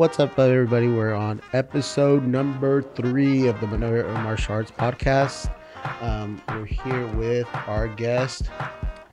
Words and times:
What's 0.00 0.18
up, 0.18 0.38
everybody? 0.38 0.88
We're 0.88 1.12
on 1.12 1.42
episode 1.52 2.26
number 2.26 2.80
three 2.80 3.48
of 3.48 3.60
the 3.60 3.66
Madera 3.66 4.10
Martial 4.22 4.54
Arts 4.54 4.70
podcast. 4.70 5.52
Um, 6.00 6.40
we're 6.48 6.64
here 6.64 7.06
with 7.08 7.46
our 7.66 7.86
guest. 7.86 8.48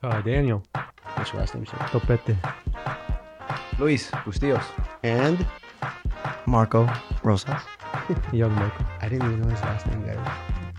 Uh, 0.02 0.22
Daniel. 0.22 0.62
What's 1.12 1.30
your 1.30 1.40
last 1.40 1.54
name, 1.54 1.66
sir? 1.66 1.76
Topete. 1.76 2.34
Luis 3.78 4.10
Bustillos. 4.10 4.64
And 5.02 5.46
Marco 6.46 6.90
Rosas. 7.22 7.60
Young 8.32 8.54
Marco. 8.54 8.82
I 9.02 9.10
didn't 9.10 9.26
even 9.26 9.42
know 9.42 9.50
his 9.50 9.60
last 9.60 9.86
name, 9.88 10.06
guys. 10.06 10.32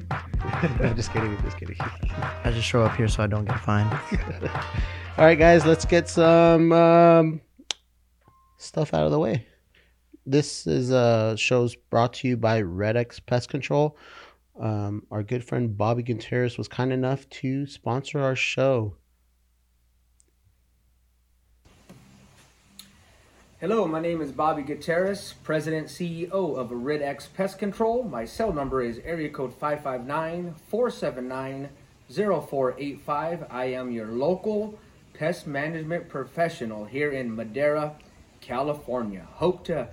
I'm 0.82 0.96
just 0.96 1.14
kidding. 1.14 1.38
I'm 1.38 1.44
just 1.44 1.58
kidding. 1.58 1.78
I 1.80 2.50
just 2.52 2.66
show 2.66 2.82
up 2.82 2.96
here 2.96 3.08
so 3.08 3.22
I 3.22 3.28
don't 3.28 3.46
get 3.46 3.60
fined. 3.60 3.92
All 5.20 5.26
right, 5.26 5.38
guys, 5.38 5.68
let's 5.68 5.86
get 5.86 6.10
some 6.10 6.72
um, 6.72 7.42
stuff 8.58 8.96
out 8.96 9.06
of 9.06 9.12
the 9.12 9.20
way. 9.20 9.46
This 10.30 10.68
is 10.68 10.92
a 10.92 11.36
shows 11.38 11.74
brought 11.74 12.14
to 12.14 12.28
you 12.28 12.38
by 12.38 12.62
Red 12.62 12.96
X 12.96 13.20
Pest 13.20 13.50
Control. 13.50 13.98
Um, 14.60 15.02
our 15.10 15.24
good 15.24 15.44
friend 15.44 15.76
Bobby 15.76 16.04
Gutierrez 16.04 16.56
was 16.56 16.68
kind 16.68 16.94
enough 16.94 17.28
to 17.42 17.66
sponsor 17.66 18.20
our 18.20 18.36
show. 18.36 18.94
Hello, 23.60 23.88
my 23.88 24.00
name 24.00 24.22
is 24.22 24.32
Bobby 24.32 24.62
Gutierrez, 24.62 25.34
President 25.44 25.88
CEO 25.88 26.30
of 26.32 26.70
Red 26.70 27.02
X 27.02 27.28
Pest 27.36 27.58
Control. 27.58 28.04
My 28.04 28.24
cell 28.24 28.54
number 28.54 28.84
is 28.84 29.00
area 29.00 29.30
code 29.30 29.56
559 29.56 30.54
479 30.68 31.70
0485. 32.08 33.48
I 33.50 33.66
am 33.66 33.90
your 33.90 34.10
local 34.10 34.78
pest 35.16 35.48
management 35.48 36.08
professional 36.08 36.86
here 36.86 37.10
in 37.10 37.36
Madera, 37.36 37.96
California. 38.42 39.26
Hope 39.32 39.64
to 39.66 39.90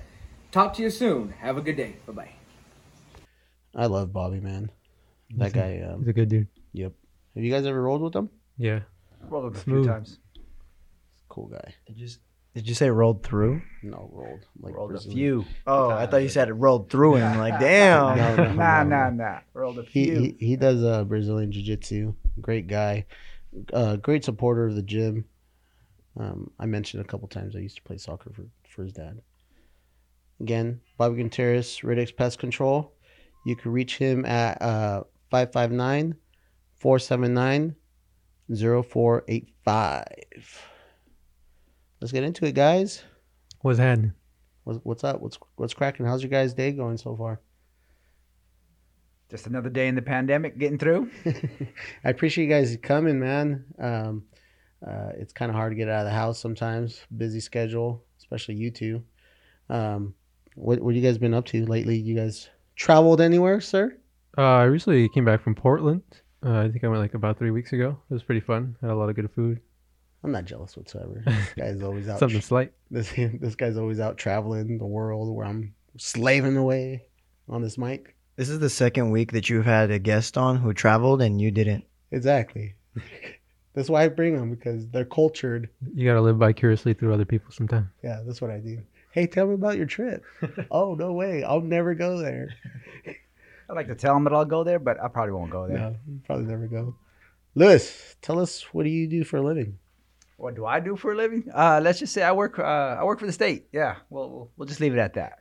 talk 0.57 0.73
to 0.75 0.83
you 0.83 0.89
soon. 0.91 1.29
Have 1.41 1.59
a 1.59 1.61
good 1.61 1.77
day. 1.77 1.97
Bye 2.07 2.13
bye. 2.15 2.31
I 3.75 3.87
love 3.87 4.11
Bobby, 4.13 4.41
man. 4.41 4.71
That 5.37 5.47
He's 5.47 5.53
a- 5.53 5.57
guy. 5.57 5.81
Um, 5.83 5.99
He's 6.01 6.09
a 6.09 6.13
good 6.15 6.29
dude. 6.31 6.49
yep. 6.73 6.93
Have 7.35 7.45
you 7.45 7.53
guys 7.53 7.67
ever 7.67 7.83
rolled 7.83 8.01
with 8.01 8.17
him? 8.17 8.31
Yeah. 8.57 8.81
Rolled 9.29 9.53
up 9.53 9.57
a 9.57 9.65
few 9.65 9.85
times. 9.85 10.19
Cool 11.29 11.49
guy. 11.49 11.75
Did 11.87 11.99
you, 12.01 12.09
did 12.55 12.67
you 12.67 12.75
say 12.75 12.89
rolled 12.89 13.23
through? 13.23 13.61
No, 13.83 14.09
rolled. 14.15 14.47
Like 14.59 14.75
Rolled 14.75 14.95
a 14.95 15.01
few. 15.01 15.45
Oh, 15.67 15.91
I 15.91 16.07
thought 16.07 16.23
you 16.23 16.31
said 16.31 16.49
it 16.49 16.55
rolled 16.55 16.89
through, 16.89 17.17
and 17.17 17.25
I'm 17.25 17.39
like, 17.39 17.61
damn. 17.61 18.17
No, 18.17 18.37
no, 18.37 18.53
nah, 18.55 18.83
no, 18.83 18.89
nah, 18.89 19.11
no. 19.11 19.25
nah. 19.25 19.39
Rolled 19.53 19.79
a 19.79 19.83
He, 19.83 20.05
few. 20.07 20.15
he 20.21 20.37
he 20.41 20.57
does 20.57 20.83
uh, 20.83 21.05
Brazilian 21.05 21.53
Jiu 21.53 21.63
Jitsu. 21.63 22.15
Great 22.41 22.67
guy. 22.67 23.05
Uh, 23.75 23.97
great 23.97 24.25
supporter 24.25 24.67
of 24.67 24.75
the 24.75 24.83
gym. 24.83 25.27
Um, 26.19 26.51
I 26.59 26.65
mentioned 26.65 27.03
a 27.03 27.07
couple 27.07 27.29
times 27.29 27.55
I 27.55 27.59
used 27.59 27.77
to 27.77 27.83
play 27.83 27.99
soccer 27.99 28.31
for, 28.33 28.47
for 28.71 28.85
his 28.85 28.95
dad. 28.95 29.21
Again, 30.41 30.81
Bobby 30.99 31.19
Contreras, 31.19 31.83
Red 31.83 31.99
X 31.99 32.13
Pest 32.13 32.39
Control. 32.39 32.93
You 33.45 33.57
can 33.57 33.73
reach 33.73 33.97
him 33.97 34.25
at 34.25 34.61
uh, 34.61 35.05
559 35.31 36.17
479 36.77 37.77
0485. 38.49 40.05
Let's 42.01 42.13
get 42.13 42.25
into 42.25 42.45
it, 42.45 42.55
guys. 42.55 43.03
What's 43.63 43.79
happening? 43.79 44.13
What's, 44.65 44.81
what's 44.83 45.05
up? 45.05 45.21
What's 45.21 45.39
what's 45.57 45.75
cracking? 45.75 46.07
How's 46.07 46.23
your 46.23 46.31
guys' 46.31 46.53
day 46.53 46.73
going 46.73 46.99
so 46.99 47.17
far? 47.17 47.41
Just 49.31 49.47
another 49.47 49.71
day 49.71 49.89
in 49.89 49.95
the 49.95 50.03
pandemic 50.03 50.59
getting 50.59 50.79
through. 50.79 51.11
I 52.05 52.11
appreciate 52.11 52.45
you 52.45 52.51
guys 52.51 52.77
coming, 52.83 53.19
man. 53.19 53.65
Um, 53.79 54.25
uh, 54.87 55.11
it's 55.19 55.33
kind 55.33 55.51
of 55.51 55.57
hard 55.57 55.73
to 55.73 55.77
get 55.77 55.89
out 55.89 56.01
of 56.01 56.07
the 56.07 56.13
house 56.13 56.39
sometimes. 56.39 57.01
Busy 57.17 57.41
schedule, 57.41 58.05
especially 58.19 58.55
you 58.57 58.71
two. 58.71 59.03
Um, 59.69 60.15
what 60.57 60.81
what 60.81 60.95
you 60.95 61.03
guys 61.03 61.19
been 61.19 61.35
up 61.35 61.47
to 61.47 61.65
lately? 61.67 61.97
You 61.97 62.17
guys 62.17 62.49
traveled 62.75 63.21
anywhere, 63.21 63.61
sir? 63.61 63.97
Uh, 64.37 64.43
I 64.43 64.65
recently 64.65 65.09
came 65.09 65.25
back 65.25 65.43
from 65.43 65.55
Portland. 65.55 66.03
Uh, 66.45 66.59
I 66.61 66.69
think 66.69 66.85
I 66.85 66.89
went 66.89 67.01
like 67.01 67.15
about 67.15 67.39
three 67.39 67.51
weeks 67.51 67.73
ago. 67.73 67.97
It 68.11 68.15
was 68.15 68.23
pretty 68.23 68.41
fun. 68.41 68.77
Had 68.81 68.91
a 68.91 68.95
lot 68.95 69.09
of 69.09 69.17
good 69.17 69.31
food. 69.31 69.61
I'm 70.25 70.33
not 70.33 70.45
jealous 70.45 70.77
whatsoever. 70.77 71.23
This 71.27 71.53
guy's 71.57 71.83
always 71.83 72.09
out. 72.09 72.19
Something 72.19 72.41
slight. 72.41 72.73
This 72.91 73.13
this 73.41 73.55
guy's 73.55 73.77
always 73.77 74.01
out 74.01 74.19
traveling 74.19 74.79
the 74.79 74.87
world, 74.87 75.35
where 75.35 75.47
I'm 75.47 75.75
slaving 75.97 76.57
away 76.57 77.05
on 77.49 77.63
this 77.63 77.79
mic. 77.79 78.17
This 78.37 78.49
is 78.51 78.59
the 78.59 78.69
second 78.69 79.11
week 79.11 79.33
that 79.33 79.49
you've 79.49 79.65
had 79.65 79.91
a 79.91 79.99
guest 79.99 80.37
on 80.37 80.57
who 80.57 80.75
traveled 80.75 81.23
and 81.23 81.41
you 81.41 81.51
didn't. 81.51 81.85
Exactly. 82.11 82.75
that's 83.75 83.89
why 83.89 84.05
I 84.05 84.09
bring 84.09 84.37
them 84.37 84.51
because 84.51 84.87
they're 84.89 85.07
cultured. 85.07 85.71
You 85.95 86.07
gotta 86.07 86.21
live 86.21 86.37
vicariously 86.37 86.93
through 86.93 87.15
other 87.15 87.25
people 87.25 87.51
sometimes. 87.51 87.87
Yeah, 88.03 88.21
that's 88.27 88.43
what 88.43 88.51
I 88.51 88.59
do. 88.59 88.83
Hey, 89.17 89.27
tell 89.27 89.47
me 89.47 89.55
about 89.55 89.79
your 89.79 89.87
trip. 89.87 90.23
oh 90.71 90.95
no 90.95 91.15
way! 91.15 91.43
I'll 91.43 91.63
never 91.63 91.95
go 91.95 92.19
there. 92.19 92.51
I 93.67 93.73
like 93.73 93.87
to 93.87 93.95
tell 93.95 94.13
them 94.13 94.25
that 94.25 94.35
I'll 94.35 94.45
go 94.45 94.63
there, 94.63 94.79
but 94.79 95.03
I 95.03 95.09
probably 95.09 95.33
won't 95.33 95.51
go 95.51 95.67
there. 95.67 95.79
No, 95.79 95.97
probably 96.27 96.45
never 96.45 96.67
go. 96.67 96.95
Lewis, 97.55 98.17
tell 98.21 98.39
us 98.39 98.75
what 98.75 98.83
do 98.83 98.91
you 98.91 99.09
do 99.09 99.25
for 99.25 99.39
a 99.39 99.43
living? 99.43 99.79
What 100.37 100.55
do 100.55 100.67
I 100.67 100.81
do 100.81 100.97
for 100.97 101.13
a 101.13 101.17
living? 101.17 101.51
Uh, 101.55 101.81
let's 101.83 101.99
just 101.99 102.13
say 102.13 102.23
I 102.23 102.33
work. 102.33 102.59
Uh, 102.59 102.63
I 103.01 103.05
work 103.05 103.19
for 103.19 103.25
the 103.25 103.33
state. 103.33 103.69
Yeah. 103.73 103.97
Well, 104.11 104.29
we'll, 104.29 104.51
we'll 104.59 104.69
just 104.69 104.81
leave 104.81 104.93
it 104.93 104.99
at 104.99 105.15
that. 105.15 105.39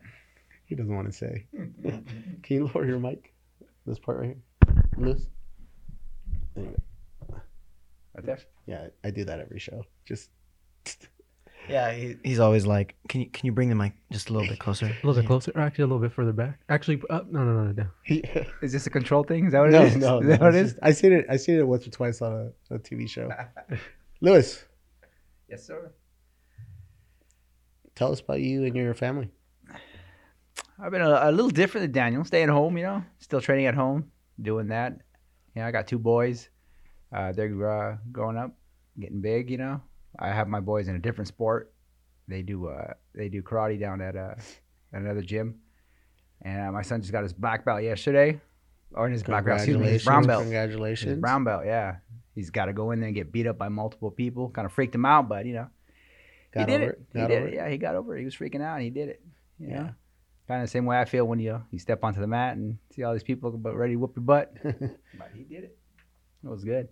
He 0.67 0.75
doesn't 0.75 0.95
want 0.95 1.07
to 1.07 1.13
say. 1.13 1.45
Can 1.53 2.05
you 2.47 2.71
lower 2.73 2.85
your 2.85 2.99
mic? 2.99 3.33
This 3.85 3.99
part 3.99 4.19
right 4.19 4.27
here, 4.27 4.83
Lewis. 4.95 5.27
There 6.55 6.63
you 6.63 6.69
go. 7.27 7.41
Right 8.15 8.25
there. 8.25 8.39
Yeah, 8.67 8.87
I 9.03 9.11
do 9.11 9.25
that 9.25 9.41
every 9.41 9.59
show. 9.59 9.83
Just 10.05 10.29
Yeah, 11.69 11.91
he, 11.93 12.15
he's 12.23 12.39
always 12.39 12.65
like, 12.65 12.95
can 13.09 13.21
you 13.21 13.29
can 13.29 13.45
you 13.45 13.51
bring 13.51 13.69
the 13.69 13.75
mic 13.75 13.93
just 14.11 14.29
a 14.29 14.33
little 14.33 14.47
bit 14.47 14.59
closer? 14.59 14.85
A 14.85 14.89
little 15.07 15.21
bit 15.21 15.27
closer, 15.27 15.51
or 15.55 15.61
actually 15.61 15.83
a 15.83 15.87
little 15.87 16.01
bit 16.01 16.11
further 16.13 16.31
back. 16.33 16.59
Actually, 16.69 17.01
up. 17.09 17.31
No, 17.31 17.43
no, 17.43 17.63
no, 17.65 17.73
down. 17.73 17.89
he, 18.03 18.23
Is 18.61 18.71
this 18.73 18.85
a 18.87 18.89
control 18.89 19.23
thing? 19.23 19.45
Is 19.47 19.51
that 19.53 19.61
what 19.61 19.71
no, 19.71 19.81
it 19.83 19.87
is? 19.87 19.95
no, 19.97 20.19
Is 20.19 20.23
no. 20.25 20.29
that 20.31 20.41
what 20.41 20.55
it's 20.55 20.71
just- 20.73 20.83
I 20.83 20.91
seen 20.91 21.13
it. 21.13 21.25
I 21.29 21.37
seen 21.37 21.57
it 21.57 21.67
once 21.67 21.87
or 21.87 21.91
twice 21.91 22.21
on 22.21 22.51
a, 22.69 22.75
a 22.75 22.79
TV 22.79 23.09
show. 23.09 23.29
Lewis, 24.21 24.63
Yes, 25.49 25.65
sir. 25.65 25.91
tell 27.95 28.11
us 28.11 28.19
about 28.19 28.41
you 28.41 28.63
and 28.65 28.75
your 28.75 28.93
family. 28.93 29.29
I've 30.79 30.91
been 30.91 31.01
a, 31.01 31.29
a 31.29 31.31
little 31.31 31.49
different 31.51 31.83
than 31.85 31.91
Daniel, 31.93 32.25
staying 32.25 32.49
home, 32.49 32.77
you 32.77 32.83
know, 32.83 33.03
still 33.19 33.39
training 33.41 33.65
at 33.67 33.75
home, 33.75 34.11
doing 34.41 34.67
that. 34.67 34.93
You 35.55 35.61
know, 35.61 35.67
I 35.67 35.71
got 35.71 35.87
two 35.87 35.99
boys. 35.99 36.49
Uh, 37.13 37.31
they're 37.31 37.69
uh, 37.93 37.97
growing 38.11 38.37
up, 38.37 38.51
getting 38.99 39.21
big, 39.21 39.49
you 39.49 39.57
know. 39.57 39.81
I 40.19 40.29
have 40.29 40.47
my 40.47 40.59
boys 40.59 40.87
in 40.87 40.95
a 40.95 40.99
different 40.99 41.27
sport. 41.27 41.71
They 42.27 42.41
do 42.41 42.67
uh, 42.67 42.93
they 43.13 43.29
do 43.29 43.41
karate 43.41 43.79
down 43.79 44.01
at, 44.01 44.15
uh, 44.15 44.35
at 44.93 45.01
another 45.01 45.21
gym. 45.21 45.59
And 46.41 46.69
uh, 46.69 46.71
my 46.71 46.81
son 46.81 47.01
just 47.01 47.11
got 47.11 47.23
his 47.23 47.33
black 47.33 47.65
belt 47.65 47.81
yesterday. 47.83 48.39
Or 48.93 49.09
his 49.09 49.23
black 49.23 49.45
belt, 49.45 49.57
excuse 49.57 49.77
me, 49.77 49.87
his 49.89 50.03
brown 50.03 50.25
belt. 50.25 50.39
His 50.41 50.45
Congratulations. 50.51 51.19
brown 51.19 51.43
belt, 51.43 51.63
yeah. 51.65 51.97
He's 52.33 52.49
got 52.49 52.65
to 52.65 52.73
go 52.73 52.91
in 52.91 52.99
there 52.99 53.07
and 53.07 53.15
get 53.15 53.31
beat 53.31 53.47
up 53.47 53.57
by 53.57 53.67
multiple 53.69 54.11
people. 54.11 54.49
Kind 54.49 54.65
of 54.65 54.71
freaked 54.71 54.93
him 54.95 55.05
out, 55.05 55.27
but, 55.27 55.45
you 55.45 55.53
know, 55.53 55.67
Got 56.53 56.59
he 56.61 56.65
did 56.65 56.81
over 56.81 56.91
it. 56.91 56.99
it. 56.99 57.05
He 57.13 57.19
Got 57.19 57.27
did 57.27 57.37
over 57.37 57.47
it. 57.47 57.53
it. 57.53 57.55
Yeah, 57.55 57.69
he 57.69 57.77
got 57.77 57.95
over 57.95 58.15
it. 58.15 58.19
He 58.19 58.25
was 58.25 58.35
freaking 58.35 58.61
out 58.61 58.75
and 58.75 58.83
he 58.83 58.89
did 58.89 59.09
it. 59.09 59.21
You 59.59 59.67
Yeah. 59.69 59.75
know? 59.83 59.89
Kind 60.47 60.61
of 60.61 60.67
the 60.67 60.71
same 60.71 60.85
way 60.85 60.99
I 60.99 61.05
feel 61.05 61.25
when 61.25 61.39
you 61.39 61.59
you 61.71 61.79
step 61.79 62.03
onto 62.03 62.19
the 62.21 62.27
mat 62.27 62.55
and 62.55 62.77
see 62.93 63.01
all 63.03 63.13
these 63.13 63.23
people 63.23 63.51
ready 63.51 63.93
to 63.93 63.97
whoop 63.99 64.13
your 64.15 64.23
butt. 64.23 64.53
but 64.63 65.31
he 65.33 65.43
did 65.43 65.63
it. 65.63 65.77
It 66.43 66.47
was 66.47 66.63
good. 66.63 66.87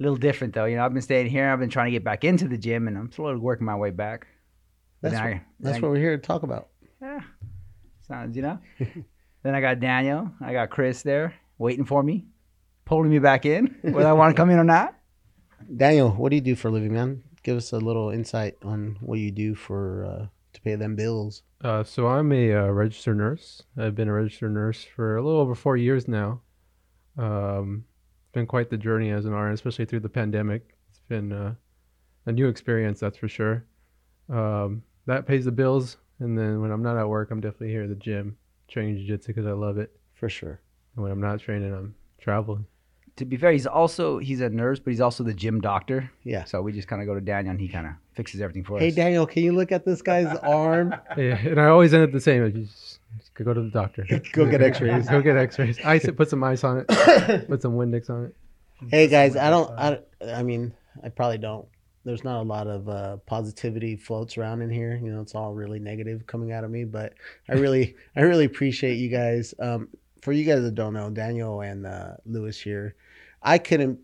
A 0.00 0.02
little 0.02 0.16
different 0.16 0.54
though. 0.54 0.64
You 0.64 0.76
know, 0.76 0.84
I've 0.84 0.94
been 0.94 1.02
staying 1.02 1.26
here. 1.28 1.50
I've 1.50 1.60
been 1.60 1.68
trying 1.70 1.86
to 1.86 1.90
get 1.92 2.02
back 2.04 2.24
into 2.24 2.48
the 2.48 2.56
gym 2.56 2.88
and 2.88 2.96
I'm 2.96 3.12
slowly 3.12 3.36
working 3.38 3.66
my 3.66 3.76
way 3.76 3.90
back. 3.90 4.26
That's 5.02 5.14
what, 5.14 5.22
I- 5.22 5.42
that's 5.60 5.74
then 5.74 5.82
what 5.82 5.90
we're 5.92 5.98
here 5.98 6.16
to 6.16 6.22
talk 6.22 6.42
about. 6.42 6.68
yeah, 7.02 7.20
sounds, 8.08 8.34
you 8.36 8.42
know. 8.42 8.58
then 9.42 9.54
I 9.54 9.60
got 9.60 9.78
Daniel. 9.80 10.30
I 10.40 10.52
got 10.52 10.70
Chris 10.70 11.02
there 11.02 11.34
waiting 11.58 11.84
for 11.84 12.02
me, 12.02 12.24
pulling 12.86 13.10
me 13.10 13.18
back 13.18 13.44
in, 13.44 13.76
whether 13.82 14.08
I 14.08 14.12
want 14.12 14.34
to 14.34 14.40
come 14.40 14.48
in 14.50 14.58
or 14.58 14.64
not. 14.64 14.94
Daniel, 15.76 16.10
what 16.10 16.30
do 16.30 16.36
you 16.36 16.42
do 16.42 16.56
for 16.56 16.68
a 16.68 16.70
living, 16.70 16.92
man? 16.94 17.22
Give 17.42 17.56
us 17.56 17.72
a 17.72 17.78
little 17.78 18.10
insight 18.10 18.56
on 18.62 18.96
what 19.00 19.18
you 19.18 19.30
do 19.30 19.54
for 19.54 20.04
uh, 20.04 20.26
to 20.54 20.60
pay 20.62 20.74
them 20.76 20.96
bills. 20.96 21.42
Uh, 21.62 21.84
so 21.84 22.06
I'm 22.06 22.32
a 22.32 22.52
uh, 22.54 22.66
registered 22.68 23.18
nurse. 23.18 23.62
I've 23.76 23.94
been 23.94 24.08
a 24.08 24.12
registered 24.14 24.52
nurse 24.52 24.82
for 24.96 25.16
a 25.16 25.22
little 25.22 25.40
over 25.40 25.54
four 25.54 25.76
years 25.76 26.08
now. 26.08 26.40
Um, 27.18 27.84
it's 27.88 27.89
been 28.32 28.46
quite 28.46 28.70
the 28.70 28.76
journey 28.76 29.10
as 29.10 29.24
an 29.24 29.32
RN, 29.32 29.52
especially 29.52 29.84
through 29.84 30.00
the 30.00 30.08
pandemic. 30.08 30.74
It's 30.90 31.00
been 31.08 31.32
uh, 31.32 31.54
a 32.26 32.32
new 32.32 32.48
experience, 32.48 33.00
that's 33.00 33.18
for 33.18 33.28
sure. 33.28 33.64
Um, 34.28 34.82
that 35.06 35.26
pays 35.26 35.44
the 35.44 35.52
bills, 35.52 35.96
and 36.20 36.38
then 36.38 36.60
when 36.60 36.70
I'm 36.70 36.82
not 36.82 36.96
at 36.96 37.08
work, 37.08 37.30
I'm 37.30 37.40
definitely 37.40 37.70
here 37.70 37.84
at 37.84 37.88
the 37.88 37.94
gym 37.94 38.36
training 38.68 38.96
jiu-jitsu 38.96 39.28
because 39.28 39.46
I 39.46 39.52
love 39.52 39.78
it. 39.78 39.96
For 40.14 40.28
sure. 40.28 40.60
And 40.94 41.02
when 41.02 41.12
I'm 41.12 41.20
not 41.20 41.40
training, 41.40 41.72
I'm 41.72 41.94
traveling. 42.18 42.66
To 43.16 43.24
be 43.24 43.36
fair, 43.36 43.52
he's 43.52 43.66
also 43.66 44.18
he's 44.18 44.40
a 44.40 44.48
nurse, 44.48 44.78
but 44.78 44.90
he's 44.90 45.00
also 45.00 45.24
the 45.24 45.34
gym 45.34 45.60
doctor. 45.60 46.10
Yeah. 46.24 46.44
So 46.44 46.62
we 46.62 46.72
just 46.72 46.88
kind 46.88 47.02
of 47.02 47.06
go 47.06 47.14
to 47.14 47.20
Daniel 47.20 47.50
and 47.50 47.60
he 47.60 47.68
kind 47.68 47.86
of 47.86 47.92
fixes 48.14 48.40
everything 48.40 48.64
for 48.64 48.76
us. 48.76 48.80
Hey 48.80 48.88
us. 48.88 48.94
Daniel, 48.94 49.26
can 49.26 49.42
you 49.42 49.52
look 49.52 49.72
at 49.72 49.84
this 49.84 50.02
guy's 50.02 50.34
arm? 50.42 50.94
Yeah, 51.16 51.36
and 51.36 51.60
I 51.60 51.66
always 51.66 51.92
end 51.92 52.04
up 52.04 52.12
the 52.12 52.20
same. 52.20 52.44
I 52.44 52.48
just, 52.48 53.00
just 53.18 53.34
go 53.34 53.52
to 53.52 53.60
the 53.60 53.70
doctor. 53.70 54.06
Go 54.32 54.46
get 54.46 54.62
X-rays. 54.62 55.08
go 55.08 55.20
get 55.20 55.36
X-rays. 55.36 55.78
Ice 55.84 56.04
it. 56.04 56.16
Put 56.16 56.30
some 56.30 56.42
ice 56.44 56.64
on 56.64 56.78
it. 56.78 56.86
Put 57.48 57.62
some 57.62 57.74
Windex 57.74 58.08
on 58.08 58.26
it. 58.26 58.36
Hey 58.88 59.08
guys, 59.08 59.36
I 59.36 59.50
don't. 59.50 59.70
I, 59.78 59.98
I 60.26 60.42
mean, 60.42 60.72
I 61.04 61.10
probably 61.10 61.38
don't 61.38 61.66
there's 62.04 62.24
not 62.24 62.40
a 62.40 62.42
lot 62.42 62.66
of 62.66 62.88
uh, 62.88 63.16
positivity 63.26 63.96
floats 63.96 64.38
around 64.38 64.62
in 64.62 64.70
here. 64.70 64.98
You 65.02 65.12
know, 65.12 65.20
it's 65.20 65.34
all 65.34 65.52
really 65.52 65.78
negative 65.78 66.26
coming 66.26 66.52
out 66.52 66.64
of 66.64 66.70
me. 66.70 66.84
But 66.84 67.14
I 67.48 67.54
really, 67.54 67.94
I 68.16 68.22
really 68.22 68.46
appreciate 68.46 68.94
you 68.94 69.08
guys. 69.08 69.54
Um, 69.58 69.88
for 70.20 70.32
you 70.32 70.44
guys 70.44 70.62
that 70.62 70.74
don't 70.74 70.94
know, 70.94 71.10
Daniel 71.10 71.60
and 71.60 71.86
uh, 71.86 72.12
Lewis 72.26 72.60
here, 72.60 72.94
I 73.42 73.58
couldn't, 73.58 73.98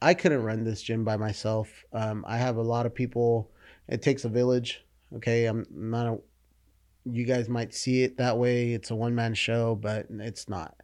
I 0.00 0.14
couldn't 0.14 0.42
run 0.42 0.64
this 0.64 0.82
gym 0.82 1.04
by 1.04 1.16
myself. 1.16 1.84
Um, 1.92 2.24
I 2.26 2.38
have 2.38 2.56
a 2.56 2.62
lot 2.62 2.86
of 2.86 2.94
people. 2.94 3.50
It 3.88 4.02
takes 4.02 4.24
a 4.24 4.28
village. 4.28 4.84
Okay, 5.16 5.46
I'm 5.46 5.66
not 5.70 6.06
a. 6.06 6.18
You 7.04 7.24
guys 7.24 7.48
might 7.48 7.74
see 7.74 8.02
it 8.04 8.16
that 8.18 8.38
way. 8.38 8.72
It's 8.72 8.90
a 8.90 8.94
one 8.94 9.14
man 9.14 9.34
show, 9.34 9.74
but 9.74 10.06
it's 10.10 10.48
not. 10.48 10.74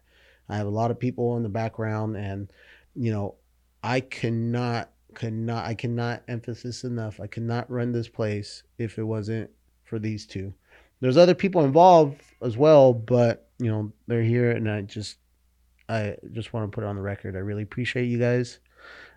I 0.49 0.57
have 0.57 0.67
a 0.67 0.71
lot 0.71 0.91
of 0.91 0.99
people 0.99 1.37
in 1.37 1.43
the 1.43 1.49
background, 1.49 2.17
and 2.17 2.51
you 2.95 3.11
know, 3.11 3.35
I 3.83 4.01
cannot 4.01 4.91
cannot 5.15 5.65
I 5.65 5.73
cannot 5.73 6.23
emphasize 6.27 6.83
enough. 6.83 7.19
I 7.19 7.27
cannot 7.27 7.69
run 7.69 7.91
this 7.91 8.07
place 8.07 8.63
if 8.77 8.97
it 8.97 9.03
wasn't 9.03 9.49
for 9.85 9.99
these 9.99 10.25
two. 10.25 10.53
There's 11.01 11.17
other 11.17 11.35
people 11.35 11.63
involved 11.63 12.21
as 12.41 12.57
well, 12.57 12.93
but 12.93 13.48
you 13.59 13.69
know 13.71 13.91
they're 14.07 14.23
here, 14.23 14.51
and 14.51 14.69
I 14.69 14.81
just 14.81 15.17
I 15.87 16.15
just 16.31 16.53
want 16.53 16.69
to 16.71 16.75
put 16.75 16.83
it 16.83 16.87
on 16.87 16.95
the 16.95 17.01
record. 17.01 17.35
I 17.35 17.39
really 17.39 17.63
appreciate 17.63 18.05
you 18.05 18.17
guys. 18.19 18.59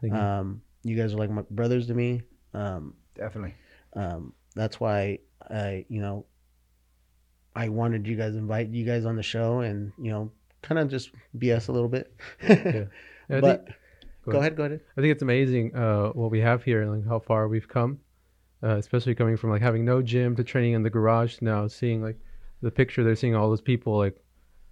Thank 0.01 0.15
you. 0.15 0.19
Um, 0.19 0.63
you 0.83 0.97
guys 0.97 1.15
are 1.15 1.19
like 1.19 1.31
my 1.31 1.43
brothers 1.51 1.87
to 1.89 1.95
me. 1.95 2.23
Um, 2.55 2.95
Definitely. 3.15 3.55
um, 3.95 4.33
that's 4.55 4.81
why 4.81 5.19
I 5.51 5.85
you 5.89 6.01
know 6.01 6.27
I 7.55 7.69
wanted 7.69 8.07
you 8.07 8.17
guys 8.17 8.35
invite 8.35 8.69
you 8.71 8.85
guys 8.85 9.05
on 9.05 9.17
the 9.17 9.23
show 9.23 9.61
and 9.61 9.93
you 9.99 10.11
know 10.11 10.31
kind 10.63 10.79
of 10.79 10.89
just 10.89 11.11
BS 11.39 11.69
a 11.69 11.73
little 11.73 11.89
bit. 11.89 12.13
Yeah, 12.43 12.85
I 13.31 13.41
but 13.41 13.67
think- 13.67 13.77
go 14.31 14.39
ahead, 14.39 14.57
go 14.57 14.65
ahead. 14.65 14.81
I 14.97 15.01
think 15.01 15.13
it's 15.13 15.23
amazing 15.23 15.75
uh, 15.77 16.09
what 16.11 16.31
we 16.31 16.41
have 16.41 16.63
here 16.65 16.83
and 16.83 16.91
like 16.93 17.07
how 17.09 17.19
far 17.19 17.49
we've 17.49 17.69
come, 17.69 17.99
uh, 18.63 18.77
especially 18.77 19.15
coming 19.15 19.37
from 19.37 19.51
like 19.51 19.63
having 19.63 19.85
no 19.85 20.01
gym 20.03 20.35
to 20.37 20.45
training 20.45 20.73
in 20.75 20.83
the 20.83 20.91
garage 20.91 21.39
now 21.43 21.67
seeing 21.67 22.03
like 22.03 22.19
the 22.63 22.71
picture 22.71 23.03
they're 23.05 23.17
seeing 23.17 23.35
all 23.35 23.49
those 23.49 23.61
people 23.61 23.99
like 23.99 24.17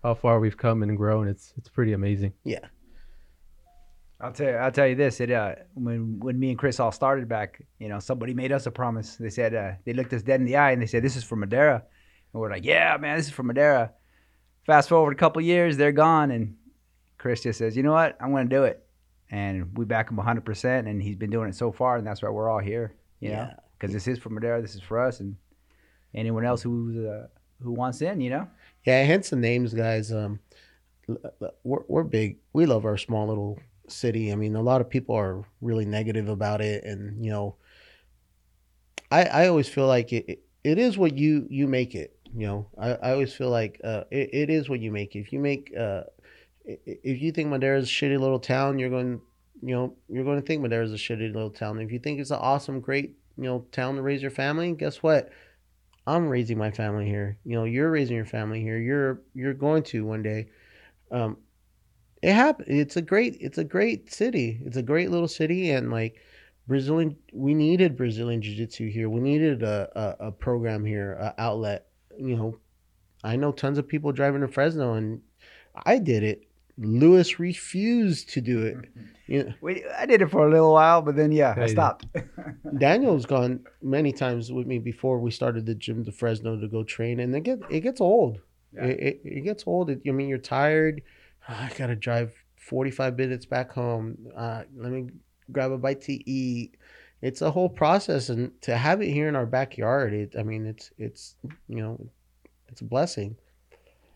how 0.02 0.14
far 0.14 0.40
we've 0.40 0.56
come 0.56 0.82
and 0.82 0.96
grown. 0.96 1.28
It's 1.28 1.52
it's 1.56 1.68
pretty 1.68 1.92
amazing. 1.92 2.32
Yeah. 2.44 2.66
I'll 4.22 4.32
tell 4.32 4.48
you, 4.50 4.56
I'll 4.56 4.70
tell 4.72 4.86
you 4.86 4.94
this. 4.96 5.20
It 5.20 5.30
uh, 5.30 5.54
when 5.74 6.18
when 6.20 6.38
me 6.38 6.50
and 6.50 6.58
Chris 6.58 6.78
all 6.78 6.92
started 6.92 7.26
back, 7.28 7.62
you 7.78 7.88
know, 7.88 7.98
somebody 7.98 8.34
made 8.34 8.52
us 8.52 8.66
a 8.66 8.70
promise. 8.70 9.16
They 9.16 9.30
said 9.30 9.54
uh, 9.54 9.72
they 9.86 9.94
looked 9.94 10.12
us 10.12 10.22
dead 10.22 10.40
in 10.40 10.46
the 10.46 10.56
eye 10.56 10.72
and 10.72 10.82
they 10.82 10.86
said, 10.86 11.02
"This 11.02 11.16
is 11.16 11.24
for 11.24 11.36
Madera," 11.36 11.76
and 12.32 12.40
we're 12.40 12.50
like, 12.50 12.64
"Yeah, 12.64 12.96
man, 13.00 13.16
this 13.16 13.26
is 13.28 13.32
for 13.32 13.42
Madera." 13.44 13.92
Fast 14.66 14.90
forward 14.90 15.12
a 15.12 15.16
couple 15.16 15.40
years, 15.40 15.78
they're 15.78 15.90
gone, 15.92 16.30
and 16.30 16.56
Chris 17.16 17.42
just 17.42 17.58
says, 17.58 17.74
"You 17.76 17.82
know 17.82 17.92
what? 17.92 18.18
I'm 18.20 18.30
going 18.30 18.46
to 18.46 18.54
do 18.54 18.64
it," 18.64 18.84
and 19.30 19.76
we 19.78 19.86
back 19.86 20.10
him 20.10 20.16
100, 20.18 20.44
percent 20.44 20.86
and 20.86 21.02
he's 21.02 21.16
been 21.16 21.30
doing 21.30 21.48
it 21.48 21.54
so 21.54 21.72
far, 21.72 21.96
and 21.96 22.06
that's 22.06 22.20
why 22.20 22.28
we're 22.28 22.50
all 22.50 22.58
here. 22.58 22.94
You 23.20 23.30
know, 23.30 23.34
Yeah. 23.36 23.54
because 23.78 23.94
this 23.94 24.06
is 24.06 24.18
for 24.18 24.28
Madera, 24.28 24.60
this 24.60 24.74
is 24.74 24.82
for 24.82 25.00
us, 25.00 25.20
and 25.20 25.34
anyone 26.14 26.44
else 26.44 26.60
who's 26.60 26.98
uh, 26.98 27.28
who 27.62 27.72
wants 27.72 28.02
in, 28.02 28.20
you 28.20 28.28
know. 28.28 28.48
Yeah, 28.84 29.02
hence 29.02 29.30
the 29.30 29.36
names, 29.36 29.74
guys. 29.74 30.12
Um, 30.12 30.40
we're 31.64 31.84
we're 31.88 32.04
big. 32.04 32.38
We 32.52 32.66
love 32.66 32.84
our 32.84 32.96
small 32.96 33.28
little 33.28 33.58
city. 33.88 34.32
I 34.32 34.36
mean, 34.36 34.56
a 34.56 34.62
lot 34.62 34.80
of 34.80 34.88
people 34.88 35.14
are 35.14 35.44
really 35.60 35.84
negative 35.84 36.28
about 36.28 36.60
it, 36.60 36.84
and 36.84 37.24
you 37.24 37.30
know, 37.30 37.56
I 39.10 39.24
I 39.24 39.48
always 39.48 39.68
feel 39.68 39.86
like 39.86 40.12
it 40.12 40.42
it, 40.64 40.78
is 40.78 40.96
what 40.96 41.16
you 41.16 41.46
you 41.50 41.66
make 41.66 41.94
it. 41.94 42.16
You 42.34 42.46
know, 42.46 42.66
I, 42.78 42.90
I 42.90 43.12
always 43.12 43.34
feel 43.34 43.50
like 43.50 43.80
uh, 43.82 44.04
it, 44.10 44.30
it 44.32 44.50
is 44.50 44.68
what 44.68 44.80
you 44.80 44.92
make. 44.92 45.16
If 45.16 45.32
you 45.32 45.40
make 45.40 45.74
uh, 45.76 46.04
if 46.64 47.20
you 47.20 47.32
think 47.32 47.48
Madera's 47.48 47.88
a 47.88 47.92
shitty 47.92 48.18
little 48.18 48.38
town, 48.38 48.78
you're 48.78 48.90
going, 48.90 49.20
you 49.62 49.74
know, 49.74 49.94
you're 50.08 50.24
going 50.24 50.40
to 50.40 50.46
think 50.46 50.62
Madera's 50.62 50.92
a 50.92 50.96
shitty 50.96 51.32
little 51.32 51.50
town. 51.50 51.80
If 51.80 51.90
you 51.90 51.98
think 51.98 52.20
it's 52.20 52.30
an 52.30 52.38
awesome, 52.40 52.80
great, 52.80 53.16
you 53.36 53.44
know, 53.44 53.66
town 53.72 53.96
to 53.96 54.02
raise 54.02 54.22
your 54.22 54.30
family, 54.30 54.72
guess 54.72 55.02
what? 55.02 55.30
I'm 56.06 56.28
raising 56.28 56.58
my 56.58 56.70
family 56.70 57.06
here. 57.06 57.38
You 57.44 57.56
know, 57.56 57.64
you're 57.64 57.90
raising 57.90 58.16
your 58.16 58.26
family 58.26 58.60
here. 58.60 58.78
You're 58.78 59.20
you're 59.34 59.54
going 59.54 59.82
to 59.84 60.04
one 60.04 60.22
day. 60.22 60.48
Um, 61.10 61.36
it 62.22 62.32
happened. 62.32 62.68
It's 62.68 62.96
a 62.96 63.02
great. 63.02 63.36
It's 63.40 63.58
a 63.58 63.64
great 63.64 64.12
city. 64.12 64.60
It's 64.64 64.76
a 64.76 64.82
great 64.82 65.10
little 65.10 65.28
city, 65.28 65.70
and 65.70 65.90
like 65.90 66.20
Brazilian, 66.66 67.16
we 67.32 67.54
needed 67.54 67.96
Brazilian 67.96 68.42
Jiu 68.42 68.56
Jitsu 68.56 68.88
here. 68.90 69.08
We 69.08 69.20
needed 69.20 69.62
a, 69.62 69.88
a 69.94 70.26
a 70.28 70.32
program 70.32 70.84
here, 70.84 71.12
a 71.14 71.34
outlet. 71.38 71.86
You 72.18 72.36
know, 72.36 72.58
I 73.24 73.36
know 73.36 73.52
tons 73.52 73.78
of 73.78 73.88
people 73.88 74.12
driving 74.12 74.40
to 74.42 74.48
Fresno, 74.48 74.94
and 74.94 75.20
I 75.86 75.98
did 75.98 76.22
it. 76.22 76.49
Lewis 76.80 77.38
refused 77.38 78.30
to 78.30 78.40
do 78.40 78.62
it. 78.62 78.76
You 79.26 79.44
know, 79.44 79.54
We, 79.60 79.84
I 79.96 80.06
did 80.06 80.22
it 80.22 80.30
for 80.30 80.46
a 80.46 80.50
little 80.50 80.72
while, 80.72 81.02
but 81.02 81.14
then 81.14 81.30
yeah, 81.30 81.54
Yeah, 81.56 81.64
I 81.64 81.66
stopped. 81.66 82.06
Daniel's 82.78 83.26
gone 83.26 83.60
many 83.82 84.12
times 84.12 84.50
with 84.50 84.66
me 84.66 84.78
before 84.78 85.18
we 85.20 85.30
started 85.30 85.66
the 85.66 85.74
gym 85.74 86.04
to 86.06 86.12
Fresno 86.12 86.58
to 86.58 86.66
go 86.68 86.82
train, 86.82 87.20
and 87.20 87.34
it 87.36 87.40
get 87.42 87.60
it 87.70 87.80
gets 87.80 88.00
old. 88.00 88.40
Yeah. 88.72 88.84
It, 88.84 89.00
it, 89.00 89.20
it 89.24 89.40
gets 89.44 89.64
old. 89.66 89.90
It, 89.90 90.00
I 90.08 90.10
mean, 90.12 90.28
you're 90.28 90.38
tired. 90.38 91.02
"Ah, 91.48 91.66
I 91.70 91.76
gotta 91.76 91.94
drive 91.96 92.32
45 92.56 93.16
minutes 93.16 93.46
back 93.46 93.72
home. 93.72 94.16
Uh, 94.36 94.62
let 94.76 94.90
me 94.90 95.08
grab 95.52 95.72
a 95.72 95.78
bite 95.78 96.00
to 96.02 96.30
eat. 96.30 96.76
It's 97.22 97.42
a 97.42 97.50
whole 97.50 97.68
process, 97.68 98.30
and 98.30 98.58
to 98.62 98.76
have 98.76 99.02
it 99.02 99.12
here 99.12 99.28
in 99.28 99.36
our 99.36 99.46
backyard, 99.46 100.12
it. 100.14 100.34
I 100.38 100.42
mean, 100.42 100.66
it's 100.66 100.90
it's 100.98 101.36
you 101.68 101.82
know, 101.82 102.00
it's 102.68 102.80
a 102.80 102.84
blessing. 102.84 103.36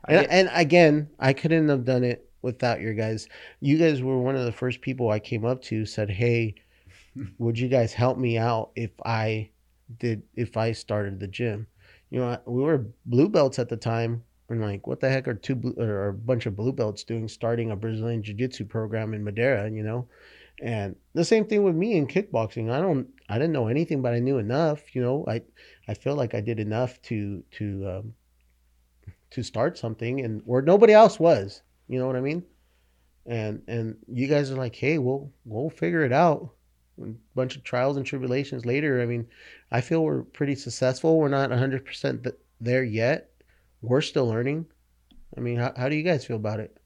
And, 0.08 0.20
get- 0.22 0.30
and 0.30 0.50
again, 0.54 1.10
I 1.18 1.32
couldn't 1.34 1.68
have 1.68 1.84
done 1.84 2.04
it 2.04 2.28
without 2.44 2.80
your 2.80 2.94
guys. 2.94 3.28
You 3.60 3.78
guys 3.78 4.02
were 4.02 4.20
one 4.20 4.36
of 4.36 4.44
the 4.44 4.52
first 4.52 4.80
people 4.80 5.10
I 5.10 5.18
came 5.18 5.44
up 5.44 5.62
to. 5.62 5.84
Said, 5.84 6.10
"Hey, 6.10 6.54
would 7.38 7.58
you 7.58 7.68
guys 7.68 7.92
help 7.92 8.18
me 8.18 8.38
out 8.38 8.70
if 8.76 8.92
I 9.04 9.50
did 9.98 10.22
if 10.36 10.56
I 10.56 10.70
started 10.72 11.18
the 11.18 11.26
gym?" 11.26 11.66
You 12.10 12.20
know, 12.20 12.38
we 12.46 12.62
were 12.62 12.86
blue 13.06 13.28
belts 13.28 13.58
at 13.58 13.68
the 13.68 13.76
time, 13.76 14.22
and 14.48 14.60
like, 14.60 14.86
what 14.86 15.00
the 15.00 15.10
heck 15.10 15.26
are 15.26 15.34
two 15.34 15.56
blue, 15.56 15.74
or 15.78 16.08
a 16.08 16.14
bunch 16.14 16.46
of 16.46 16.54
blue 16.54 16.72
belts 16.72 17.02
doing 17.02 17.26
starting 17.26 17.72
a 17.72 17.76
Brazilian 17.76 18.22
jiu-jitsu 18.22 18.66
program 18.66 19.14
in 19.14 19.24
Madera? 19.24 19.68
You 19.70 19.82
know, 19.82 20.06
and 20.62 20.94
the 21.14 21.24
same 21.24 21.46
thing 21.46 21.64
with 21.64 21.74
me 21.74 21.96
in 21.96 22.06
kickboxing. 22.06 22.70
I 22.70 22.80
don't, 22.80 23.08
I 23.28 23.38
didn't 23.38 23.52
know 23.52 23.66
anything, 23.68 24.02
but 24.02 24.14
I 24.14 24.20
knew 24.20 24.38
enough. 24.38 24.94
You 24.94 25.02
know, 25.02 25.24
I, 25.26 25.42
I 25.88 25.94
feel 25.94 26.14
like 26.14 26.34
I 26.34 26.40
did 26.40 26.60
enough 26.60 27.00
to 27.02 27.42
to 27.52 27.88
um, 27.88 28.14
to 29.30 29.42
start 29.42 29.76
something, 29.76 30.20
and 30.20 30.42
where 30.44 30.62
nobody 30.62 30.92
else 30.92 31.18
was. 31.18 31.62
You 31.88 31.98
know 31.98 32.06
what 32.06 32.16
I 32.16 32.20
mean? 32.20 32.44
And 33.26 33.62
and 33.66 33.96
you 34.06 34.26
guys 34.26 34.50
are 34.50 34.56
like, 34.56 34.76
hey, 34.76 34.98
we'll 34.98 35.30
we'll 35.44 35.70
figure 35.70 36.04
it 36.04 36.12
out. 36.12 36.50
A 37.02 37.08
bunch 37.34 37.56
of 37.56 37.64
trials 37.64 37.96
and 37.96 38.06
tribulations 38.06 38.64
later. 38.64 39.02
I 39.02 39.06
mean, 39.06 39.26
I 39.72 39.80
feel 39.80 40.04
we're 40.04 40.22
pretty 40.22 40.54
successful. 40.54 41.18
We're 41.18 41.28
not 41.28 41.50
100% 41.50 42.22
th- 42.22 42.36
there 42.60 42.84
yet. 42.84 43.32
We're 43.82 44.00
still 44.00 44.28
learning. 44.28 44.66
I 45.36 45.40
mean, 45.40 45.56
how, 45.56 45.72
how 45.76 45.88
do 45.88 45.96
you 45.96 46.04
guys 46.04 46.24
feel 46.24 46.36
about 46.36 46.60
it? 46.60 46.78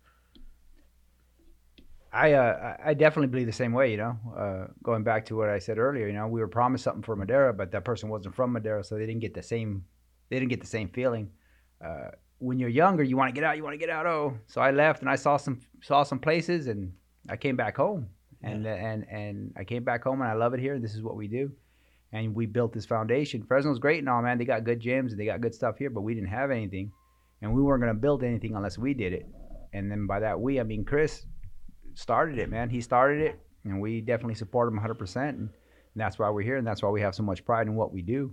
I 2.12 2.32
uh, 2.32 2.76
I 2.80 2.90
I 2.90 2.94
definitely 2.94 3.28
believe 3.28 3.46
the 3.46 3.52
same 3.52 3.72
way. 3.72 3.90
You 3.90 3.98
know, 3.98 4.18
uh, 4.36 4.72
going 4.82 5.02
back 5.02 5.26
to 5.26 5.36
what 5.36 5.50
I 5.50 5.58
said 5.58 5.78
earlier, 5.78 6.06
you 6.06 6.14
know, 6.14 6.26
we 6.26 6.40
were 6.40 6.48
promised 6.48 6.84
something 6.84 7.02
for 7.02 7.14
Madera, 7.14 7.52
but 7.52 7.70
that 7.72 7.84
person 7.84 8.08
wasn't 8.08 8.34
from 8.34 8.52
Madera, 8.52 8.82
so 8.82 8.96
they 8.96 9.06
didn't 9.06 9.20
get 9.20 9.34
the 9.34 9.42
same. 9.42 9.84
They 10.30 10.38
didn't 10.38 10.50
get 10.50 10.60
the 10.60 10.66
same 10.66 10.88
feeling. 10.88 11.30
Uh, 11.84 12.10
when 12.38 12.58
you're 12.58 12.68
younger, 12.68 13.02
you 13.02 13.16
want 13.16 13.28
to 13.28 13.34
get 13.34 13.44
out. 13.44 13.56
You 13.56 13.64
want 13.64 13.74
to 13.74 13.78
get 13.78 13.90
out. 13.90 14.06
Oh, 14.06 14.38
so 14.46 14.60
I 14.60 14.70
left 14.70 15.00
and 15.00 15.10
I 15.10 15.16
saw 15.16 15.36
some 15.36 15.60
saw 15.82 16.02
some 16.02 16.18
places, 16.18 16.66
and 16.66 16.92
I 17.28 17.36
came 17.36 17.56
back 17.56 17.76
home, 17.76 18.08
and 18.42 18.66
and 18.66 19.06
and 19.10 19.52
I 19.56 19.64
came 19.64 19.84
back 19.84 20.04
home, 20.04 20.20
and 20.20 20.30
I 20.30 20.34
love 20.34 20.54
it 20.54 20.60
here. 20.60 20.78
This 20.78 20.94
is 20.94 21.02
what 21.02 21.16
we 21.16 21.28
do, 21.28 21.50
and 22.12 22.34
we 22.34 22.46
built 22.46 22.72
this 22.72 22.86
foundation. 22.86 23.42
Fresno's 23.42 23.78
great 23.78 23.98
and 23.98 24.08
all, 24.08 24.22
man. 24.22 24.38
They 24.38 24.44
got 24.44 24.64
good 24.64 24.80
gyms 24.80 25.10
and 25.10 25.18
they 25.18 25.26
got 25.26 25.40
good 25.40 25.54
stuff 25.54 25.78
here, 25.78 25.90
but 25.90 26.02
we 26.02 26.14
didn't 26.14 26.30
have 26.30 26.50
anything, 26.50 26.92
and 27.42 27.52
we 27.52 27.62
weren't 27.62 27.82
gonna 27.82 27.94
build 27.94 28.22
anything 28.22 28.54
unless 28.54 28.78
we 28.78 28.94
did 28.94 29.12
it. 29.12 29.26
And 29.72 29.90
then 29.90 30.06
by 30.06 30.20
that 30.20 30.40
we, 30.40 30.60
I 30.60 30.62
mean 30.62 30.84
Chris 30.84 31.26
started 31.94 32.38
it, 32.38 32.48
man. 32.48 32.70
He 32.70 32.80
started 32.80 33.20
it, 33.20 33.40
and 33.64 33.80
we 33.80 34.00
definitely 34.00 34.36
support 34.36 34.72
him 34.72 34.78
100%. 34.78 35.28
And 35.28 35.50
that's 35.96 36.18
why 36.18 36.30
we're 36.30 36.42
here, 36.42 36.56
and 36.56 36.66
that's 36.66 36.82
why 36.82 36.90
we 36.90 37.00
have 37.00 37.14
so 37.14 37.22
much 37.22 37.44
pride 37.44 37.66
in 37.66 37.74
what 37.74 37.92
we 37.92 38.02
do 38.02 38.32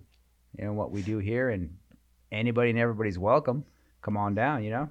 and 0.59 0.77
what 0.77 0.91
we 0.91 1.01
do 1.01 1.17
here. 1.17 1.49
And 1.49 1.75
anybody 2.31 2.69
and 2.69 2.79
everybody's 2.79 3.17
welcome. 3.17 3.65
Come 4.05 4.17
on 4.17 4.35
down, 4.35 4.63
you 4.63 4.69
know? 4.69 4.87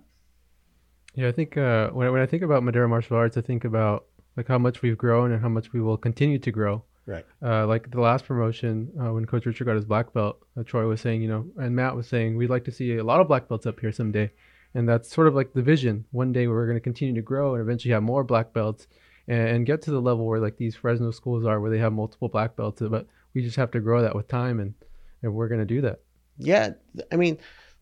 Yeah, 1.14 1.28
I 1.28 1.32
think 1.32 1.56
uh, 1.56 1.90
when 1.90 2.10
when 2.10 2.20
I 2.20 2.26
think 2.26 2.42
about 2.42 2.64
Madera 2.64 2.88
martial 2.88 3.16
arts, 3.16 3.36
I 3.36 3.42
think 3.42 3.64
about 3.64 4.06
like 4.36 4.48
how 4.48 4.58
much 4.58 4.82
we've 4.82 4.98
grown 4.98 5.30
and 5.30 5.40
how 5.40 5.48
much 5.48 5.72
we 5.72 5.80
will 5.80 5.96
continue 5.96 6.40
to 6.40 6.50
grow. 6.50 6.82
Right. 7.06 7.24
Uh, 7.40 7.64
like 7.68 7.92
the 7.92 8.00
last 8.00 8.24
promotion, 8.24 8.90
uh, 9.00 9.12
when 9.12 9.24
Coach 9.24 9.46
Richard 9.46 9.66
got 9.66 9.76
his 9.76 9.84
black 9.84 10.12
belt, 10.12 10.44
uh, 10.58 10.64
Troy 10.64 10.88
was 10.88 11.00
saying, 11.00 11.22
you 11.22 11.28
know, 11.28 11.46
and 11.58 11.76
Matt 11.76 11.94
was 11.94 12.08
saying, 12.08 12.36
we'd 12.36 12.50
like 12.50 12.64
to 12.64 12.72
see 12.72 12.96
a 12.96 13.04
lot 13.04 13.20
of 13.20 13.28
black 13.28 13.46
belts 13.46 13.66
up 13.66 13.78
here 13.78 13.92
someday, 13.92 14.32
and 14.74 14.88
that's 14.88 15.14
sort 15.14 15.28
of 15.28 15.34
like 15.36 15.52
the 15.52 15.62
vision. 15.62 16.06
One 16.10 16.32
day 16.32 16.48
we're 16.48 16.66
going 16.66 16.76
to 16.76 16.80
continue 16.80 17.14
to 17.14 17.22
grow 17.22 17.54
and 17.54 17.62
eventually 17.62 17.94
have 17.94 18.02
more 18.02 18.24
black 18.24 18.52
belts, 18.52 18.88
and, 19.28 19.48
and 19.48 19.66
get 19.66 19.80
to 19.82 19.92
the 19.92 20.00
level 20.00 20.26
where 20.26 20.40
like 20.40 20.56
these 20.56 20.74
Fresno 20.74 21.12
schools 21.12 21.46
are, 21.46 21.60
where 21.60 21.70
they 21.70 21.78
have 21.78 21.92
multiple 21.92 22.28
black 22.28 22.56
belts. 22.56 22.82
But 22.82 23.06
we 23.32 23.42
just 23.42 23.56
have 23.56 23.70
to 23.72 23.80
grow 23.80 24.02
that 24.02 24.16
with 24.16 24.26
time, 24.26 24.58
and 24.58 24.74
and 25.22 25.32
we're 25.32 25.48
going 25.48 25.60
to 25.60 25.74
do 25.74 25.82
that. 25.82 26.00
Yeah, 26.36 26.70
I 27.12 27.16
mean, 27.16 27.38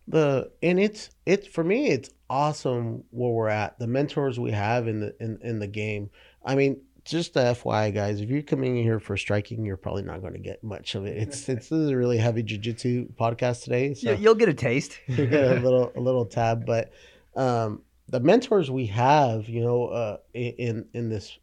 the 0.08 0.50
and 0.62 0.80
it's 0.80 1.10
it's 1.26 1.46
for 1.46 1.62
me, 1.64 1.88
it's 1.88 2.10
awesome 2.28 3.04
where 3.10 3.30
we're 3.30 3.48
at. 3.48 3.78
The 3.78 3.86
mentors 3.86 4.38
we 4.40 4.50
have 4.52 4.88
in 4.88 5.00
the 5.00 5.14
in, 5.20 5.38
in 5.42 5.58
the 5.58 5.66
game. 5.68 6.10
I 6.44 6.54
mean, 6.56 6.80
just 7.04 7.34
the 7.34 7.40
FYI, 7.40 7.92
guys, 7.94 8.20
if 8.20 8.28
you're 8.28 8.42
coming 8.42 8.76
in 8.76 8.82
here 8.82 8.98
for 9.00 9.16
striking, 9.16 9.64
you're 9.64 9.76
probably 9.76 10.02
not 10.02 10.20
going 10.20 10.32
to 10.34 10.38
get 10.38 10.62
much 10.64 10.94
of 10.94 11.04
it. 11.06 11.16
It's 11.16 11.48
it's 11.48 11.68
this 11.68 11.72
is 11.72 11.90
a 11.90 11.96
really 11.96 12.18
heavy 12.18 12.42
jujitsu 12.42 13.12
podcast 13.14 13.64
today, 13.64 13.94
so 13.94 14.10
You- 14.12 14.16
You'll 14.18 14.34
get 14.34 14.48
a 14.48 14.54
taste. 14.54 14.98
you 15.06 15.26
get 15.26 15.44
a 15.58 15.60
little 15.60 15.92
a 15.96 16.00
little 16.00 16.26
tab. 16.26 16.66
But 16.66 16.92
um, 17.36 17.82
the 18.08 18.20
mentors 18.20 18.70
we 18.70 18.86
have, 18.86 19.48
you 19.48 19.60
know, 19.62 19.86
uh, 19.86 20.16
in 20.34 20.86
in 20.92 21.08
this, 21.08 21.38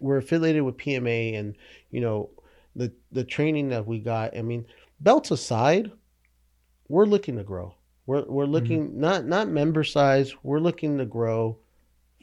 we're 0.00 0.18
affiliated 0.18 0.62
with 0.62 0.76
PMA, 0.76 1.38
and 1.38 1.56
you 1.90 2.00
know, 2.00 2.30
the 2.76 2.92
the 3.12 3.24
training 3.24 3.70
that 3.70 3.86
we 3.86 3.98
got. 3.98 4.36
I 4.36 4.42
mean, 4.42 4.66
belts 5.00 5.30
aside, 5.30 5.90
we're 6.88 7.06
looking 7.06 7.36
to 7.36 7.44
grow. 7.44 7.74
We're 8.06 8.24
we're 8.24 8.44
mm-hmm. 8.44 8.52
looking 8.52 9.00
not 9.00 9.26
not 9.26 9.48
member 9.48 9.84
size. 9.84 10.34
We're 10.42 10.60
looking 10.60 10.98
to 10.98 11.04
grow 11.04 11.58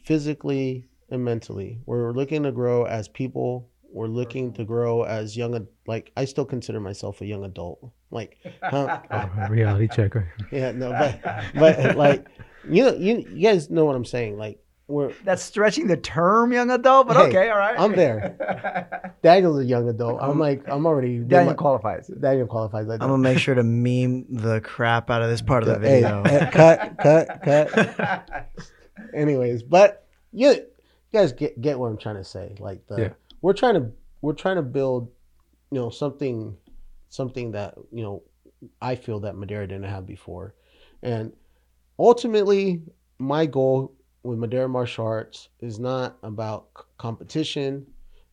physically 0.03 0.88
and 1.10 1.24
mentally. 1.24 1.79
We're 1.86 2.12
looking 2.12 2.43
to 2.43 2.51
grow 2.51 2.86
as 2.86 3.07
people. 3.07 3.69
We're 3.91 4.07
looking 4.07 4.51
to 4.53 4.65
grow 4.65 5.03
as 5.03 5.38
young. 5.38 5.67
Like 5.86 6.12
I 6.17 6.25
still 6.25 6.45
consider 6.45 6.79
myself 6.79 7.22
a 7.22 7.25
young 7.25 7.45
adult. 7.45 7.91
Like, 8.12 8.38
huh, 8.63 9.01
Oh, 9.12 9.48
reality 9.50 9.88
checker. 9.88 10.34
yeah, 10.51 10.72
no, 10.72 10.91
but 10.91 11.45
but 11.53 11.95
like 11.95 12.25
you 12.69 12.84
know, 12.84 12.95
you 12.95 13.25
you 13.29 13.43
guys 13.43 13.69
know 13.69 13.86
what 13.86 13.95
I'm 13.95 14.05
saying. 14.05 14.38
Like 14.38 14.60
we're 14.88 15.13
That's 15.24 15.42
stretching 15.42 15.88
the 15.88 15.98
term, 15.98 16.51
young 16.54 16.70
adult, 16.70 17.08
but 17.08 17.18
Hey, 17.18 17.24
okay, 17.24 17.50
all 17.50 17.58
right. 17.58 17.80
I'm 17.80 17.96
there. 17.96 19.15
Daniel's 19.24 19.60
a 19.60 19.65
young 19.65 19.89
adult. 19.89 20.20
I'm 20.22 20.39
like 20.39 20.68
I'm 20.68 20.86
already 20.86 21.20
Daniel 21.20 21.56
qualifies. 21.56 22.08
Daniel 22.08 22.46
qualifies. 22.46 22.88
I 22.88 22.94
I'm 22.94 23.00
gonna 23.00 23.18
make 23.18 23.39
sure 23.39 23.56
to 23.56 23.63
meme 23.63 24.25
the 24.30 24.62
crap 24.62 25.10
out 25.10 25.24
of 25.24 25.30
this 25.30 25.42
part 25.42 25.63
of 25.63 25.70
the 25.70 25.80
video. 25.80 26.22
eh, 26.25 26.50
cut, 26.51 26.98
cut, 27.00 27.42
cut. 27.44 28.51
Anyways, 29.15 29.63
but 29.63 30.08
you, 30.32 30.50
you 30.50 30.65
guys 31.12 31.34
get 31.34 31.60
get 31.60 31.80
what 31.80 31.88
I'm 31.88 31.98
trying 31.98 32.18
to 32.18 32.24
say. 32.24 32.56
Like 32.60 32.86
the 32.88 33.01
Yeah. 33.01 33.10
we're 33.42 33.54
trying 33.54 33.74
to 33.75 33.92
we're 34.22 34.34
trying 34.34 34.58
to 34.58 34.62
build, 34.62 35.10
you 35.72 35.80
know, 35.80 35.89
something 35.89 36.56
something 37.10 37.54
that 37.54 37.75
you 37.92 38.04
know 38.04 38.22
I 38.82 38.96
feel 38.96 39.20
that 39.22 39.36
Madera 39.36 39.68
didn't 39.68 39.86
have 39.86 40.06
before, 40.06 40.54
and 41.01 41.34
ultimately 41.98 42.84
my 43.18 43.48
goal 43.48 43.96
with 44.25 44.39
Madera 44.39 44.67
martial 44.67 45.05
arts 45.05 45.50
is 45.62 45.79
not 45.79 46.17
about 46.24 46.67
c- 46.77 46.84
competition. 46.98 47.86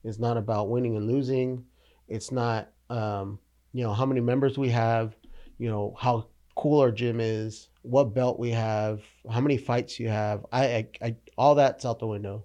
It's 0.05 0.19
not 0.19 0.37
about 0.37 0.71
winning 0.71 0.97
and 0.97 1.07
losing. 1.07 1.65
It's 2.09 2.33
not 2.33 2.71
um, 2.91 3.39
you 3.73 3.85
know 3.85 3.93
how 3.93 4.07
many 4.07 4.21
members 4.21 4.59
we 4.59 4.71
have. 4.71 5.15
You 5.59 5.69
know 5.69 5.95
how 5.99 6.27
cool 6.57 6.81
our 6.81 6.91
gym 6.91 7.21
is, 7.21 7.69
what 7.83 8.15
belt 8.15 8.39
we 8.39 8.51
have, 8.51 9.03
how 9.31 9.41
many 9.41 9.57
fights 9.57 10.01
you 10.01 10.09
have. 10.09 10.45
I, 10.51 10.65
I, 10.65 10.89
I 11.03 11.17
all 11.37 11.55
that's 11.55 11.85
out 11.85 11.99
the 11.99 12.07
window. 12.07 12.45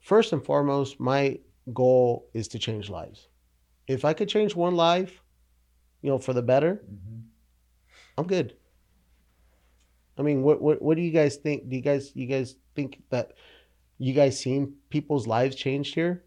First 0.00 0.32
and 0.32 0.44
foremost, 0.44 0.98
my 1.00 1.38
goal 1.74 2.28
is 2.32 2.48
to 2.48 2.58
change 2.58 2.88
lives. 2.88 3.28
If 3.88 4.04
I 4.04 4.12
could 4.12 4.28
change 4.28 4.54
one 4.54 4.74
life, 4.74 5.20
you 6.02 6.10
know, 6.10 6.18
for 6.18 6.32
the 6.32 6.42
better, 6.42 6.82
I'm 8.16 8.26
good. 8.26 8.54
I 10.18 10.22
mean, 10.22 10.42
what 10.42 10.60
what 10.60 10.80
what 10.82 10.96
do 10.96 11.02
you 11.02 11.12
guys 11.12 11.36
think? 11.36 11.68
Do 11.68 11.76
you 11.76 11.82
guys 11.82 12.12
you 12.14 12.26
guys 12.26 12.54
think 12.74 13.02
that 13.10 13.32
you 13.98 14.12
guys 14.14 14.38
seen 14.38 14.74
people's 14.90 15.26
lives 15.26 15.56
changed 15.56 15.94
here? 15.94 16.24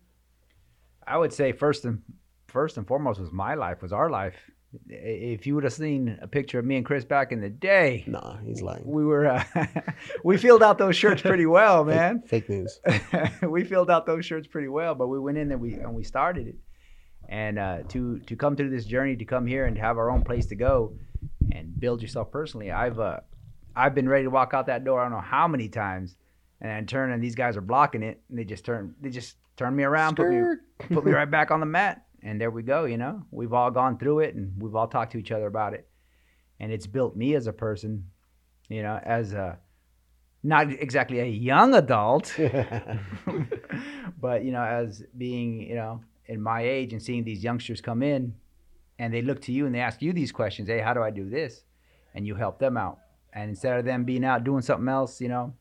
I 1.05 1.17
would 1.17 1.33
say 1.33 1.51
first 1.51 1.85
and 1.85 2.01
first 2.47 2.77
and 2.77 2.87
foremost 2.87 3.19
was 3.19 3.31
my 3.31 3.55
life, 3.55 3.81
was 3.81 3.93
our 3.93 4.09
life. 4.09 4.35
If 4.87 5.45
you 5.45 5.55
would 5.55 5.65
have 5.65 5.73
seen 5.73 6.17
a 6.21 6.27
picture 6.27 6.57
of 6.57 6.63
me 6.63 6.77
and 6.77 6.85
Chris 6.85 7.03
back 7.03 7.33
in 7.33 7.41
the 7.41 7.49
day, 7.49 8.05
Nah, 8.07 8.37
he's 8.37 8.61
lying. 8.61 8.83
we 8.85 9.03
were 9.03 9.27
uh, 9.27 9.43
we 10.23 10.37
filled 10.37 10.63
out 10.63 10.77
those 10.77 10.95
shirts 10.95 11.21
pretty 11.21 11.45
well, 11.45 11.83
Fake- 11.85 11.95
man. 11.95 12.21
Fake, 12.21 12.49
news. 12.49 12.79
we 13.41 13.65
filled 13.65 13.89
out 13.91 14.05
those 14.05 14.25
shirts 14.25 14.47
pretty 14.47 14.69
well, 14.69 14.95
but 14.95 15.07
we 15.09 15.19
went 15.19 15.37
in 15.37 15.49
there 15.49 15.57
we 15.57 15.73
and 15.73 15.93
we 15.93 16.03
started 16.05 16.47
it. 16.47 16.55
And 17.27 17.59
uh, 17.59 17.79
to 17.89 18.19
to 18.19 18.35
come 18.37 18.55
through 18.55 18.69
this 18.69 18.85
journey, 18.85 19.17
to 19.17 19.25
come 19.25 19.45
here 19.45 19.65
and 19.65 19.77
have 19.77 19.97
our 19.97 20.09
own 20.09 20.23
place 20.23 20.45
to 20.47 20.55
go 20.55 20.93
and 21.51 21.77
build 21.77 22.01
yourself 22.01 22.31
personally, 22.31 22.71
I've 22.71 22.99
uh, 22.99 23.19
I've 23.75 23.95
been 23.95 24.09
ready 24.09 24.25
to 24.25 24.29
walk 24.29 24.53
out 24.53 24.67
that 24.67 24.83
door. 24.83 24.99
I 24.99 25.03
don't 25.03 25.13
know 25.13 25.21
how 25.21 25.47
many 25.47 25.69
times, 25.69 26.15
and 26.59 26.71
I 26.71 26.81
turn 26.81 27.11
and 27.11 27.23
these 27.23 27.35
guys 27.35 27.57
are 27.57 27.61
blocking 27.61 28.03
it, 28.03 28.21
and 28.29 28.37
they 28.37 28.43
just 28.43 28.65
turn 28.65 28.95
they 29.01 29.09
just 29.09 29.37
turn 29.57 29.75
me 29.75 29.83
around, 29.83 30.15
put 30.15 30.29
me 30.29 30.43
put 30.89 31.05
me 31.05 31.11
right 31.19 31.29
back 31.29 31.51
on 31.51 31.59
the 31.59 31.65
mat, 31.65 32.05
and 32.23 32.39
there 32.39 32.51
we 32.51 32.63
go. 32.63 32.85
You 32.85 32.97
know, 32.97 33.23
we've 33.31 33.53
all 33.53 33.71
gone 33.71 33.97
through 33.97 34.19
it, 34.19 34.35
and 34.35 34.61
we've 34.61 34.75
all 34.75 34.87
talked 34.87 35.13
to 35.13 35.17
each 35.17 35.31
other 35.31 35.47
about 35.47 35.73
it, 35.73 35.87
and 36.59 36.71
it's 36.71 36.87
built 36.87 37.15
me 37.15 37.35
as 37.35 37.47
a 37.47 37.53
person. 37.53 38.05
You 38.69 38.83
know, 38.83 38.99
as 39.03 39.33
a 39.33 39.59
not 40.43 40.71
exactly 40.71 41.19
a 41.19 41.25
young 41.25 41.73
adult, 41.73 42.33
but 44.19 44.43
you 44.43 44.51
know, 44.51 44.63
as 44.63 45.03
being 45.17 45.61
you 45.61 45.75
know 45.75 46.01
in 46.25 46.41
my 46.41 46.61
age 46.61 46.93
and 46.93 47.01
seeing 47.01 47.23
these 47.23 47.43
youngsters 47.43 47.81
come 47.81 48.03
in, 48.03 48.33
and 48.99 49.13
they 49.13 49.21
look 49.21 49.41
to 49.41 49.51
you 49.51 49.65
and 49.65 49.73
they 49.73 49.79
ask 49.79 50.01
you 50.01 50.13
these 50.13 50.31
questions. 50.31 50.67
Hey, 50.67 50.79
how 50.79 50.93
do 50.93 51.01
I 51.01 51.09
do 51.09 51.29
this? 51.29 51.63
And 52.13 52.27
you 52.27 52.35
help 52.35 52.59
them 52.59 52.77
out. 52.77 52.99
And 53.33 53.49
instead 53.49 53.79
of 53.79 53.85
them 53.85 54.03
being 54.03 54.25
out 54.25 54.43
doing 54.43 54.61
something 54.61 54.87
else, 54.87 55.21
you 55.21 55.29
know, 55.29 55.53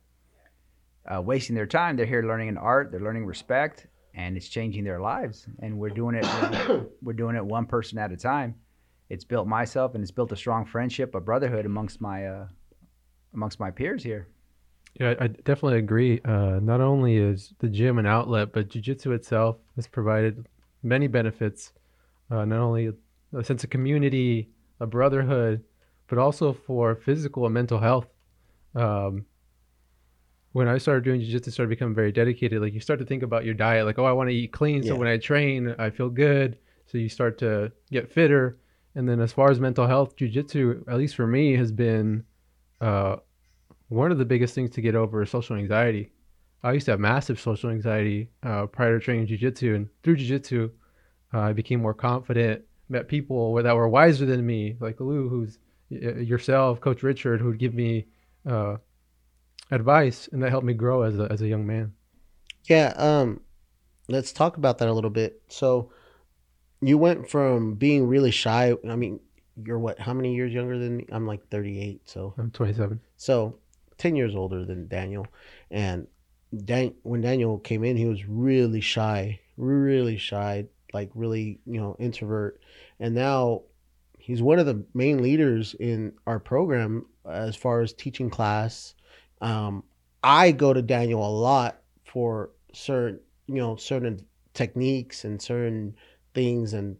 uh, 1.06 1.20
wasting 1.22 1.54
their 1.54 1.66
time, 1.66 1.96
they're 1.96 2.06
here 2.06 2.22
learning 2.22 2.48
an 2.48 2.58
art. 2.58 2.90
They're 2.90 3.00
learning 3.00 3.26
respect, 3.26 3.86
and 4.14 4.36
it's 4.36 4.48
changing 4.48 4.84
their 4.84 5.00
lives. 5.00 5.46
And 5.60 5.78
we're 5.78 5.90
doing 5.90 6.16
it. 6.16 6.26
we're 7.02 7.12
doing 7.12 7.36
it 7.36 7.44
one 7.44 7.66
person 7.66 7.98
at 7.98 8.12
a 8.12 8.16
time. 8.16 8.56
It's 9.08 9.24
built 9.24 9.46
myself, 9.46 9.94
and 9.94 10.02
it's 10.02 10.10
built 10.10 10.32
a 10.32 10.36
strong 10.36 10.64
friendship, 10.64 11.14
a 11.14 11.20
brotherhood 11.20 11.66
amongst 11.66 12.00
my 12.00 12.26
uh, 12.26 12.46
amongst 13.34 13.58
my 13.58 13.70
peers 13.70 14.02
here. 14.02 14.28
Yeah, 14.94 15.14
I 15.20 15.28
definitely 15.28 15.78
agree. 15.78 16.20
Uh, 16.24 16.58
not 16.60 16.80
only 16.80 17.16
is 17.16 17.54
the 17.60 17.68
gym 17.68 17.98
an 17.98 18.06
outlet, 18.06 18.52
but 18.52 18.68
jujitsu 18.68 19.14
itself 19.14 19.56
has 19.76 19.86
provided 19.86 20.46
many 20.82 21.06
benefits. 21.06 21.72
Uh, 22.30 22.44
not 22.44 22.60
only 22.60 22.92
a 23.32 23.44
sense 23.44 23.64
of 23.64 23.70
community, 23.70 24.50
a 24.80 24.86
brotherhood, 24.86 25.62
but 26.10 26.18
also 26.18 26.52
for 26.52 26.96
physical 26.96 27.46
and 27.46 27.54
mental 27.54 27.78
health. 27.78 28.08
Um, 28.74 29.24
when 30.52 30.66
I 30.66 30.78
started 30.78 31.04
doing 31.04 31.20
jujitsu, 31.20 31.48
I 31.48 31.50
started 31.52 31.70
becoming 31.70 31.94
very 31.94 32.10
dedicated. 32.10 32.60
Like 32.60 32.74
you 32.74 32.80
start 32.80 32.98
to 32.98 33.06
think 33.06 33.22
about 33.22 33.44
your 33.44 33.54
diet, 33.54 33.86
like 33.86 33.98
oh, 33.98 34.04
I 34.04 34.12
want 34.12 34.28
to 34.28 34.34
eat 34.34 34.52
clean, 34.52 34.82
so 34.82 34.94
Yeah. 34.94 34.98
when 34.98 35.08
I 35.08 35.16
train, 35.16 35.74
I 35.78 35.90
feel 35.90 36.10
good. 36.10 36.58
So 36.86 36.98
you 36.98 37.08
start 37.08 37.38
to 37.38 37.70
get 37.92 38.10
fitter. 38.10 38.58
And 38.96 39.08
then 39.08 39.20
as 39.20 39.32
far 39.32 39.52
as 39.52 39.60
mental 39.60 39.86
health, 39.86 40.16
jujitsu, 40.16 40.82
at 40.88 40.98
least 40.98 41.14
for 41.14 41.28
me, 41.28 41.54
has 41.54 41.70
been 41.70 42.24
uh, 42.80 43.16
one 43.88 44.10
of 44.10 44.18
the 44.18 44.24
biggest 44.24 44.52
things 44.52 44.70
to 44.70 44.80
get 44.80 44.96
over 44.96 45.22
is 45.22 45.30
social 45.30 45.54
anxiety. 45.54 46.10
I 46.64 46.72
used 46.72 46.86
to 46.86 46.90
have 46.92 47.00
massive 47.00 47.38
social 47.38 47.70
anxiety 47.70 48.30
uh, 48.42 48.66
prior 48.66 48.98
to 48.98 49.04
training 49.04 49.28
jujitsu, 49.28 49.76
and 49.76 49.88
through 50.02 50.16
jujitsu, 50.16 50.70
uh, 51.32 51.38
I 51.38 51.52
became 51.52 51.80
more 51.80 51.94
confident. 51.94 52.62
Met 52.88 53.06
people 53.06 53.54
that 53.62 53.76
were 53.76 53.88
wiser 53.88 54.26
than 54.26 54.44
me, 54.44 54.76
like 54.80 54.98
Lou, 54.98 55.28
who's 55.28 55.58
yourself, 55.90 56.80
Coach 56.80 57.02
Richard, 57.02 57.40
who 57.40 57.48
would 57.48 57.58
give 57.58 57.74
me 57.74 58.06
uh, 58.48 58.76
advice, 59.70 60.28
and 60.32 60.42
that 60.42 60.50
helped 60.50 60.66
me 60.66 60.74
grow 60.74 61.02
as 61.02 61.18
a 61.18 61.30
as 61.30 61.42
a 61.42 61.48
young 61.48 61.66
man. 61.66 61.92
Yeah, 62.64 62.92
um, 62.96 63.40
let's 64.08 64.32
talk 64.32 64.56
about 64.56 64.78
that 64.78 64.88
a 64.88 64.92
little 64.92 65.10
bit. 65.10 65.42
So, 65.48 65.92
you 66.80 66.98
went 66.98 67.28
from 67.28 67.74
being 67.74 68.06
really 68.06 68.30
shy. 68.30 68.74
I 68.88 68.96
mean, 68.96 69.20
you're 69.64 69.78
what? 69.78 69.98
How 69.98 70.14
many 70.14 70.34
years 70.34 70.52
younger 70.52 70.78
than 70.78 70.98
me? 70.98 71.06
I'm 71.10 71.26
like 71.26 71.48
38. 71.48 72.08
So, 72.08 72.34
I'm 72.38 72.50
27. 72.50 73.00
so 73.16 73.58
10 73.98 74.16
years 74.16 74.34
older 74.34 74.64
than 74.64 74.88
Daniel. 74.88 75.26
And 75.70 76.06
Dan, 76.64 76.94
when 77.02 77.20
Daniel 77.20 77.58
came 77.58 77.84
in, 77.84 77.96
he 77.96 78.06
was 78.06 78.26
really 78.26 78.80
shy, 78.80 79.40
really 79.56 80.16
shy, 80.16 80.66
like 80.92 81.10
really, 81.14 81.60
you 81.66 81.80
know, 81.80 81.96
introvert. 81.98 82.60
And 82.98 83.14
now 83.14 83.62
he's 84.20 84.42
one 84.42 84.58
of 84.58 84.66
the 84.66 84.84
main 84.94 85.22
leaders 85.22 85.74
in 85.78 86.12
our 86.26 86.38
program 86.38 87.06
as 87.28 87.56
far 87.56 87.80
as 87.80 87.92
teaching 87.92 88.30
class. 88.30 88.94
Um, 89.40 89.84
I 90.22 90.52
go 90.52 90.72
to 90.72 90.82
Daniel 90.82 91.26
a 91.26 91.30
lot 91.30 91.80
for 92.04 92.50
certain, 92.72 93.20
you 93.46 93.56
know, 93.56 93.76
certain 93.76 94.24
techniques 94.54 95.24
and 95.24 95.40
certain 95.40 95.94
things. 96.34 96.74
And 96.74 96.96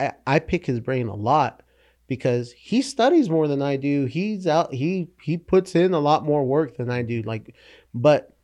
I, 0.00 0.12
I 0.26 0.38
pick 0.38 0.66
his 0.66 0.80
brain 0.80 1.08
a 1.08 1.14
lot 1.14 1.62
because 2.06 2.52
he 2.52 2.82
studies 2.82 3.30
more 3.30 3.48
than 3.48 3.62
I 3.62 3.76
do. 3.76 4.06
He's 4.06 4.46
out 4.46 4.72
he 4.72 5.08
he 5.22 5.38
puts 5.38 5.74
in 5.74 5.94
a 5.94 5.98
lot 5.98 6.24
more 6.24 6.44
work 6.44 6.76
than 6.76 6.90
I 6.90 7.02
do. 7.02 7.22
Like 7.22 7.54
but 7.94 8.36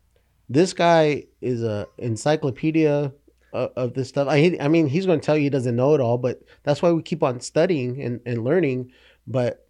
this 0.49 0.73
guy 0.73 1.25
is 1.41 1.63
a 1.63 1.87
encyclopedia 1.99 3.13
of, 3.52 3.71
of 3.76 3.95
this 3.95 4.09
stuff. 4.09 4.28
I 4.28 4.57
I 4.61 4.69
mean 4.69 4.87
he's 4.88 5.07
going 5.07 5.21
to 5.21 5.25
tell 5.25 5.37
you 5.37 5.42
he 5.45 5.50
doesn't 5.50 5.76
know 5.76 5.95
it 5.95 6.00
all, 6.00 6.19
but 6.19 6.42
that's 6.62 6.83
why 6.83 6.92
we 6.92 7.02
keep 7.02 7.23
on 7.23 7.40
studying 7.40 8.00
and, 8.02 8.21
and 8.26 8.45
learning. 8.45 8.92
But 9.26 9.66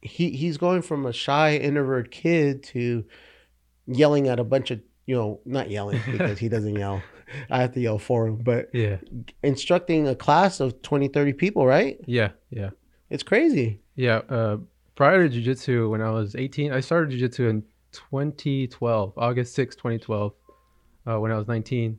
he 0.00 0.30
he's 0.30 0.56
going 0.58 0.82
from 0.82 1.06
a 1.06 1.12
shy 1.12 1.56
introvert 1.56 2.10
kid 2.10 2.62
to 2.64 3.04
yelling 3.86 4.28
at 4.28 4.38
a 4.40 4.44
bunch 4.44 4.70
of 4.70 4.80
you 5.06 5.14
know 5.14 5.40
not 5.44 5.70
yelling 5.70 6.00
because 6.10 6.38
he 6.38 6.48
doesn't 6.48 6.74
yell. 6.76 7.02
I 7.50 7.60
have 7.62 7.72
to 7.72 7.80
yell 7.80 7.98
for 7.98 8.26
him, 8.26 8.36
but 8.36 8.68
Yeah, 8.74 8.98
instructing 9.42 10.06
a 10.06 10.14
class 10.14 10.60
of 10.60 10.82
20, 10.82 11.08
30 11.08 11.32
people, 11.32 11.64
right? 11.66 11.98
yeah, 12.06 12.32
yeah. 12.50 12.70
It's 13.08 13.22
crazy. 13.22 13.80
Yeah, 13.96 14.18
uh, 14.28 14.58
prior 14.96 15.22
to 15.22 15.28
jiu-jitsu, 15.30 15.88
when 15.88 16.02
I 16.02 16.10
was 16.10 16.36
18, 16.36 16.72
I 16.72 16.80
started 16.80 17.10
jiu-jitsu 17.10 17.48
in 17.48 17.62
2012, 17.92 19.14
August 19.16 19.54
6, 19.54 19.76
2012. 19.76 20.32
uh, 21.06 21.18
when 21.20 21.32
I 21.32 21.36
was 21.38 21.48
19. 21.48 21.98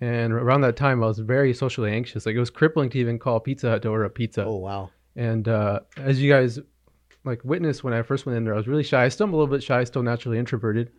And 0.00 0.32
around 0.32 0.62
that 0.62 0.76
time, 0.76 1.02
I 1.02 1.06
was 1.06 1.18
very 1.18 1.52
socially 1.52 1.92
anxious. 1.92 2.24
Like 2.24 2.34
it 2.34 2.40
was 2.40 2.50
crippling 2.50 2.88
to 2.90 2.98
even 2.98 3.18
call 3.18 3.38
Pizza 3.40 3.70
Hut 3.70 3.82
to 3.82 3.88
order 3.88 4.04
a 4.04 4.10
pizza. 4.10 4.44
Oh 4.44 4.56
wow. 4.56 4.90
And 5.16 5.46
uh, 5.48 5.80
as 5.96 6.22
you 6.22 6.32
guys 6.32 6.58
like 7.24 7.44
witnessed 7.44 7.84
when 7.84 7.92
I 7.92 8.02
first 8.02 8.24
went 8.24 8.36
in 8.38 8.44
there, 8.44 8.54
I 8.54 8.56
was 8.56 8.68
really 8.68 8.82
shy. 8.82 9.04
I 9.04 9.08
Still 9.08 9.26
I'm 9.26 9.34
a 9.34 9.36
little 9.36 9.54
bit 9.54 9.62
shy, 9.62 9.84
still 9.84 10.02
naturally 10.02 10.38
introverted. 10.38 10.90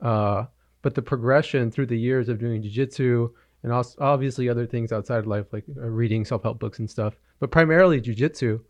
Uh, 0.00 0.46
but 0.82 0.94
the 0.94 1.02
progression 1.02 1.70
through 1.70 1.86
the 1.86 1.98
years 1.98 2.28
of 2.28 2.38
doing 2.38 2.62
jujitsu 2.62 3.30
and 3.62 3.72
also 3.72 3.96
obviously 4.00 4.48
other 4.48 4.66
things 4.66 4.92
outside 4.92 5.18
of 5.18 5.26
life, 5.26 5.46
like 5.52 5.64
uh, 5.76 5.82
reading 5.82 6.24
self-help 6.24 6.58
books 6.58 6.78
and 6.78 6.88
stuff, 6.88 7.14
but 7.40 7.50
primarily 7.50 8.00
jujitsu, 8.00 8.60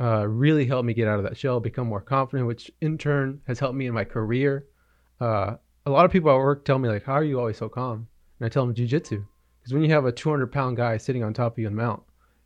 uh, 0.00 0.26
really 0.26 0.66
helped 0.66 0.84
me 0.84 0.92
get 0.92 1.08
out 1.08 1.18
of 1.18 1.24
that 1.24 1.36
shell, 1.36 1.60
become 1.60 1.86
more 1.86 2.00
confident, 2.00 2.46
which 2.46 2.70
in 2.80 2.98
turn 2.98 3.40
has 3.46 3.58
helped 3.58 3.76
me 3.76 3.86
in 3.86 3.94
my 3.94 4.04
career. 4.04 4.66
Uh, 5.20 5.54
a 5.86 5.90
lot 5.90 6.04
of 6.04 6.10
people 6.10 6.30
at 6.30 6.36
work 6.36 6.64
tell 6.64 6.78
me 6.78 6.88
like, 6.88 7.04
"How 7.04 7.14
are 7.14 7.24
you 7.24 7.38
always 7.38 7.58
so 7.58 7.68
calm?" 7.68 8.08
And 8.38 8.46
I 8.46 8.48
tell 8.48 8.66
them 8.66 8.74
jujitsu, 8.74 9.24
because 9.64 9.72
when 9.72 9.82
you 9.82 9.90
have 9.94 10.04
a 10.04 10.12
200-pound 10.12 10.76
guy 10.76 10.98
sitting 10.98 11.24
on 11.24 11.32
top 11.32 11.52
of 11.54 11.58
you 11.58 11.66
in 11.66 11.74
mount, 11.74 12.02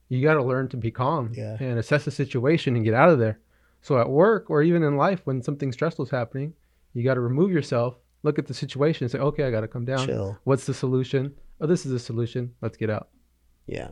you 0.09 0.23
got 0.23 0.35
to 0.35 0.43
learn 0.43 0.69
to 0.69 0.77
be 0.77 0.93
calm 0.93 1.33
Yeah. 1.35 1.57
and 1.59 1.77
assess 1.77 2.05
the 2.05 2.13
situation 2.13 2.77
and 2.77 2.85
get 2.85 2.95
out 2.95 3.09
of 3.09 3.19
there. 3.19 3.41
So 3.83 3.99
at 4.01 4.09
work 4.09 4.51
or 4.51 4.63
even 4.63 4.85
in 4.85 4.97
life, 4.97 5.23
when 5.25 5.43
something 5.43 5.73
stressful 5.73 6.05
is 6.05 6.11
happening, 6.13 6.55
you 6.95 7.03
got 7.03 7.15
to 7.15 7.21
remove 7.21 7.51
yourself, 7.51 7.97
look 8.23 8.39
at 8.39 8.47
the 8.47 8.55
situation, 8.55 9.05
and 9.05 9.11
say, 9.11 9.19
"Okay, 9.19 9.43
I 9.43 9.51
got 9.51 9.63
to 9.63 9.69
come 9.69 9.85
down. 9.85 10.07
Chill. 10.07 10.39
What's 10.45 10.65
the 10.65 10.75
solution? 10.75 11.35
Oh, 11.61 11.67
this 11.67 11.85
is 11.85 11.91
the 11.91 11.99
solution. 11.99 12.55
Let's 12.61 12.77
get 12.77 12.89
out." 12.89 13.09
Yeah. 13.67 13.89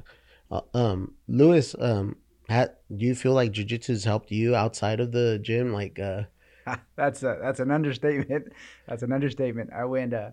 Uh, 0.50 0.60
um, 0.72 1.14
Lewis, 1.26 1.74
um, 1.80 2.16
ha 2.48 2.66
do 2.96 3.04
you 3.04 3.14
feel 3.16 3.32
like 3.32 3.52
jujitsu 3.52 3.88
has 3.88 4.04
helped 4.04 4.30
you 4.30 4.54
outside 4.54 5.00
of 5.00 5.10
the 5.10 5.38
gym? 5.42 5.72
Like, 5.72 5.98
uh, 5.98 6.22
that's 6.96 7.22
a, 7.22 7.38
that's 7.42 7.60
an 7.60 7.70
understatement. 7.72 8.52
That's 8.88 9.02
an 9.02 9.12
understatement. 9.12 9.70
I 9.72 9.84
went 9.84 10.14
uh, 10.14 10.30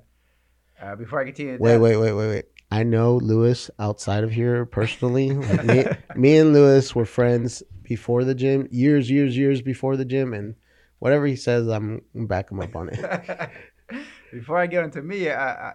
uh 0.82 0.96
before 0.96 1.20
I 1.22 1.26
continue. 1.26 1.58
wait, 1.60 1.74
that- 1.74 1.82
wait, 1.82 1.98
wait, 1.98 2.14
wait, 2.14 2.28
wait. 2.30 2.46
I 2.74 2.82
know 2.82 3.18
Lewis 3.18 3.70
outside 3.78 4.24
of 4.24 4.32
here 4.32 4.66
personally. 4.66 5.30
Like 5.30 5.64
me, 5.64 5.86
me 6.16 6.38
and 6.38 6.54
Lewis 6.54 6.96
were 6.96 7.06
friends 7.06 7.62
before 7.84 8.24
the 8.24 8.34
gym, 8.34 8.68
years, 8.72 9.12
years, 9.12 9.38
years 9.38 9.62
before 9.62 9.96
the 9.96 10.06
gym, 10.06 10.34
and 10.34 10.56
whatever 10.98 11.28
he 11.28 11.36
says, 11.36 11.68
I'm 11.68 12.02
I'm 12.16 12.26
back 12.26 12.50
him 12.50 12.60
up 12.60 12.76
on 12.76 12.90
it. 12.90 13.50
Before 14.32 14.58
I 14.58 14.66
get 14.66 14.84
into 14.84 15.04
me, 15.04 15.30
I, 15.30 15.70
I 15.70 15.74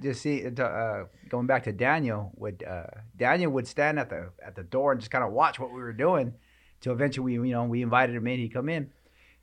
just 0.00 0.22
see 0.22 0.46
uh, 0.46 1.04
going 1.28 1.48
back 1.48 1.64
to 1.64 1.72
Daniel. 1.72 2.30
Would 2.36 2.62
uh, 2.62 2.86
Daniel 3.16 3.50
would 3.50 3.66
stand 3.66 3.98
at 3.98 4.08
the 4.08 4.30
at 4.46 4.54
the 4.54 4.62
door 4.62 4.92
and 4.92 5.00
just 5.00 5.10
kind 5.10 5.24
of 5.24 5.32
watch 5.32 5.58
what 5.58 5.72
we 5.72 5.80
were 5.80 5.92
doing, 5.92 6.34
till 6.80 6.92
eventually 6.92 7.36
we 7.36 7.48
you 7.48 7.54
know 7.54 7.64
we 7.64 7.82
invited 7.82 8.14
him 8.14 8.28
in. 8.28 8.38
He 8.38 8.48
come 8.48 8.68
in. 8.68 8.92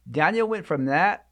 Daniel 0.09 0.47
went 0.47 0.65
from 0.65 0.85
that 0.85 1.25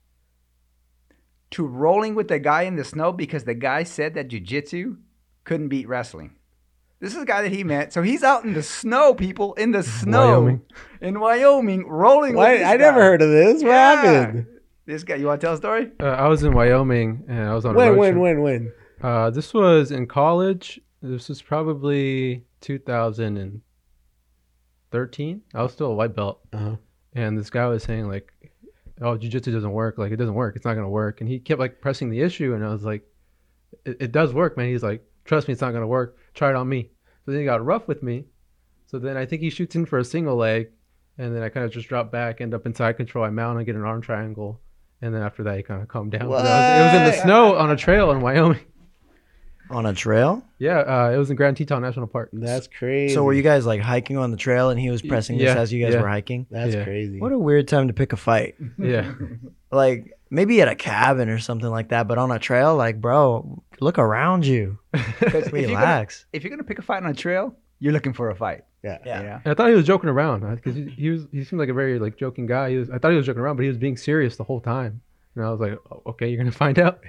to 1.51 1.65
rolling 1.65 2.15
with 2.15 2.27
the 2.27 2.39
guy 2.39 2.63
in 2.63 2.75
the 2.75 2.83
snow 2.83 3.13
because 3.13 3.45
the 3.45 3.55
guy 3.55 3.83
said 3.83 4.13
that 4.15 4.27
jujitsu 4.27 4.97
couldn't 5.47 5.69
beat 5.69 5.87
wrestling. 5.87 6.35
This 6.99 7.13
is 7.13 7.19
the 7.19 7.25
guy 7.25 7.41
that 7.43 7.51
he 7.51 7.63
met. 7.63 7.93
So 7.93 8.01
he's 8.01 8.23
out 8.23 8.43
in 8.43 8.53
the 8.53 8.63
snow, 8.63 9.13
people, 9.15 9.53
in 9.55 9.71
the 9.71 9.83
snow 9.83 10.41
Wyoming. 10.41 10.61
in 11.01 11.19
Wyoming, 11.19 11.87
rolling 11.87 12.31
with 12.33 12.37
Why? 12.37 12.57
this 12.57 12.67
I 12.67 12.77
never 12.77 13.01
heard 13.01 13.21
of 13.21 13.29
this. 13.29 13.61
What 13.63 13.69
Yeah. 13.69 13.95
happened? 13.95 14.47
This 14.85 15.03
guy, 15.03 15.15
you 15.15 15.25
want 15.27 15.39
to 15.41 15.47
tell 15.47 15.53
a 15.53 15.57
story? 15.57 15.91
Uh, 15.99 16.05
I 16.07 16.27
was 16.27 16.43
in 16.43 16.53
Wyoming 16.53 17.25
and 17.27 17.49
I 17.49 17.53
was 17.53 17.65
on 17.65 17.75
a 17.75 17.77
When, 17.77 17.89
road 17.89 17.97
when, 17.97 18.11
trip. 18.13 18.23
when, 18.23 18.41
when? 18.41 18.71
Uh, 19.01 19.29
this 19.29 19.53
was 19.53 19.91
in 19.91 20.07
college. 20.07 20.79
This 21.01 21.29
was 21.29 21.41
probably 21.41 22.45
2013. 22.61 25.41
I 25.53 25.61
was 25.63 25.73
still 25.73 25.91
a 25.91 25.95
white 25.95 26.15
belt, 26.15 26.39
Uh-huh. 26.53 26.75
and 27.13 27.37
this 27.37 27.49
guy 27.49 27.67
was 27.67 27.83
saying 27.83 28.07
like, 28.07 28.31
"Oh, 29.01 29.17
jujitsu 29.17 29.51
doesn't 29.51 29.71
work. 29.71 29.97
Like 29.97 30.11
it 30.11 30.15
doesn't 30.17 30.33
work. 30.33 30.55
It's 30.55 30.65
not 30.65 30.73
gonna 30.73 30.89
work." 30.89 31.21
And 31.21 31.29
he 31.29 31.39
kept 31.39 31.59
like 31.59 31.81
pressing 31.81 32.09
the 32.09 32.21
issue, 32.21 32.53
and 32.53 32.63
I 32.65 32.69
was 32.69 32.83
like, 32.83 33.03
"It, 33.85 33.97
it 33.99 34.11
does 34.11 34.33
work, 34.33 34.57
man." 34.57 34.69
He's 34.69 34.83
like, 34.83 35.03
"Trust 35.27 35.47
me, 35.47 35.51
it's 35.51 35.61
not 35.61 35.71
gonna 35.73 35.85
work. 35.87 36.17
Try 36.33 36.49
it 36.49 36.55
on 36.55 36.67
me." 36.67 36.89
So 37.25 37.31
then 37.31 37.39
he 37.41 37.45
got 37.45 37.63
rough 37.63 37.87
with 37.87 38.01
me. 38.01 38.25
So 38.87 38.97
then 38.99 39.17
I 39.17 39.25
think 39.25 39.41
he 39.41 39.49
shoots 39.49 39.75
in 39.75 39.85
for 39.85 39.99
a 39.99 40.03
single 40.05 40.35
leg, 40.37 40.69
and 41.17 41.35
then 41.35 41.43
I 41.43 41.49
kind 41.49 41.65
of 41.65 41.71
just 41.71 41.87
drop 41.89 42.11
back, 42.11 42.41
end 42.41 42.53
up 42.53 42.65
in 42.65 42.73
side 42.73 42.97
control. 42.97 43.23
I 43.25 43.29
mount 43.29 43.57
and 43.57 43.65
get 43.65 43.75
an 43.75 43.83
arm 43.83 44.01
triangle, 44.01 44.61
and 45.01 45.13
then 45.13 45.21
after 45.21 45.43
that 45.43 45.57
he 45.57 45.63
kind 45.63 45.81
of 45.81 45.87
calmed 45.87 46.11
down. 46.13 46.21
But 46.21 46.29
was- 46.29 46.41
it 46.45 46.83
was 46.83 46.93
in 46.95 47.03
the 47.05 47.11
snow 47.23 47.55
on 47.55 47.69
a 47.69 47.75
trail 47.75 48.11
in 48.11 48.21
Wyoming. 48.21 48.61
On 49.69 49.85
a 49.85 49.93
trail? 49.93 50.45
Yeah, 50.59 50.77
uh, 50.79 51.11
it 51.13 51.17
was 51.17 51.29
in 51.29 51.35
Grand 51.35 51.57
Teton 51.57 51.81
National 51.81 52.07
Park. 52.07 52.29
That's 52.31 52.67
crazy. 52.67 53.13
So 53.13 53.23
were 53.25 53.33
you 53.33 53.41
guys 53.41 53.65
like 53.65 53.81
hiking 53.81 54.15
on 54.17 54.31
the 54.31 54.37
trail 54.37 54.69
and 54.69 54.79
he 54.79 54.89
was 54.89 55.01
pressing 55.01 55.37
this 55.37 55.53
yeah, 55.53 55.59
as 55.59 55.73
you 55.73 55.83
guys 55.83 55.93
yeah. 55.93 56.01
were 56.01 56.07
hiking? 56.07 56.47
That's 56.49 56.73
Yeah. 56.73 56.85
crazy. 56.85 57.19
What 57.19 57.33
a 57.33 57.37
weird 57.37 57.67
time 57.67 57.87
to 57.89 57.93
pick 57.93 58.13
a 58.13 58.15
fight. 58.15 58.55
Yeah, 58.77 59.13
Like 59.71 60.16
maybe 60.29 60.61
at 60.61 60.67
a 60.67 60.75
cabin 60.75 61.29
or 61.29 61.39
something 61.39 61.69
like 61.69 61.89
that, 61.89 62.07
but 62.07 62.17
on 62.17 62.31
a 62.31 62.39
trail, 62.39 62.75
like 62.75 62.99
bro, 63.01 63.63
look 63.79 63.97
around 63.99 64.45
you. 64.45 64.77
'Cause 64.93 65.03
if 65.21 65.51
you're 65.51 65.61
gonna- 65.63 65.67
Relax. 65.67 66.25
if 66.33 66.43
you're 66.43 66.49
gonna 66.49 66.63
pick 66.63 66.79
a 66.79 66.81
fight 66.81 67.03
on 67.03 67.09
a 67.09 67.13
trail, 67.13 67.55
you're 67.79 67.93
looking 67.93 68.13
for 68.13 68.29
a 68.29 68.35
fight. 68.35 68.63
yeah. 68.83 68.97
Yeah. 69.05 69.17
You 69.21 69.27
know? 69.27 69.39
And 69.45 69.51
I 69.51 69.53
thought 69.53 69.69
he 69.69 69.75
was 69.75 69.85
joking 69.85 70.09
around 70.09 70.41
because 70.55 70.75
he, 70.75 70.85
he 70.89 71.09
was 71.09 71.27
he 71.31 71.43
seemed 71.43 71.59
like 71.59 71.69
a 71.69 71.73
very 71.73 71.99
like 71.99 72.17
joking 72.17 72.45
guy. 72.45 72.71
He 72.71 72.77
was 72.77 72.89
I 72.89 72.97
thought 72.97 73.11
he 73.11 73.17
was 73.17 73.25
joking 73.25 73.41
around, 73.41 73.55
but 73.57 73.63
he 73.63 73.69
was 73.69 73.77
being 73.77 73.97
serious 73.97 74.35
the 74.37 74.43
whole 74.43 74.61
time. 74.61 75.01
And 75.35 75.45
I 75.45 75.51
was 75.51 75.59
like, 75.59 75.77
oh, 75.91 76.01
okay, 76.07 76.27
you're 76.29 76.37
gonna 76.39 76.51
find 76.65 76.79
out. 76.79 76.99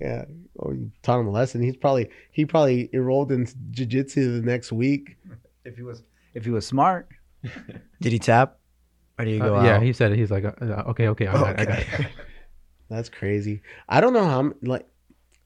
Yeah. 0.00 0.24
Oh, 0.58 0.72
you 0.72 0.90
taught 1.02 1.20
him 1.20 1.26
a 1.26 1.30
lesson. 1.30 1.62
He's 1.62 1.76
probably 1.76 2.10
he 2.32 2.44
probably 2.46 2.88
enrolled 2.92 3.32
in 3.32 3.46
jujitsu 3.72 4.40
the 4.40 4.46
next 4.46 4.72
week. 4.72 5.16
If 5.64 5.76
he 5.76 5.82
was 5.82 6.02
if 6.34 6.44
he 6.44 6.50
was 6.50 6.66
smart, 6.66 7.08
Did 8.00 8.12
he 8.12 8.18
tap? 8.18 8.58
Or 9.18 9.24
do 9.24 9.30
you 9.30 9.38
go 9.38 9.56
Uh, 9.56 9.64
yeah, 9.64 9.76
out? 9.76 9.82
he 9.82 9.92
said 9.94 10.12
it. 10.12 10.18
He's 10.18 10.30
like, 10.30 10.44
uh, 10.44 10.52
uh, 10.60 10.84
okay, 10.88 11.08
okay, 11.08 11.26
I 11.26 11.32
got 11.32 11.50
it, 11.52 11.60
I 11.60 11.64
got 11.64 11.78
it. 12.00 12.06
That's 12.88 13.08
crazy. 13.08 13.62
I 13.88 14.00
don't 14.00 14.12
know 14.12 14.24
how 14.24 14.40
I'm 14.40 14.54
like 14.62 14.86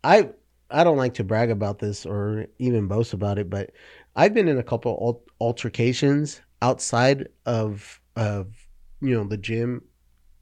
I 0.04 0.30
I 0.70 0.84
don't 0.84 0.96
like 0.96 1.14
to 1.14 1.24
brag 1.24 1.50
about 1.50 1.78
this 1.78 2.06
or 2.06 2.46
even 2.58 2.86
boast 2.86 3.12
about 3.12 3.38
it, 3.38 3.50
but 3.50 3.70
I've 4.16 4.34
been 4.34 4.48
in 4.48 4.58
a 4.58 4.62
couple 4.62 4.92
al- 5.00 5.24
altercations 5.40 6.40
outside 6.62 7.28
of 7.46 8.00
of 8.16 8.54
you 9.00 9.14
know 9.14 9.24
the 9.24 9.36
gym 9.36 9.82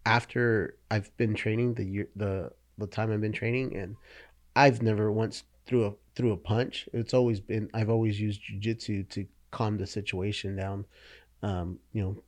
after 0.07 0.77
I've 0.91 1.15
been 1.17 1.35
training 1.35 1.75
the 1.75 1.85
year 1.85 2.09
the 2.17 2.51
the 2.79 2.87
time 2.87 3.13
I've 3.13 3.21
been 3.21 3.33
training 3.33 3.77
and 3.77 3.97
I've 4.57 4.83
never 4.83 5.13
once 5.13 5.45
threw 5.67 5.87
a 5.87 5.93
threw 6.17 6.33
a 6.33 6.37
punch. 6.37 6.89
It's 6.93 7.15
always 7.15 7.41
been 7.41 7.71
I've 7.75 7.91
always 7.91 8.21
used 8.21 8.43
jujitsu 8.43 9.09
to 9.11 9.27
calm 9.51 9.79
the 9.79 9.87
situation 9.87 10.57
down. 10.57 10.87
Um, 11.43 11.79
you 11.93 12.03
know, 12.03 12.23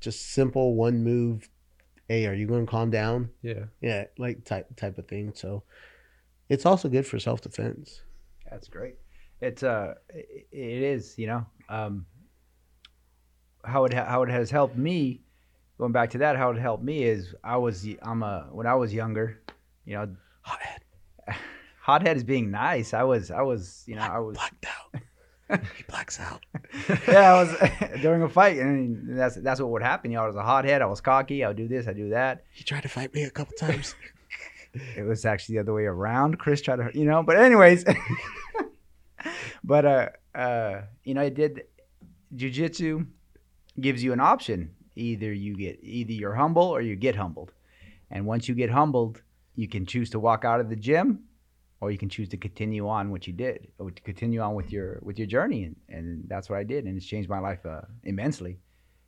just 0.00 0.32
simple 0.32 0.74
one 0.74 1.02
move. 1.04 1.48
Hey, 2.08 2.26
are 2.26 2.34
you 2.34 2.46
going 2.46 2.66
to 2.66 2.70
calm 2.70 2.90
down? 2.90 3.30
Yeah, 3.42 3.64
yeah 3.80 4.04
like 4.18 4.44
type 4.44 4.74
type 4.76 4.98
of 4.98 5.06
thing 5.06 5.32
so 5.34 5.62
it's 6.48 6.64
also 6.64 6.88
good 6.88 7.06
for 7.06 7.18
self-defense 7.18 8.02
that's 8.50 8.68
great. 8.68 8.96
It's 9.40 9.62
uh, 9.62 9.94
it, 10.08 10.48
it 10.50 10.82
is. 10.82 11.18
You 11.18 11.26
know, 11.28 11.46
um, 11.68 12.06
how 13.64 13.84
it 13.84 13.92
ha- 13.92 14.06
how 14.06 14.22
it 14.22 14.30
has 14.30 14.50
helped 14.50 14.76
me. 14.76 15.22
Going 15.78 15.92
back 15.92 16.10
to 16.10 16.18
that, 16.18 16.36
how 16.36 16.50
it 16.50 16.58
helped 16.58 16.82
me 16.82 17.04
is 17.04 17.34
I 17.44 17.56
was 17.56 17.86
I'm 18.02 18.22
a 18.22 18.48
when 18.50 18.66
I 18.66 18.74
was 18.74 18.92
younger, 18.92 19.40
you 19.84 19.94
know, 19.94 20.08
hothead 20.42 20.82
hothead 21.80 22.16
is 22.16 22.24
being 22.24 22.50
nice. 22.50 22.92
I 22.94 23.04
was 23.04 23.30
I 23.30 23.42
was 23.42 23.84
you 23.86 23.94
know 23.94 24.02
I 24.02 24.18
was 24.18 24.36
blacked 24.36 24.66
out 24.66 24.77
he 25.50 25.82
blacks 25.88 26.20
out 26.20 26.44
yeah, 27.08 27.32
I 27.32 27.42
was 27.42 28.00
during 28.02 28.22
a 28.22 28.28
fight, 28.28 28.58
and 28.58 29.18
that's 29.18 29.36
that's 29.36 29.60
what 29.60 29.70
would 29.70 29.82
happen. 29.82 30.10
You 30.10 30.18
know, 30.18 30.24
I 30.24 30.26
was 30.26 30.36
a 30.36 30.42
hothead. 30.42 30.82
I 30.82 30.86
was 30.86 31.00
cocky. 31.00 31.44
I 31.44 31.48
would 31.48 31.56
do 31.56 31.68
this. 31.68 31.88
I 31.88 31.92
do 31.92 32.10
that. 32.10 32.44
he 32.52 32.64
tried 32.64 32.82
to 32.82 32.88
fight 32.88 33.14
me 33.14 33.22
a 33.22 33.30
couple 33.30 33.54
times 33.56 33.94
It 34.96 35.02
was 35.02 35.24
actually 35.24 35.56
the 35.56 35.60
other 35.62 35.72
way 35.72 35.84
around. 35.84 36.38
Chris 36.38 36.60
tried 36.60 36.76
to, 36.76 36.90
you 36.92 37.04
know, 37.06 37.22
but 37.22 37.36
anyways, 37.36 37.84
but 39.64 39.84
uh, 39.84 40.08
uh, 40.34 40.82
you 41.04 41.14
know, 41.14 41.22
it 41.22 41.34
did. 41.34 41.62
Jiu-jitsu 42.34 43.06
gives 43.80 44.04
you 44.04 44.12
an 44.12 44.20
option. 44.20 44.74
Either 44.96 45.32
you 45.32 45.56
get, 45.56 45.78
either 45.82 46.12
you're 46.12 46.34
humble 46.34 46.64
or 46.64 46.80
you 46.80 46.96
get 46.96 47.16
humbled. 47.16 47.52
And 48.10 48.26
once 48.26 48.48
you 48.48 48.54
get 48.54 48.70
humbled, 48.70 49.22
you 49.54 49.68
can 49.68 49.86
choose 49.86 50.10
to 50.10 50.20
walk 50.20 50.44
out 50.44 50.60
of 50.60 50.68
the 50.68 50.76
gym, 50.76 51.20
or 51.80 51.90
you 51.90 51.98
can 51.98 52.08
choose 52.08 52.28
to 52.30 52.36
continue 52.36 52.88
on 52.88 53.10
what 53.10 53.26
you 53.26 53.32
did, 53.32 53.68
or 53.78 53.90
to 53.90 54.02
continue 54.02 54.40
on 54.40 54.54
with 54.54 54.72
your 54.72 54.98
with 55.02 55.18
your 55.18 55.26
journey. 55.26 55.64
And, 55.64 55.76
and 55.88 56.24
that's 56.28 56.48
what 56.50 56.58
I 56.58 56.64
did, 56.64 56.84
and 56.84 56.96
it's 56.96 57.06
changed 57.06 57.28
my 57.28 57.38
life 57.38 57.64
uh, 57.64 57.82
immensely. 58.04 58.58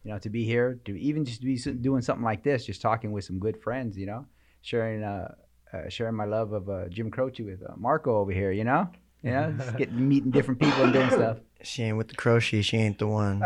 You 0.05 0.13
know, 0.13 0.19
to 0.21 0.31
be 0.31 0.45
here, 0.45 0.81
to 0.87 0.99
even 0.99 1.25
just 1.25 1.43
be 1.43 1.59
doing 1.59 2.03
something 2.03 2.25
like 2.25 2.43
this, 2.43 2.65
just 2.65 2.81
talking 2.81 3.13
with 3.13 3.25
some 3.25 3.39
good 3.39 3.61
friends. 3.61 3.97
You 3.97 4.07
know, 4.07 4.27
sharing 4.63 5.03
uh, 5.03 5.35
uh, 5.73 5.89
sharing 5.89 6.15
my 6.15 6.25
love 6.25 6.53
of 6.53 6.69
uh, 6.69 6.89
Jim 6.89 7.11
Croce 7.11 7.43
with 7.43 7.63
uh, 7.63 7.75
Marco 7.77 8.17
over 8.19 8.33
here. 8.33 8.53
You 8.53 8.65
know, 8.65 8.89
you 9.23 9.31
know, 9.31 9.53
just 9.59 9.77
getting 9.77 10.09
meeting 10.09 10.31
different 10.31 10.61
people 10.61 10.85
and 10.85 10.93
doing 10.93 11.11
stuff. 11.11 11.39
She 11.63 11.83
ain't 11.83 11.99
with 11.99 12.09
the 12.09 12.15
crochet, 12.15 12.63
she 12.63 12.79
ain't 12.79 12.99
the 12.99 13.07
one. 13.07 13.43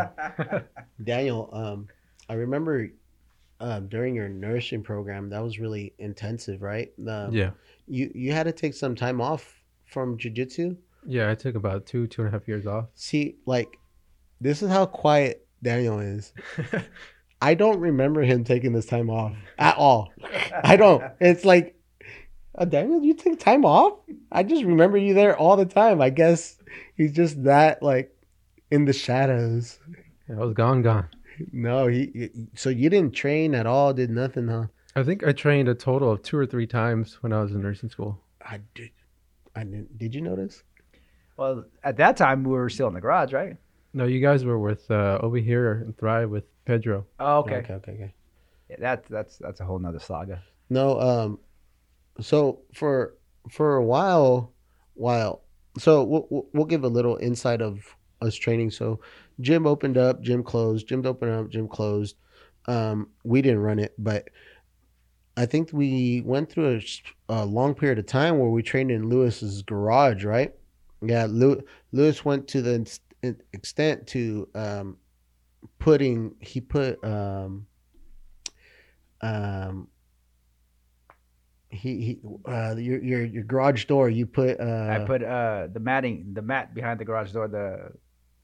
daniel 1.03 1.49
um 1.51 1.87
i 2.29 2.33
remember 2.33 2.89
um, 3.59 3.87
during 3.87 4.15
your 4.15 4.29
nourishing 4.29 4.83
program 4.83 5.29
that 5.29 5.43
was 5.43 5.59
really 5.59 5.93
intensive 5.99 6.61
right 6.61 6.93
um, 7.09 7.33
yeah, 7.33 7.51
you 7.87 8.11
you 8.15 8.31
had 8.31 8.43
to 8.43 8.51
take 8.51 8.73
some 8.73 8.95
time 8.95 9.21
off 9.21 9.53
from 9.85 10.17
jiu-jitsu 10.17 10.75
yeah. 11.07 11.29
I 11.29 11.35
took 11.35 11.53
about 11.55 11.85
two 11.85 12.07
two 12.07 12.21
and 12.23 12.29
a 12.29 12.31
half 12.31 12.47
years 12.47 12.65
off. 12.65 12.85
see 12.95 13.35
like 13.45 13.77
this 14.41 14.61
is 14.63 14.69
how 14.69 14.85
quiet 14.85 15.45
daniel 15.63 15.99
is 15.99 16.33
i 17.41 17.53
don't 17.53 17.79
remember 17.79 18.21
him 18.21 18.43
taking 18.43 18.73
this 18.73 18.85
time 18.85 19.09
off 19.09 19.33
at 19.57 19.75
all 19.77 20.11
i 20.63 20.75
don't 20.75 21.03
it's 21.19 21.45
like 21.45 21.71
Uh, 22.57 22.63
Daniel, 22.63 23.03
you 23.03 23.13
take 23.13 23.37
time 23.37 23.65
off? 23.65 23.99
I 24.31 24.41
just 24.43 24.63
remember 24.63 24.97
you 24.97 25.13
there 25.13 25.35
all 25.35 25.57
the 25.57 25.65
time. 25.65 25.99
I 25.99 26.09
guess 26.09 26.55
he's 26.95 27.11
just 27.11 27.43
that 27.43 27.83
like 27.83 28.15
in 28.71 28.85
the 28.85 28.93
shadows. 28.93 29.77
I 30.29 30.35
was 30.39 30.53
gone, 30.53 30.81
gone. 30.81 31.09
No, 31.51 31.87
he. 31.87 32.11
he- 32.15 32.47
So 32.55 32.69
you 32.69 32.89
didn't 32.89 33.11
train 33.13 33.53
at 33.55 33.65
all? 33.67 33.93
Did 33.93 34.09
nothing, 34.09 34.47
huh? 34.47 34.67
I 34.95 35.03
think 35.03 35.25
I 35.25 35.31
trained 35.33 35.67
a 35.67 35.75
total 35.75 36.11
of 36.11 36.21
two 36.21 36.37
or 36.37 36.45
three 36.45 36.67
times 36.67 37.21
when 37.21 37.33
I 37.33 37.41
was 37.41 37.51
in 37.51 37.61
nursing 37.61 37.89
school. 37.89 38.21
I 38.41 38.59
did. 38.73 38.91
I 39.55 39.63
didn't. 39.63 39.97
Did 39.97 40.15
you 40.15 40.21
notice? 40.21 40.63
Well, 41.37 41.65
at 41.83 41.97
that 41.97 42.15
time 42.15 42.43
we 42.43 42.51
were 42.51 42.69
still 42.69 42.87
in 42.87 42.93
the 42.93 43.01
garage, 43.01 43.33
right? 43.33 43.57
No, 43.93 44.05
you 44.05 44.21
guys 44.21 44.45
were 44.45 44.59
with 44.59 44.89
uh, 44.89 45.19
over 45.21 45.37
here 45.37 45.73
and 45.85 45.97
Thrive 45.97 46.29
with 46.29 46.45
Pedro. 46.65 47.05
Oh, 47.19 47.39
okay. 47.39 47.55
Okay. 47.57 47.73
Okay. 47.73 47.91
Okay. 47.91 48.13
Yeah, 48.69 48.75
that 48.79 49.05
that's 49.09 49.37
that's 49.37 49.59
a 49.59 49.65
whole 49.65 49.79
nother 49.79 49.99
saga. 49.99 50.41
No. 50.69 50.99
Um. 50.99 51.39
So 52.21 52.61
for 52.73 53.15
for 53.51 53.75
a 53.75 53.83
while, 53.83 54.53
while 54.93 55.41
so 55.77 56.03
we'll 56.03 56.27
we'll- 56.29 56.47
we'll 56.53 56.65
give 56.65 56.83
a 56.85 56.87
little 56.89 57.17
insight 57.17 57.61
of 57.61 57.83
us 58.21 58.35
training. 58.35 58.71
So 58.71 59.01
gym 59.41 59.67
opened 59.67 59.97
up, 59.97 60.21
gym 60.21 60.41
closed, 60.41 60.87
gym 60.87 61.05
opened 61.05 61.31
up, 61.31 61.49
gym 61.49 61.67
closed. 61.67 62.15
Um, 62.67 63.09
we 63.23 63.41
didn't 63.41 63.59
run 63.59 63.77
it, 63.79 63.93
but 63.97 64.29
I 65.37 65.45
think 65.45 65.69
we 65.73 66.21
went 66.21 66.49
through 66.49 66.81
a 67.27 67.45
long 67.45 67.73
period 67.73 67.99
of 67.99 68.05
time 68.05 68.39
where 68.39 68.49
we 68.49 68.63
trained 68.63 68.91
in 68.91 69.09
Lewis's 69.09 69.61
garage, 69.61 70.23
right? 70.23 70.53
Yeah, 71.01 71.27
Lew- 71.29 71.63
Lewis 71.91 72.23
went 72.23 72.47
to 72.49 72.61
the 72.61 72.99
extent 73.53 74.07
to 74.07 74.47
um, 74.55 74.97
putting 75.79 76.35
he 76.39 76.61
put 76.61 77.03
um, 77.03 77.67
um, 79.21 79.87
he 81.69 82.01
he 82.01 82.19
uh, 82.45 82.75
your 82.77 83.03
your 83.03 83.25
your 83.25 83.43
garage 83.43 83.85
door. 83.85 84.09
You 84.09 84.25
put 84.25 84.59
uh, 84.59 84.87
I 84.89 84.99
put 84.99 85.21
uh 85.21 85.67
the 85.71 85.79
matting, 85.79 86.31
the 86.33 86.41
mat 86.41 86.73
behind 86.73 86.99
the 86.99 87.05
garage 87.05 87.31
door, 87.33 87.47
the 87.47 87.91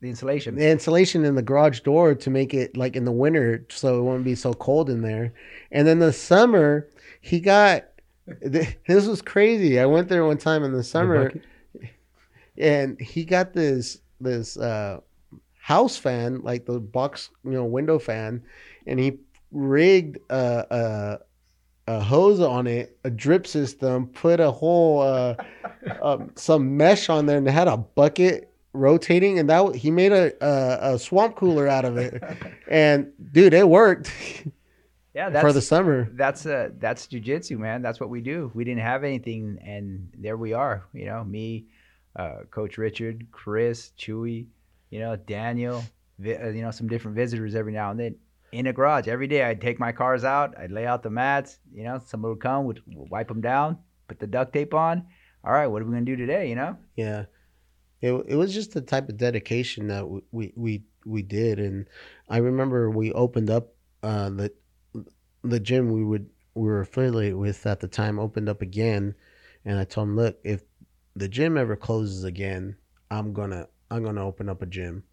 the 0.01 0.09
insulation. 0.09 0.55
the 0.55 0.69
insulation 0.69 1.23
in 1.23 1.35
the 1.35 1.41
garage 1.41 1.81
door 1.81 2.15
to 2.15 2.29
make 2.29 2.53
it 2.53 2.75
like 2.75 2.95
in 2.95 3.05
the 3.05 3.11
winter 3.11 3.65
so 3.69 3.99
it 3.99 4.01
wouldn't 4.03 4.25
be 4.25 4.35
so 4.35 4.53
cold 4.53 4.89
in 4.89 5.01
there. 5.01 5.33
And 5.71 5.87
then 5.87 5.99
the 5.99 6.11
summer, 6.11 6.87
he 7.21 7.39
got 7.39 7.85
this 8.41 9.07
was 9.07 9.21
crazy. 9.21 9.79
I 9.79 9.85
went 9.85 10.09
there 10.09 10.25
one 10.25 10.37
time 10.37 10.63
in 10.63 10.73
the 10.73 10.83
summer 10.83 11.31
and 12.57 12.99
he 12.99 13.23
got 13.23 13.53
this 13.53 13.99
this 14.19 14.57
uh 14.57 14.99
house 15.59 15.95
fan, 15.95 16.41
like 16.41 16.65
the 16.65 16.79
box, 16.79 17.29
you 17.43 17.51
know, 17.51 17.65
window 17.65 17.99
fan, 17.99 18.41
and 18.87 18.99
he 18.99 19.19
rigged 19.51 20.17
a 20.29 21.19
a, 21.87 21.93
a 21.93 21.99
hose 21.99 22.39
on 22.39 22.65
it, 22.65 22.97
a 23.03 23.09
drip 23.11 23.45
system, 23.45 24.07
put 24.07 24.39
a 24.39 24.49
whole 24.49 25.01
uh, 25.01 25.35
um, 26.01 26.31
some 26.35 26.75
mesh 26.75 27.09
on 27.09 27.27
there, 27.27 27.37
and 27.37 27.47
it 27.47 27.51
had 27.51 27.67
a 27.67 27.77
bucket 27.77 28.50
rotating, 28.73 29.39
and 29.39 29.49
that 29.49 29.75
he 29.75 29.91
made 29.91 30.11
a, 30.11 30.33
a 30.45 30.93
a 30.95 30.99
swamp 30.99 31.35
cooler 31.35 31.67
out 31.67 31.85
of 31.85 31.97
it. 31.97 32.21
And 32.69 33.11
dude, 33.31 33.53
it 33.53 33.67
worked 33.67 34.11
yeah, 35.13 35.29
that's 35.29 35.45
for 35.45 35.51
the 35.51 35.61
summer. 35.61 36.09
that's 36.13 36.45
uh 36.45 36.69
that's 36.79 37.07
jujitsu, 37.07 37.57
man. 37.57 37.81
That's 37.81 37.99
what 37.99 38.09
we 38.09 38.21
do. 38.21 38.49
We 38.53 38.63
didn't 38.63 38.81
have 38.83 39.03
anything, 39.03 39.59
and 39.65 40.09
there 40.17 40.37
we 40.37 40.53
are. 40.53 40.85
You 40.93 41.05
know, 41.05 41.23
me, 41.23 41.65
uh, 42.15 42.43
Coach 42.49 42.77
Richard, 42.77 43.27
Chris, 43.31 43.91
Chewy, 43.97 44.47
you 44.89 44.99
know, 44.99 45.15
Daniel. 45.17 45.83
Vi- 46.19 46.37
uh, 46.37 46.49
you 46.49 46.61
know, 46.61 46.71
some 46.71 46.87
different 46.87 47.15
visitors 47.17 47.55
every 47.55 47.73
now 47.73 47.91
and 47.91 47.99
then 47.99 48.15
in 48.53 48.67
a 48.67 48.73
garage. 48.73 49.07
Every 49.07 49.27
day, 49.27 49.43
I'd 49.43 49.59
take 49.61 49.79
my 49.79 49.91
cars 49.91 50.23
out. 50.23 50.57
I'd 50.57 50.71
lay 50.71 50.85
out 50.85 51.03
the 51.03 51.09
mats. 51.09 51.57
You 51.73 51.83
know, 51.83 51.99
somebody 52.05 52.31
would 52.33 52.41
come, 52.41 52.65
would 52.65 52.81
wipe 52.85 53.27
them 53.27 53.41
down, 53.41 53.77
put 54.07 54.19
the 54.19 54.27
duct 54.27 54.53
tape 54.53 54.73
on. 54.73 55.05
All 55.43 55.51
right, 55.51 55.67
what 55.67 55.81
are 55.81 55.85
we 55.85 55.91
gonna 55.91 56.05
do 56.05 56.15
today? 56.15 56.47
You 56.47 56.55
know. 56.55 56.77
Yeah, 56.95 57.25
it 58.01 58.11
it 58.27 58.35
was 58.35 58.53
just 58.53 58.73
the 58.73 58.81
type 58.81 59.09
of 59.09 59.17
dedication 59.17 59.87
that 59.87 60.07
we 60.31 60.53
we 60.55 60.83
we, 61.05 61.21
did, 61.21 61.59
and 61.59 61.87
I 62.29 62.37
remember 62.37 62.89
we 62.89 63.11
opened 63.13 63.49
up 63.49 63.73
uh, 64.03 64.29
the 64.29 64.51
the 65.43 65.59
gym 65.59 65.91
we 65.91 66.03
would 66.03 66.29
we 66.53 66.67
were 66.67 66.81
affiliated 66.81 67.37
with 67.37 67.65
at 67.65 67.79
the 67.79 67.87
time 67.87 68.19
opened 68.19 68.49
up 68.49 68.61
again, 68.61 69.15
and 69.65 69.79
I 69.79 69.83
told 69.83 70.09
him, 70.09 70.15
look, 70.15 70.39
if 70.43 70.63
the 71.15 71.27
gym 71.27 71.57
ever 71.57 71.75
closes 71.75 72.23
again, 72.23 72.75
I'm 73.09 73.33
gonna 73.33 73.67
I'm 73.89 74.03
gonna 74.03 74.25
open 74.25 74.49
up 74.49 74.61
a 74.61 74.65
gym. 74.65 75.03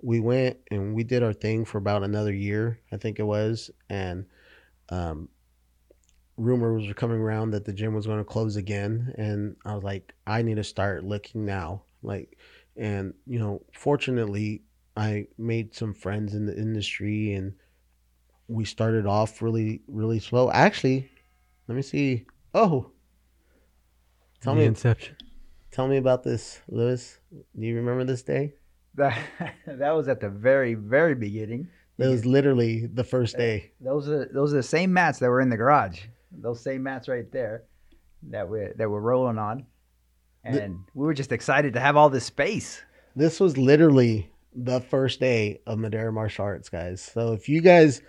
We 0.00 0.18
went 0.18 0.56
and 0.70 0.94
we 0.94 1.04
did 1.04 1.22
our 1.22 1.32
thing 1.32 1.64
for 1.64 1.78
about 1.78 2.02
another 2.02 2.32
year, 2.32 2.80
I 2.90 2.96
think 2.96 3.20
it 3.20 3.24
was, 3.24 3.70
and 3.88 4.26
um, 4.88 5.28
rumors 6.36 6.86
were 6.88 6.94
coming 6.94 7.20
around 7.20 7.50
that 7.50 7.64
the 7.64 7.72
gym 7.72 7.94
was 7.94 8.06
going 8.06 8.18
to 8.18 8.24
close 8.24 8.56
again 8.56 9.14
and 9.18 9.54
i 9.64 9.74
was 9.74 9.84
like 9.84 10.14
i 10.26 10.40
need 10.40 10.56
to 10.56 10.64
start 10.64 11.04
looking 11.04 11.44
now 11.44 11.82
like 12.02 12.36
and 12.76 13.14
you 13.26 13.38
know 13.38 13.62
fortunately 13.72 14.62
i 14.96 15.26
made 15.38 15.74
some 15.74 15.94
friends 15.94 16.34
in 16.34 16.46
the 16.46 16.56
industry 16.56 17.32
and 17.34 17.52
we 18.48 18.64
started 18.64 19.06
off 19.06 19.40
really 19.42 19.80
really 19.88 20.18
slow 20.18 20.50
actually 20.50 21.08
let 21.68 21.74
me 21.74 21.82
see 21.82 22.26
oh 22.54 22.90
tell 24.40 24.54
the 24.54 24.60
me 24.60 24.66
Inception. 24.66 25.16
tell 25.70 25.86
me 25.88 25.96
about 25.96 26.22
this 26.22 26.60
lewis 26.68 27.18
do 27.58 27.66
you 27.66 27.76
remember 27.76 28.04
this 28.04 28.22
day 28.22 28.54
That 28.94 29.16
that 29.66 29.90
was 29.92 30.08
at 30.08 30.20
the 30.20 30.28
very 30.28 30.74
very 30.74 31.14
beginning. 31.14 31.68
that 31.98 32.08
was 32.10 32.26
literally 32.26 32.86
the 32.86 33.04
first 33.04 33.36
day 33.36 33.72
uh, 33.80 33.84
Those 33.84 34.08
are 34.08 34.24
those 34.32 34.52
are 34.52 34.56
the 34.56 34.62
same 34.62 34.92
mats 34.92 35.18
that 35.20 35.28
were 35.30 35.40
in 35.40 35.48
the 35.50 35.56
garage. 35.56 36.00
Those 36.30 36.60
same 36.62 36.82
mats 36.82 37.08
right 37.08 37.30
there 37.32 37.64
that 38.30 38.48
we 38.48 38.68
that 38.76 38.88
we're 38.90 39.00
rolling 39.00 39.38
on, 39.38 39.66
and 40.44 40.80
we 40.94 41.06
were 41.06 41.14
just 41.14 41.32
excited 41.32 41.74
to 41.74 41.80
have 41.80 41.96
all 41.96 42.10
this 42.10 42.24
space. 42.24 42.82
This 43.14 43.40
was 43.40 43.56
literally 43.56 44.30
the 44.54 44.80
first 44.80 45.20
day 45.20 45.60
of 45.66 45.78
Madera 45.78 46.12
Martial 46.12 46.44
Arts, 46.44 46.68
guys. 46.68 47.00
So 47.00 47.32
if 47.32 47.48
you 47.48 47.60
guys 47.60 48.02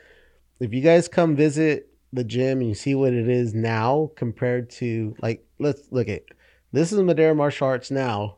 if 0.60 0.74
you 0.74 0.82
guys 0.82 1.08
come 1.08 1.36
visit 1.36 1.90
the 2.12 2.24
gym 2.24 2.60
and 2.60 2.70
you 2.70 2.76
see 2.76 2.96
what 2.96 3.14
it 3.14 3.28
is 3.28 3.54
now 3.54 4.12
compared 4.16 4.70
to 4.70 5.16
like 5.22 5.46
let's 5.60 5.82
look 5.92 6.08
at 6.08 6.24
this 6.72 6.92
is 6.92 7.00
Madera 7.00 7.36
Martial 7.36 7.68
Arts 7.68 7.92
now. 7.92 8.38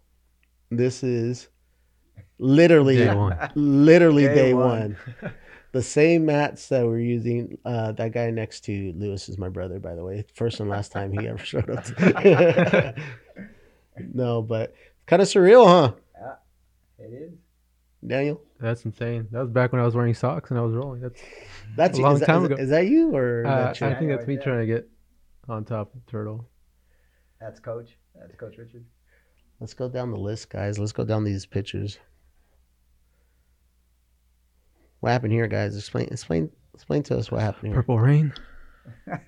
This 0.72 1.04
is 1.04 1.48
literally 2.38 2.98
Day 2.98 3.14
one. 3.16 3.38
literally 3.56 4.26
Day 4.26 4.36
day, 4.36 4.54
one. 4.54 4.98
one. 5.22 5.34
The 5.72 5.84
same 5.84 6.26
mats 6.26 6.70
that 6.70 6.86
we're 6.86 7.02
using. 7.02 7.58
Uh, 7.66 7.92
that 7.92 8.14
guy 8.14 8.30
next 8.30 8.62
to 8.62 8.94
Lewis 8.96 9.28
is 9.28 9.38
my 9.38 9.50
brother, 9.50 9.78
by 9.78 9.94
the 9.94 10.06
way. 10.06 10.24
First 10.34 10.62
and 10.62 10.70
last 10.70 10.94
time 10.94 11.12
he 11.12 11.28
ever 11.28 11.38
showed 11.38 11.70
up. 11.70 11.86
no, 14.14 14.42
but 14.42 14.74
kind 15.08 15.22
of 15.22 15.28
surreal, 15.28 15.66
huh, 15.68 15.94
Yeah, 16.20 17.06
It 17.06 17.14
is. 17.14 17.34
Daniel? 18.06 18.42
That's 18.60 18.86
insane. 18.86 19.28
That 19.32 19.42
was 19.42 19.50
back 19.50 19.72
when 19.72 19.82
I 19.82 19.86
was 19.86 19.96
wearing 19.96 20.14
socks 20.14 20.52
and 20.52 20.60
I 20.60 20.62
was 20.64 20.74
rolling. 20.76 21.02
That's 21.02 21.20
That's 21.76 22.00
A 22.00 22.02
long 22.02 22.20
that- 22.20 22.26
time 22.26 22.46
is, 22.46 22.52
ago. 22.52 22.56
Is 22.62 22.70
that 22.70 22.88
you 22.88 23.16
or 23.16 23.46
uh, 23.46 23.74
that 23.74 23.82
I 23.82 23.94
think 23.96 24.10
Yeah, 24.10 24.18
that's 24.18 24.28
me 24.28 24.36
right 24.36 24.44
trying 24.44 24.60
to 24.60 24.66
get 24.68 24.90
on 25.50 25.66
top 25.66 25.94
of 25.96 26.06
Turtle. 26.06 26.48
That's 27.42 27.60
Coach. 27.60 27.98
That's 28.16 28.36
Coach 28.36 28.58
Richard. 28.58 28.86
Let's 29.60 29.74
go 29.74 29.90
down 29.90 30.12
the 30.12 30.18
list, 30.18 30.50
guys. 30.50 30.78
Let's 30.80 30.92
go 30.92 31.04
down 31.04 31.24
these 31.24 31.46
pictures. 31.46 31.98
What 35.00 35.12
happened 35.12 35.34
here, 35.34 35.48
guys? 35.48 35.76
Explain, 35.78 36.08
explain, 36.12 36.50
explain 36.74 37.04
to 37.04 37.18
us 37.18 37.32
what 37.32 37.42
happened 37.42 37.68
here. 37.68 37.76
Purple 37.76 38.00
Rain. 38.00 38.34
That's 39.08 39.22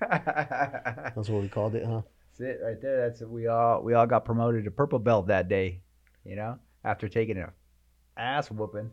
That's 1.16 1.28
what 1.28 1.42
we 1.42 1.48
called 1.48 1.74
it, 1.74 1.84
huh? 1.84 2.02
It 2.40 2.60
right 2.62 2.80
there. 2.80 3.08
That's 3.08 3.20
we 3.22 3.46
all 3.46 3.82
we 3.82 3.94
all 3.94 4.06
got 4.06 4.24
promoted 4.24 4.64
to 4.64 4.70
purple 4.70 4.98
belt 4.98 5.26
that 5.28 5.48
day. 5.48 5.80
You 6.24 6.36
know, 6.36 6.58
after 6.84 7.08
taking 7.08 7.38
a 7.38 7.52
ass 8.16 8.50
whooping, 8.50 8.90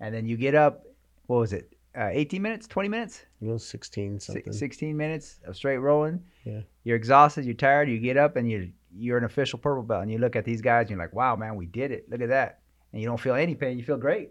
and 0.00 0.14
then 0.14 0.26
you 0.26 0.36
get 0.36 0.54
up. 0.54 0.84
What 1.26 1.38
was 1.40 1.52
it? 1.52 1.72
Uh, 1.98 2.08
18 2.12 2.40
minutes? 2.40 2.66
20 2.66 2.88
minutes? 2.88 3.24
Was 3.40 3.66
sixteen 3.66 4.20
Si- 4.20 4.32
something. 4.32 4.52
16 4.52 4.96
minutes 4.96 5.40
of 5.46 5.56
straight 5.56 5.78
rolling. 5.78 6.22
Yeah. 6.44 6.60
You're 6.84 6.96
exhausted. 6.96 7.44
You're 7.44 7.54
tired. 7.54 7.88
You 7.88 7.98
get 7.98 8.16
up 8.16 8.36
and 8.36 8.50
you're 8.50 8.66
you're 8.96 9.18
an 9.18 9.24
official 9.24 9.58
purple 9.58 9.82
belt, 9.82 10.02
and 10.02 10.10
you 10.10 10.18
look 10.18 10.36
at 10.36 10.44
these 10.44 10.60
guys. 10.62 10.82
and 10.82 10.90
You're 10.90 10.98
like, 11.00 11.12
wow, 11.14 11.36
man, 11.36 11.56
we 11.56 11.66
did 11.66 11.90
it. 11.90 12.08
Look 12.10 12.20
at 12.22 12.28
that. 12.30 12.60
And 12.92 13.02
you 13.02 13.08
don't 13.08 13.20
feel 13.20 13.34
any 13.34 13.54
pain. 13.54 13.78
You 13.78 13.84
feel 13.84 13.96
great. 13.98 14.30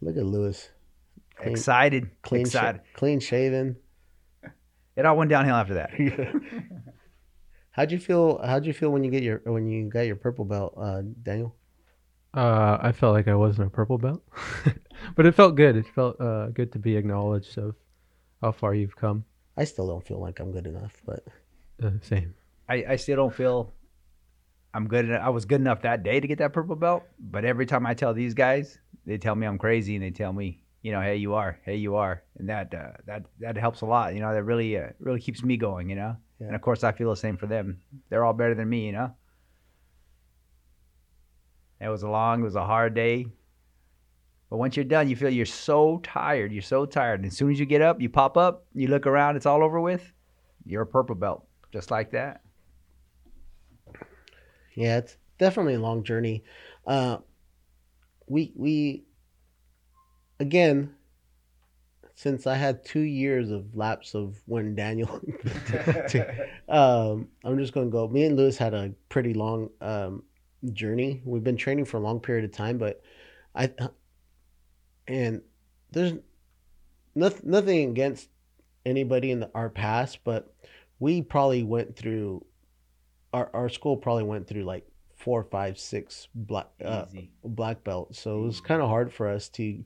Look 0.00 0.16
at 0.16 0.24
Lewis, 0.24 0.68
Clean- 1.36 1.50
excited. 1.52 2.10
clean, 2.22 2.42
excited. 2.42 2.80
clean 2.94 3.18
shaven. 3.20 3.76
It 4.96 5.04
all 5.04 5.16
went 5.16 5.28
downhill 5.30 5.56
after 5.56 5.74
that. 5.74 5.90
how'd 7.76 7.92
you 7.92 7.98
feel? 7.98 8.40
How'd 8.44 8.66
you 8.66 8.72
feel 8.72 8.90
when 8.90 9.04
you 9.04 9.10
get 9.10 9.22
your 9.22 9.42
when 9.44 9.68
you 9.68 9.88
got 9.88 10.00
your 10.00 10.16
purple 10.16 10.44
belt, 10.44 10.74
uh, 10.76 11.02
Daniel? 11.22 11.54
Uh, 12.34 12.78
I 12.80 12.92
felt 12.92 13.14
like 13.14 13.28
I 13.28 13.34
wasn't 13.34 13.68
a 13.68 13.70
purple 13.70 13.98
belt, 13.98 14.22
but 15.14 15.26
it 15.26 15.34
felt 15.34 15.54
good. 15.54 15.76
It 15.76 15.86
felt 15.94 16.20
uh, 16.20 16.48
good 16.48 16.72
to 16.72 16.78
be 16.78 16.96
acknowledged 16.96 17.56
of 17.58 17.76
how 18.42 18.52
far 18.52 18.74
you've 18.74 18.96
come. 18.96 19.24
I 19.56 19.64
still 19.64 19.86
don't 19.86 20.06
feel 20.06 20.20
like 20.20 20.40
I'm 20.40 20.52
good 20.52 20.66
enough, 20.66 21.00
but 21.06 21.24
Uh, 21.82 21.90
same. 22.02 22.34
I, 22.68 22.84
I 22.88 22.96
still 22.96 23.16
don't 23.16 23.34
feel 23.34 23.72
I'm 24.74 24.88
good 24.88 25.06
enough. 25.06 25.22
I 25.22 25.30
was 25.30 25.44
good 25.44 25.60
enough 25.60 25.82
that 25.82 26.02
day 26.02 26.20
to 26.20 26.26
get 26.26 26.38
that 26.38 26.52
purple 26.52 26.76
belt, 26.76 27.04
but 27.18 27.44
every 27.44 27.64
time 27.64 27.86
I 27.86 27.94
tell 27.94 28.12
these 28.12 28.34
guys, 28.34 28.78
they 29.06 29.18
tell 29.18 29.34
me 29.34 29.46
I'm 29.46 29.58
crazy 29.58 29.94
and 29.94 30.04
they 30.04 30.10
tell 30.10 30.32
me 30.32 30.62
you 30.82 30.92
know, 30.92 31.00
hey, 31.00 31.16
you 31.16 31.34
are, 31.34 31.58
hey, 31.64 31.74
you 31.74 31.96
are, 31.96 32.22
and 32.38 32.48
that 32.48 32.72
uh, 32.72 32.92
that 33.06 33.24
that 33.40 33.56
helps 33.56 33.80
a 33.80 33.86
lot. 33.86 34.14
You 34.14 34.20
know, 34.20 34.32
that 34.32 34.44
really 34.44 34.78
uh, 34.78 34.90
really 35.00 35.18
keeps 35.20 35.42
me 35.42 35.56
going. 35.56 35.90
You 35.90 35.96
know, 35.96 36.16
Yeah. 36.38 36.48
and 36.48 36.56
of 36.56 36.60
course 36.60 36.84
I 36.84 36.92
feel 36.92 37.10
the 37.10 37.16
same 37.16 37.36
for 37.36 37.46
them. 37.46 37.80
They're 38.08 38.24
all 38.24 38.32
better 38.34 38.54
than 38.54 38.68
me. 38.68 38.86
You 38.86 38.92
know. 38.92 39.14
It 41.80 41.88
was 41.88 42.02
a 42.02 42.08
long, 42.08 42.40
it 42.40 42.44
was 42.44 42.56
a 42.56 42.64
hard 42.64 42.94
day. 42.94 43.26
But 44.48 44.58
once 44.58 44.76
you're 44.76 44.84
done, 44.84 45.08
you 45.08 45.16
feel 45.16 45.28
you're 45.28 45.44
so 45.44 46.00
tired. 46.02 46.52
You're 46.52 46.62
so 46.62 46.86
tired. 46.86 47.20
And 47.20 47.26
as 47.26 47.36
soon 47.36 47.50
as 47.50 47.58
you 47.58 47.66
get 47.66 47.82
up, 47.82 48.00
you 48.00 48.08
pop 48.08 48.36
up, 48.36 48.64
you 48.74 48.88
look 48.88 49.06
around, 49.06 49.36
it's 49.36 49.46
all 49.46 49.62
over 49.62 49.80
with. 49.80 50.12
You're 50.64 50.82
a 50.82 50.86
purple 50.86 51.16
belt, 51.16 51.46
just 51.72 51.90
like 51.90 52.12
that. 52.12 52.42
Yeah, 54.74 54.98
it's 54.98 55.16
definitely 55.38 55.74
a 55.74 55.80
long 55.80 56.04
journey. 56.04 56.44
Uh, 56.86 57.18
we 58.28 58.52
we 58.54 59.04
again, 60.38 60.94
since 62.16 62.46
I 62.46 62.54
had 62.54 62.82
two 62.84 63.00
years 63.00 63.50
of 63.50 63.76
lapse 63.76 64.14
of 64.14 64.40
when 64.46 64.74
Daniel, 64.74 65.08
um, 66.68 67.28
I'm 67.44 67.58
just 67.58 67.74
gonna 67.74 67.86
go. 67.86 68.08
Me 68.08 68.24
and 68.24 68.36
Lewis 68.36 68.56
had 68.56 68.72
a 68.74 68.92
pretty 69.10 69.34
long 69.34 69.68
um, 69.82 70.22
journey. 70.72 71.20
We've 71.24 71.44
been 71.44 71.58
training 71.58 71.84
for 71.84 71.98
a 71.98 72.00
long 72.00 72.18
period 72.18 72.46
of 72.46 72.52
time, 72.52 72.78
but 72.78 73.02
I 73.54 73.70
and 75.06 75.42
there's 75.92 76.14
nothing 77.14 77.50
nothing 77.50 77.90
against 77.90 78.30
anybody 78.86 79.30
in 79.30 79.40
the, 79.40 79.50
our 79.54 79.68
past, 79.68 80.20
but 80.24 80.54
we 80.98 81.20
probably 81.20 81.64
went 81.64 81.96
through 81.96 82.46
our 83.34 83.50
our 83.52 83.68
school 83.68 83.94
probably 83.94 84.24
went 84.24 84.48
through 84.48 84.64
like 84.64 84.86
four, 85.16 85.44
five, 85.44 85.78
six 85.78 86.28
black 86.34 86.68
uh, 86.82 87.04
black 87.44 87.84
belts. 87.84 88.18
So 88.18 88.38
it 88.38 88.46
was 88.46 88.60
kind 88.62 88.80
of 88.80 88.88
hard 88.88 89.12
for 89.12 89.28
us 89.28 89.50
to 89.50 89.84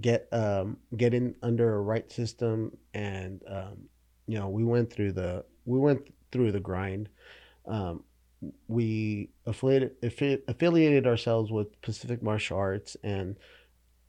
get 0.00 0.26
um 0.32 0.78
get 0.96 1.12
in 1.12 1.34
under 1.42 1.74
a 1.76 1.80
right 1.80 2.10
system 2.10 2.76
and 2.94 3.42
um 3.46 3.76
you 4.26 4.38
know 4.38 4.48
we 4.48 4.64
went 4.64 4.90
through 4.90 5.12
the 5.12 5.44
we 5.66 5.78
went 5.78 6.00
through 6.30 6.50
the 6.52 6.60
grind. 6.60 7.08
Um 7.66 8.02
we 8.66 9.28
affiliated 9.46 10.00
affi- 10.02 10.42
affiliated 10.48 11.06
ourselves 11.06 11.52
with 11.52 11.80
Pacific 11.82 12.22
Martial 12.22 12.58
Arts 12.58 12.96
and 13.04 13.36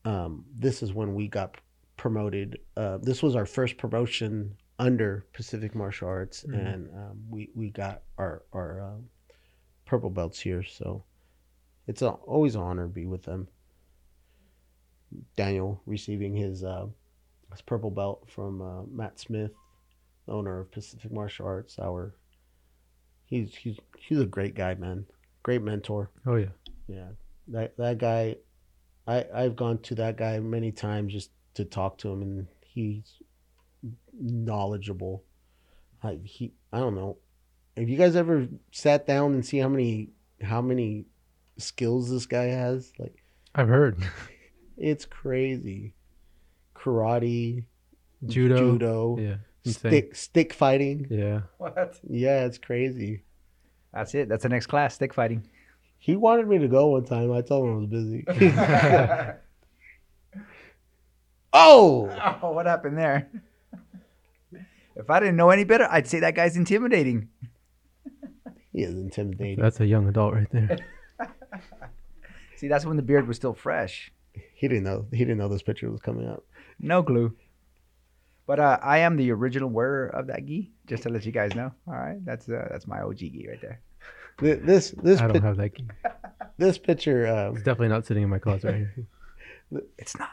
um 0.06 0.46
this 0.58 0.82
is 0.82 0.94
when 0.94 1.14
we 1.16 1.28
got 1.28 1.56
promoted 1.98 2.60
uh 2.78 2.98
this 3.02 3.22
was 3.22 3.36
our 3.36 3.46
first 3.46 3.78
promotion 3.78 4.56
under 4.80 5.26
Pacific 5.34 5.76
Martial 5.76 6.08
Arts 6.08 6.44
Mhm. 6.48 6.54
and 6.56 6.90
um 6.96 7.20
we 7.30 7.50
we 7.56 7.70
got 7.70 8.04
our 8.18 8.44
our 8.54 8.82
um 8.82 9.10
purple 9.86 10.10
belts 10.10 10.40
here. 10.40 10.64
So 10.64 11.04
it's 11.88 12.02
a, 12.02 12.10
always 12.12 12.56
an 12.56 12.62
honor 12.62 12.84
to 12.84 12.90
be 12.94 13.06
with 13.06 13.24
them 13.24 13.50
Daniel 15.36 15.82
receiving 15.86 16.36
his 16.36 16.64
uh, 16.64 16.88
his 17.52 17.62
purple 17.62 17.92
belt 17.92 18.30
from 18.30 18.62
uh, 18.62 18.84
Matt 18.92 19.20
Smith, 19.20 19.52
owner 20.28 20.62
of 20.62 20.72
Pacific 20.72 21.12
Martial 21.12 21.46
Arts. 21.46 21.78
Our 21.80 22.16
he's 23.26 23.56
he's 23.56 23.78
he's 23.98 24.20
a 24.20 24.26
great 24.26 24.56
guy, 24.56 24.76
man. 24.76 25.06
Great 25.44 25.62
mentor. 25.62 26.12
Oh 26.26 26.36
yeah. 26.36 26.50
Yeah, 26.88 27.10
that 27.50 27.78
that 27.78 27.98
guy, 27.98 28.38
I 29.08 29.26
I've 29.34 29.56
gone 29.56 29.80
to 29.84 29.96
that 29.96 30.18
guy 30.18 30.40
many 30.40 30.72
times 30.72 31.14
just 31.14 31.32
to 31.56 31.66
talk 31.66 31.98
to 32.00 32.10
him, 32.10 32.22
and 32.22 32.48
he's 32.62 33.14
knowledgeable. 34.14 35.24
I 36.02 36.20
he 36.24 36.54
I 36.72 36.80
don't 36.80 36.96
know. 36.96 37.18
Have 37.78 37.90
you 37.90 37.98
guys 37.98 38.16
ever 38.16 38.48
sat 38.72 39.08
down 39.08 39.34
and 39.34 39.46
see 39.46 39.58
how 39.58 39.70
many 39.70 40.10
how 40.42 40.62
many 40.62 41.06
skills 41.58 42.10
this 42.10 42.26
guy 42.26 42.46
has? 42.46 42.92
Like 43.00 43.24
I've 43.56 43.70
heard 43.70 43.98
it's 44.78 45.06
crazy. 45.06 45.94
Karate, 46.76 47.66
judo. 48.26 48.58
judo, 48.74 49.18
Yeah. 49.20 49.36
Insane. 49.66 49.92
stick 49.92 50.16
stick 50.16 50.54
fighting. 50.54 51.08
Yeah. 51.10 51.42
What? 51.58 51.98
Yeah, 52.10 52.46
it's 52.46 52.58
crazy. 52.58 53.24
That's 53.94 54.14
it. 54.16 54.28
That's 54.28 54.44
the 54.44 54.50
next 54.50 54.68
class, 54.68 54.96
stick 54.96 55.14
fighting. 55.14 55.48
He 56.00 56.16
wanted 56.18 56.48
me 56.48 56.58
to 56.58 56.68
go 56.68 56.88
one 56.88 57.06
time. 57.06 57.32
I 57.32 57.42
told 57.42 57.66
him 57.66 57.74
I 57.74 57.78
was 57.78 57.88
busy. 57.88 58.26
oh, 61.54 62.10
Oh, 62.42 62.52
what 62.52 62.66
happened 62.66 62.98
there? 62.98 63.30
If 64.96 65.10
I 65.10 65.20
didn't 65.20 65.38
know 65.38 65.50
any 65.50 65.64
better, 65.64 65.88
I'd 65.90 66.08
say 66.08 66.20
that 66.20 66.36
guy's 66.36 66.56
intimidating. 66.58 67.30
he 68.72 68.84
is 68.84 68.94
intimidating. 68.94 69.60
That's 69.62 69.80
a 69.80 69.86
young 69.86 70.08
adult 70.08 70.34
right 70.36 70.52
there. 70.52 70.78
See, 72.58 72.68
that's 72.68 72.86
when 72.86 72.98
the 72.98 73.04
beard 73.04 73.28
was 73.28 73.38
still 73.38 73.54
fresh. 73.54 74.13
He 74.64 74.70
didn't 74.70 74.86
know. 74.86 75.06
He 75.12 75.18
didn't 75.18 75.40
know 75.40 75.50
this 75.50 75.62
picture 75.62 75.92
was 75.92 76.00
coming 76.00 76.26
up. 76.26 76.42
No 76.80 77.04
clue. 77.04 77.36
But 78.48 78.62
uh, 78.62 78.80
I 78.82 79.00
am 79.00 79.18
the 79.18 79.30
original 79.32 79.70
wearer 79.70 80.08
of 80.08 80.28
that 80.28 80.46
gi, 80.46 80.72
just 80.88 81.04
to 81.04 81.10
let 81.10 81.26
you 81.26 81.34
guys 81.34 81.54
know. 81.54 81.70
All 81.86 81.96
right, 81.96 82.24
that's 82.24 82.48
uh, 82.48 82.70
that's 82.72 82.88
my 82.88 83.02
OG 83.02 83.18
gi 83.18 83.46
right 83.50 83.60
there. 83.62 83.82
Th- 84.40 84.62
This 84.64 84.92
this 85.04 85.20
I 85.20 85.24
don't 85.28 85.34
pic- 85.34 85.44
have 85.44 85.58
that. 85.58 85.76
key. 85.76 85.86
this 86.58 86.78
picture 86.78 87.28
um, 87.28 87.56
It's 87.58 87.66
definitely 87.66 87.90
not 87.90 88.06
sitting 88.06 88.24
in 88.24 88.30
my 88.30 88.40
closet 88.40 88.68
right 88.72 88.76
here. 88.96 89.82
It's 89.98 90.18
not. 90.18 90.30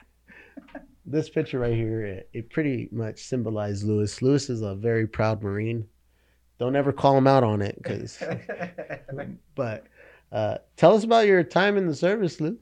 this 1.07 1.29
picture 1.29 1.59
right 1.59 1.75
here 1.75 2.05
it, 2.05 2.29
it 2.33 2.51
pretty 2.51 2.89
much 2.93 3.19
symbolized 3.25 3.83
Lewis. 3.83 4.23
Lewis 4.23 4.49
is 4.49 4.63
a 4.63 4.77
very 4.77 5.09
proud 5.09 5.43
Marine. 5.43 5.89
Don't 6.61 6.77
ever 6.77 6.93
call 6.93 7.19
him 7.19 7.27
out 7.27 7.43
on 7.43 7.63
it, 7.63 7.75
because. 7.83 8.23
but 9.57 9.87
uh, 10.31 10.59
tell 10.77 10.95
us 10.95 11.03
about 11.03 11.27
your 11.27 11.43
time 11.43 11.77
in 11.77 11.89
the 11.89 11.97
service, 11.97 12.41
Lou. 12.41 12.57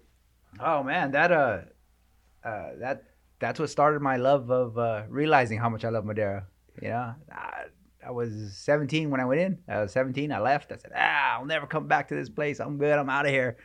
Oh 0.61 0.83
man, 0.83 1.13
that 1.13 1.33
uh, 1.33 1.59
uh, 2.45 2.71
that 2.81 3.05
that's 3.41 3.61
what 3.61 3.71
started 3.71 4.03
my 4.03 4.17
love 4.17 4.51
of 4.51 4.79
uh, 4.79 5.03
realizing 5.09 5.59
how 5.59 5.69
much 5.69 5.85
I 5.85 5.91
love 5.91 6.05
Madera. 6.05 6.47
You 6.83 6.89
know, 6.89 7.15
I, 7.33 7.65
I 8.07 8.11
was 8.11 8.57
17 8.57 9.11
when 9.11 9.21
I 9.21 9.25
went 9.25 9.41
in. 9.41 9.59
I 9.69 9.81
was 9.83 9.93
17. 9.93 10.33
I 10.33 10.41
left. 10.41 10.73
I 10.73 10.77
said, 10.77 10.93
ah, 10.95 11.39
I'll 11.39 11.47
never 11.47 11.67
come 11.67 11.87
back 11.87 12.09
to 12.09 12.15
this 12.15 12.29
place. 12.29 12.61
I'm 12.61 12.79
good. 12.79 12.99
I'm 12.99 13.11
out 13.11 13.27
of 13.27 13.33
here. 13.33 13.57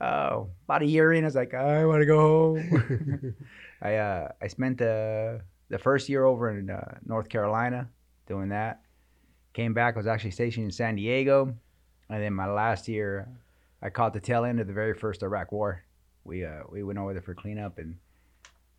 Oh, 0.00 0.50
about 0.64 0.82
a 0.82 0.86
year 0.86 1.12
in, 1.12 1.24
I 1.24 1.26
was 1.26 1.34
like, 1.34 1.54
I 1.54 1.84
want 1.84 2.02
to 2.02 2.06
go 2.06 2.18
home. 2.18 3.34
I 3.82 3.96
uh, 3.96 4.28
I 4.40 4.46
spent 4.46 4.78
the 4.78 5.40
the 5.70 5.78
first 5.78 6.08
year 6.08 6.24
over 6.24 6.56
in 6.56 6.70
uh, 6.70 6.98
North 7.04 7.28
Carolina 7.28 7.88
doing 8.26 8.50
that. 8.50 8.82
Came 9.54 9.74
back. 9.74 9.94
I 9.94 9.98
was 9.98 10.06
actually 10.06 10.30
stationed 10.30 10.66
in 10.66 10.70
San 10.70 10.94
Diego, 10.94 11.54
and 12.08 12.22
then 12.22 12.32
my 12.32 12.46
last 12.46 12.86
year, 12.86 13.28
I 13.82 13.90
caught 13.90 14.12
the 14.12 14.20
tail 14.20 14.44
end 14.44 14.60
of 14.60 14.68
the 14.68 14.72
very 14.72 14.94
first 14.94 15.22
Iraq 15.22 15.50
War. 15.50 15.82
We 16.28 16.44
uh, 16.44 16.64
we 16.70 16.82
went 16.82 16.98
over 16.98 17.14
there 17.14 17.22
for 17.22 17.34
cleanup, 17.34 17.78
and 17.78 17.96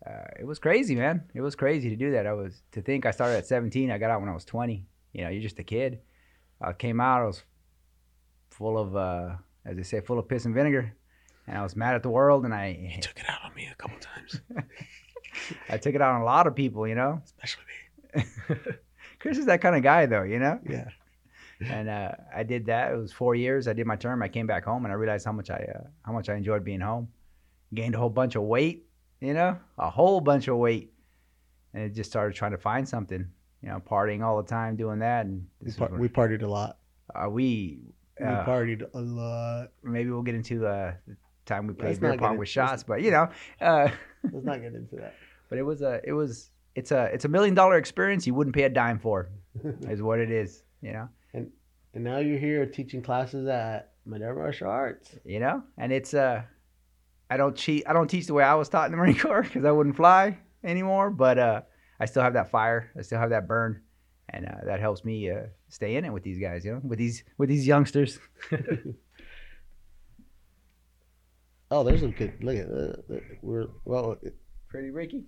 uh, 0.06 0.28
it 0.38 0.46
was 0.46 0.60
crazy, 0.60 0.94
man. 0.94 1.24
It 1.34 1.40
was 1.40 1.56
crazy 1.56 1.90
to 1.90 1.96
do 1.96 2.12
that. 2.12 2.24
I 2.24 2.32
was 2.32 2.62
to 2.72 2.80
think 2.80 3.04
I 3.04 3.10
started 3.10 3.36
at 3.36 3.46
17. 3.46 3.90
I 3.90 3.98
got 3.98 4.10
out 4.10 4.20
when 4.20 4.30
I 4.30 4.34
was 4.34 4.44
20. 4.44 4.86
You 5.12 5.24
know, 5.24 5.30
you're 5.30 5.42
just 5.42 5.58
a 5.58 5.64
kid. 5.64 5.98
I 6.60 6.72
came 6.72 7.00
out. 7.00 7.22
I 7.22 7.26
was 7.26 7.42
full 8.50 8.78
of, 8.78 8.94
uh, 8.94 9.30
as 9.64 9.76
they 9.76 9.82
say, 9.82 10.00
full 10.00 10.20
of 10.20 10.28
piss 10.28 10.44
and 10.44 10.54
vinegar, 10.54 10.94
and 11.48 11.58
I 11.58 11.62
was 11.62 11.74
mad 11.74 11.96
at 11.96 12.04
the 12.04 12.10
world, 12.10 12.44
and 12.44 12.54
I 12.54 12.98
took 13.02 13.18
it 13.18 13.28
out 13.28 13.40
on 13.44 13.52
me 13.54 13.68
a 13.70 13.74
couple 13.74 13.98
times, 13.98 14.40
I 15.68 15.76
took 15.76 15.96
it 15.96 16.00
out 16.00 16.14
on 16.14 16.20
a 16.20 16.24
lot 16.24 16.46
of 16.46 16.54
people. 16.54 16.86
You 16.86 16.94
know, 16.94 17.20
especially 17.24 17.64
me. 18.14 18.24
Chris 19.18 19.38
is 19.38 19.46
that 19.46 19.60
kind 19.60 19.74
of 19.74 19.82
guy, 19.82 20.06
though. 20.06 20.22
You 20.22 20.38
know. 20.38 20.60
Yeah. 20.68 20.88
and 21.60 21.88
uh, 21.88 22.12
I 22.34 22.44
did 22.44 22.66
that. 22.66 22.92
It 22.92 22.96
was 22.96 23.12
four 23.12 23.34
years. 23.34 23.66
I 23.66 23.72
did 23.72 23.86
my 23.86 23.96
term. 23.96 24.22
I 24.22 24.28
came 24.28 24.46
back 24.46 24.64
home, 24.64 24.84
and 24.84 24.92
I 24.92 24.94
realized 24.94 25.26
how 25.26 25.32
much 25.32 25.50
I 25.50 25.66
uh, 25.74 25.88
how 26.02 26.12
much 26.12 26.28
I 26.28 26.36
enjoyed 26.36 26.64
being 26.64 26.80
home. 26.80 27.08
Gained 27.74 27.94
a 27.94 27.98
whole 27.98 28.10
bunch 28.10 28.34
of 28.34 28.42
weight, 28.42 28.86
you 29.20 29.32
know, 29.34 29.56
a 29.78 29.88
whole 29.90 30.20
bunch 30.20 30.48
of 30.48 30.56
weight, 30.56 30.92
and 31.72 31.84
it 31.84 31.94
just 31.94 32.10
started 32.10 32.34
trying 32.34 32.50
to 32.50 32.58
find 32.58 32.88
something, 32.88 33.24
you 33.62 33.68
know, 33.68 33.78
partying 33.80 34.22
all 34.24 34.42
the 34.42 34.48
time, 34.48 34.74
doing 34.76 34.98
that, 35.00 35.26
and 35.26 35.46
We, 35.62 35.72
par- 35.72 35.90
we 35.96 36.08
partied 36.08 36.42
a 36.42 36.48
lot. 36.48 36.78
uh, 37.14 37.28
we 37.30 37.80
We 38.18 38.26
uh, 38.26 38.44
partied 38.44 38.82
a 38.92 38.98
lot. 39.00 39.68
maybe 39.84 40.10
we'll 40.10 40.22
get 40.22 40.34
into 40.34 40.66
uh, 40.66 40.94
the 41.06 41.16
time 41.46 41.68
we 41.68 41.74
played 41.74 42.00
beer 42.00 42.16
pong 42.16 42.38
with 42.38 42.48
shots, 42.48 42.82
but 42.82 43.02
you 43.02 43.10
know, 43.12 43.28
uh, 43.60 43.88
Let's 44.32 44.44
not 44.44 44.60
get 44.60 44.74
into 44.74 44.96
that. 44.96 45.14
but 45.48 45.58
it 45.58 45.62
was 45.62 45.80
a 45.82 46.00
it 46.04 46.12
was 46.12 46.50
it's 46.74 46.90
a 46.90 47.04
it's 47.14 47.24
a 47.24 47.28
million 47.28 47.54
dollar 47.54 47.76
experience 47.76 48.26
you 48.26 48.34
wouldn't 48.34 48.54
pay 48.54 48.64
a 48.64 48.68
dime 48.68 48.98
for, 48.98 49.28
is 49.88 50.02
what 50.02 50.18
it 50.18 50.30
is, 50.32 50.64
you 50.82 50.92
know. 50.92 51.08
And 51.32 52.04
now 52.04 52.18
you're 52.18 52.38
here 52.38 52.66
teaching 52.66 53.00
classes 53.02 53.46
at 53.48 53.92
Madera 54.06 54.34
Martial 54.34 54.68
Arts. 54.68 55.16
you 55.24 55.40
know 55.40 55.62
and 55.78 55.92
it's 55.92 56.14
uh 56.14 56.42
i 57.30 57.36
don't 57.36 57.56
cheat 57.56 57.84
i 57.86 57.92
don't 57.92 58.08
teach 58.08 58.26
the 58.26 58.34
way 58.34 58.42
i 58.44 58.54
was 58.54 58.68
taught 58.68 58.86
in 58.86 58.92
the 58.92 58.96
marine 59.02 59.18
corps 59.18 59.42
because 59.42 59.64
i 59.64 59.70
wouldn't 59.70 59.96
fly 59.96 60.36
anymore 60.64 61.10
but 61.10 61.38
uh 61.38 61.60
i 62.00 62.04
still 62.04 62.22
have 62.22 62.34
that 62.34 62.50
fire 62.50 62.90
i 62.98 63.02
still 63.02 63.18
have 63.18 63.30
that 63.30 63.46
burn 63.48 63.80
and 64.32 64.46
uh, 64.46 64.54
that 64.64 64.78
helps 64.80 65.04
me 65.04 65.30
uh, 65.30 65.42
stay 65.68 65.96
in 65.96 66.04
it 66.04 66.12
with 66.12 66.22
these 66.22 66.38
guys 66.38 66.64
you 66.64 66.72
know 66.72 66.80
with 66.84 66.98
these 66.98 67.24
with 67.38 67.48
these 67.48 67.66
youngsters 67.66 68.18
Oh, 71.72 71.84
there's 71.84 72.02
a 72.02 72.08
good 72.08 72.32
look 72.42 72.56
at 72.56 72.68
uh, 72.68 73.14
uh, 73.14 73.20
we're 73.42 73.66
well. 73.84 74.16
it- 74.22 74.34
pretty 74.68 74.90
ricky 74.90 75.24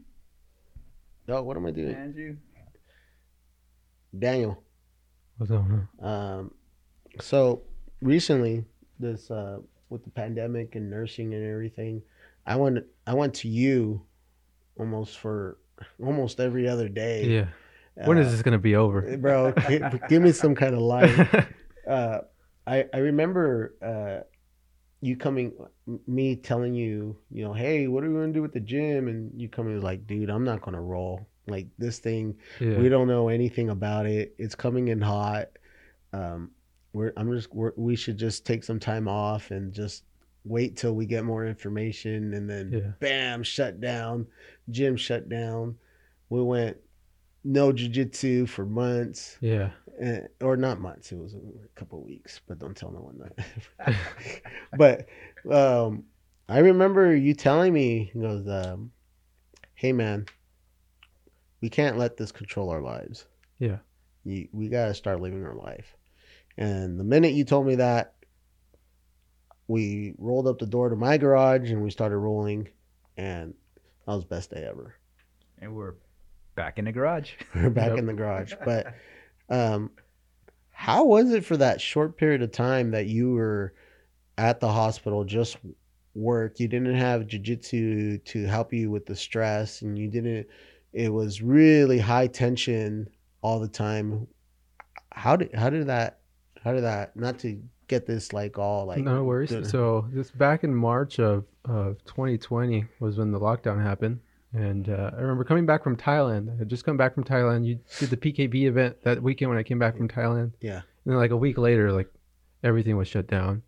Oh, 1.29 1.43
what 1.43 1.57
am 1.57 1.67
I 1.67 1.71
doing, 1.71 1.95
andrew 1.95 2.37
Daniel? 4.19 4.63
What's 5.37 5.51
going 5.51 5.87
on? 6.01 6.05
Um, 6.41 6.51
so 7.21 7.63
recently, 8.01 8.65
this 8.99 9.31
uh, 9.31 9.59
with 9.93 10.05
the 10.05 10.11
pandemic 10.11 10.75
and 10.75 10.91
nursing 10.91 11.35
and 11.35 11.45
everything, 11.45 12.03
I 12.47 12.57
went 12.57 12.79
I 13.07 13.15
went 13.15 13.35
to 13.35 13.49
you 13.49 14.03
almost 14.79 15.19
for 15.19 15.59
almost 16.03 16.41
every 16.41 16.67
other 16.69 16.89
day. 16.89 17.25
Yeah. 17.27 17.49
When 18.07 18.17
is 18.19 18.29
Uh, 18.29 18.31
this 18.33 18.43
gonna 18.43 18.59
be 18.59 18.75
over? 18.75 19.17
bro? 19.19 19.53
gi- 19.69 19.83
give 20.09 20.23
me 20.23 20.33
some 20.33 20.55
kind 20.55 20.75
of 20.75 20.81
light. 20.81 21.47
uh, 21.89 22.19
I 22.67 22.87
I 22.93 22.99
remember 22.99 23.75
uh, 23.83 24.25
you 25.01 25.17
coming, 25.17 25.53
me 26.07 26.37
telling 26.37 26.75
you, 26.75 27.17
you 27.31 27.45
know, 27.45 27.53
hey, 27.53 27.87
what 27.89 28.03
are 28.05 28.09
we 28.09 28.15
gonna 28.21 28.33
do 28.33 28.43
with 28.43 28.53
the 28.55 28.61
gym? 28.61 29.09
And 29.09 29.31
you 29.41 29.49
coming 29.49 29.81
like, 29.81 30.07
dude, 30.07 30.31
I'm 30.31 30.45
not 30.45 30.63
gonna 30.63 30.81
roll. 30.81 31.27
Like 31.49 31.67
this 31.77 31.99
thing, 31.99 32.37
yeah. 32.61 32.79
we 32.79 32.89
don't 32.89 33.09
know 33.09 33.29
anything 33.29 33.69
about 33.69 34.07
it. 34.07 34.35
It's 34.39 34.55
coming 34.55 34.89
in 34.89 35.01
hot. 35.01 35.49
Um, 36.13 36.53
we're 36.93 37.13
I'm 37.17 37.33
just 37.33 37.53
we're, 37.55 37.73
we 37.77 37.97
should 37.97 38.19
just 38.19 38.45
take 38.47 38.65
some 38.65 38.79
time 38.79 39.09
off 39.09 39.51
and 39.51 39.73
just 39.73 40.05
wait 40.45 40.77
till 40.77 40.95
we 40.95 41.07
get 41.07 41.25
more 41.25 41.47
information, 41.47 42.35
and 42.35 42.49
then 42.51 42.71
Yeah. 42.73 42.93
bam, 43.01 43.43
shut 43.43 43.81
down. 43.81 44.27
Gym 44.71 44.97
shut 44.97 45.29
down. 45.29 45.77
We 46.29 46.43
went 46.43 46.77
no 47.45 47.73
jujitsu 47.73 48.49
for 48.49 48.65
months 48.65 49.37
yeah. 49.41 49.71
eh, 50.01 50.21
or 50.41 50.57
not 50.57 50.81
months. 50.81 51.11
It 51.13 51.19
was 51.19 51.35
a 51.35 51.41
couple 51.75 51.99
of 51.99 52.05
weeks, 52.05 52.41
but 52.47 52.59
don't 52.59 52.77
tell 52.77 52.91
no 52.93 53.01
one 53.01 53.19
that. 53.19 53.97
but 54.77 55.07
um, 55.53 56.05
I 56.49 56.59
remember 56.59 57.15
you 57.17 57.35
telling 57.35 57.73
me, 57.73 58.11
he 58.13 58.21
goes, 58.21 58.47
um, 58.49 58.93
"Hey 59.75 59.93
man, 59.93 60.27
we 61.61 61.69
can't 61.69 61.99
let 61.99 62.17
this 62.17 62.33
control 62.33 62.71
our 62.71 62.81
lives. 62.83 63.27
Yeah. 63.59 63.79
you, 64.25 64.49
we 64.53 64.69
got 64.69 64.87
to 64.87 64.95
start 64.95 65.21
living 65.21 65.45
our 65.45 65.55
life." 65.55 65.97
And 66.59 66.99
the 66.99 67.05
minute 67.05 67.33
you 67.33 67.45
told 67.45 67.67
me 67.67 67.77
that, 67.77 68.15
we 69.69 70.15
rolled 70.19 70.47
up 70.47 70.59
the 70.59 70.67
door 70.67 70.89
to 70.89 70.97
my 70.97 71.17
garage 71.17 71.71
and 71.71 71.83
we 71.83 71.91
started 71.91 72.19
rolling, 72.19 72.69
and 73.17 73.55
that 74.07 74.13
was 74.15 74.25
the 74.25 74.29
best 74.29 74.51
day 74.51 74.65
ever. 74.69 74.95
And 75.61 75.75
we're 75.75 75.95
back 76.55 76.79
in 76.79 76.85
the 76.85 76.93
garage. 76.93 77.33
We're 77.55 77.71
back 77.71 77.91
Yep. 77.91 77.99
in 77.99 78.07
the 78.07 78.13
garage. 78.13 78.53
But 78.65 78.95
um, 79.49 79.91
how 80.71 81.05
was 81.05 81.33
it 81.33 81.45
for 81.45 81.57
that 81.57 81.81
short 81.81 82.19
period 82.19 82.43
of 82.43 82.51
time 82.53 82.91
that 82.91 83.07
you 83.07 83.33
were 83.33 83.73
at 84.37 84.61
the 84.61 84.71
hospital, 84.71 85.25
just 85.25 85.57
work? 86.15 86.59
You 86.61 86.67
didn't 86.69 86.97
have 86.97 87.23
jujitsu 87.29 88.23
to 88.25 88.45
help 88.45 88.73
you 88.73 88.91
with 88.91 89.07
the 89.07 89.17
stress, 89.17 89.83
and 89.83 89.97
you 89.97 90.09
didn't. 90.09 90.49
It 90.93 91.11
was 91.11 91.41
really 91.41 91.99
high 91.99 92.27
tension 92.27 93.09
all 93.41 93.61
the 93.61 93.69
time. 93.69 94.27
How 95.13 95.37
did 95.37 95.55
how 95.55 95.71
did 95.71 95.87
that 95.87 96.19
how 96.63 96.73
did 96.73 96.85
that 96.85 97.17
not 97.17 97.39
to 97.41 97.61
get 97.89 98.07
this 98.07 98.33
like 98.33 98.59
all 98.59 98.87
like 98.87 98.99
no 98.99 99.25
worries. 99.25 99.55
So 99.69 100.07
this 100.13 100.31
back 100.31 100.65
in 100.65 100.75
March 100.75 101.19
of, 101.19 101.45
of 101.65 102.03
2020 102.07 102.87
was 103.01 103.19
when 103.19 103.33
the 103.33 103.41
lockdown 103.41 103.83
happened, 103.83 104.21
and 104.53 104.89
uh, 104.89 105.11
I 105.13 105.21
remember 105.21 105.45
coming 105.45 105.67
back 105.67 105.83
from 105.83 105.97
Thailand. 105.97 106.55
I 106.55 106.59
had 106.59 106.69
just 106.69 106.85
come 106.85 106.97
back 106.97 107.15
from 107.15 107.25
Thailand. 107.25 107.67
You 107.67 107.79
did 107.99 108.11
the 108.11 108.17
PKB 108.17 108.65
event 108.65 108.97
that 109.03 109.23
weekend 109.23 109.51
when 109.51 109.59
I 109.59 109.63
came 109.63 109.79
back 109.79 109.97
from 109.97 110.09
Thailand. 110.09 110.53
Yeah. 110.61 110.77
And 110.77 111.13
then 111.13 111.17
like 111.17 111.33
a 111.33 111.37
week 111.37 111.59
later, 111.59 111.93
like 111.93 112.09
everything 112.63 112.97
was 112.97 113.09
shut 113.09 113.27
down. 113.27 113.63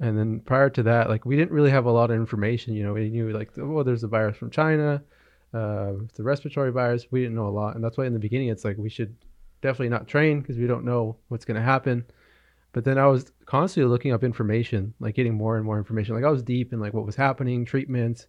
And 0.00 0.18
then 0.18 0.40
prior 0.40 0.70
to 0.70 0.82
that, 0.84 1.08
like 1.08 1.24
we 1.24 1.36
didn't 1.36 1.52
really 1.52 1.70
have 1.70 1.84
a 1.84 1.90
lot 1.90 2.10
of 2.10 2.16
information. 2.16 2.74
You 2.74 2.82
know, 2.82 2.94
we 2.94 3.10
knew 3.10 3.30
like 3.30 3.50
oh, 3.58 3.82
there's 3.82 4.02
a 4.02 4.08
virus 4.08 4.36
from 4.36 4.50
China, 4.50 5.02
uh, 5.54 5.92
the 6.14 6.22
respiratory 6.22 6.72
virus. 6.72 7.06
We 7.10 7.20
didn't 7.20 7.36
know 7.36 7.46
a 7.46 7.54
lot, 7.54 7.76
and 7.76 7.84
that's 7.84 7.96
why 7.96 8.06
in 8.06 8.12
the 8.12 8.18
beginning 8.18 8.48
it's 8.48 8.64
like 8.64 8.76
we 8.76 8.90
should 8.90 9.14
definitely 9.60 9.90
not 9.90 10.08
train 10.08 10.40
because 10.40 10.56
we 10.56 10.66
don't 10.66 10.84
know 10.84 11.16
what's 11.28 11.44
going 11.44 11.56
to 11.56 11.62
happen. 11.62 12.04
But 12.72 12.84
then 12.84 12.98
I 12.98 13.06
was 13.06 13.32
constantly 13.44 13.90
looking 13.90 14.12
up 14.12 14.24
information, 14.24 14.94
like 14.98 15.14
getting 15.14 15.34
more 15.34 15.56
and 15.56 15.64
more 15.64 15.78
information. 15.78 16.14
Like 16.14 16.24
I 16.24 16.30
was 16.30 16.42
deep 16.42 16.72
in 16.72 16.80
like 16.80 16.94
what 16.94 17.04
was 17.04 17.16
happening, 17.16 17.64
treatments, 17.64 18.26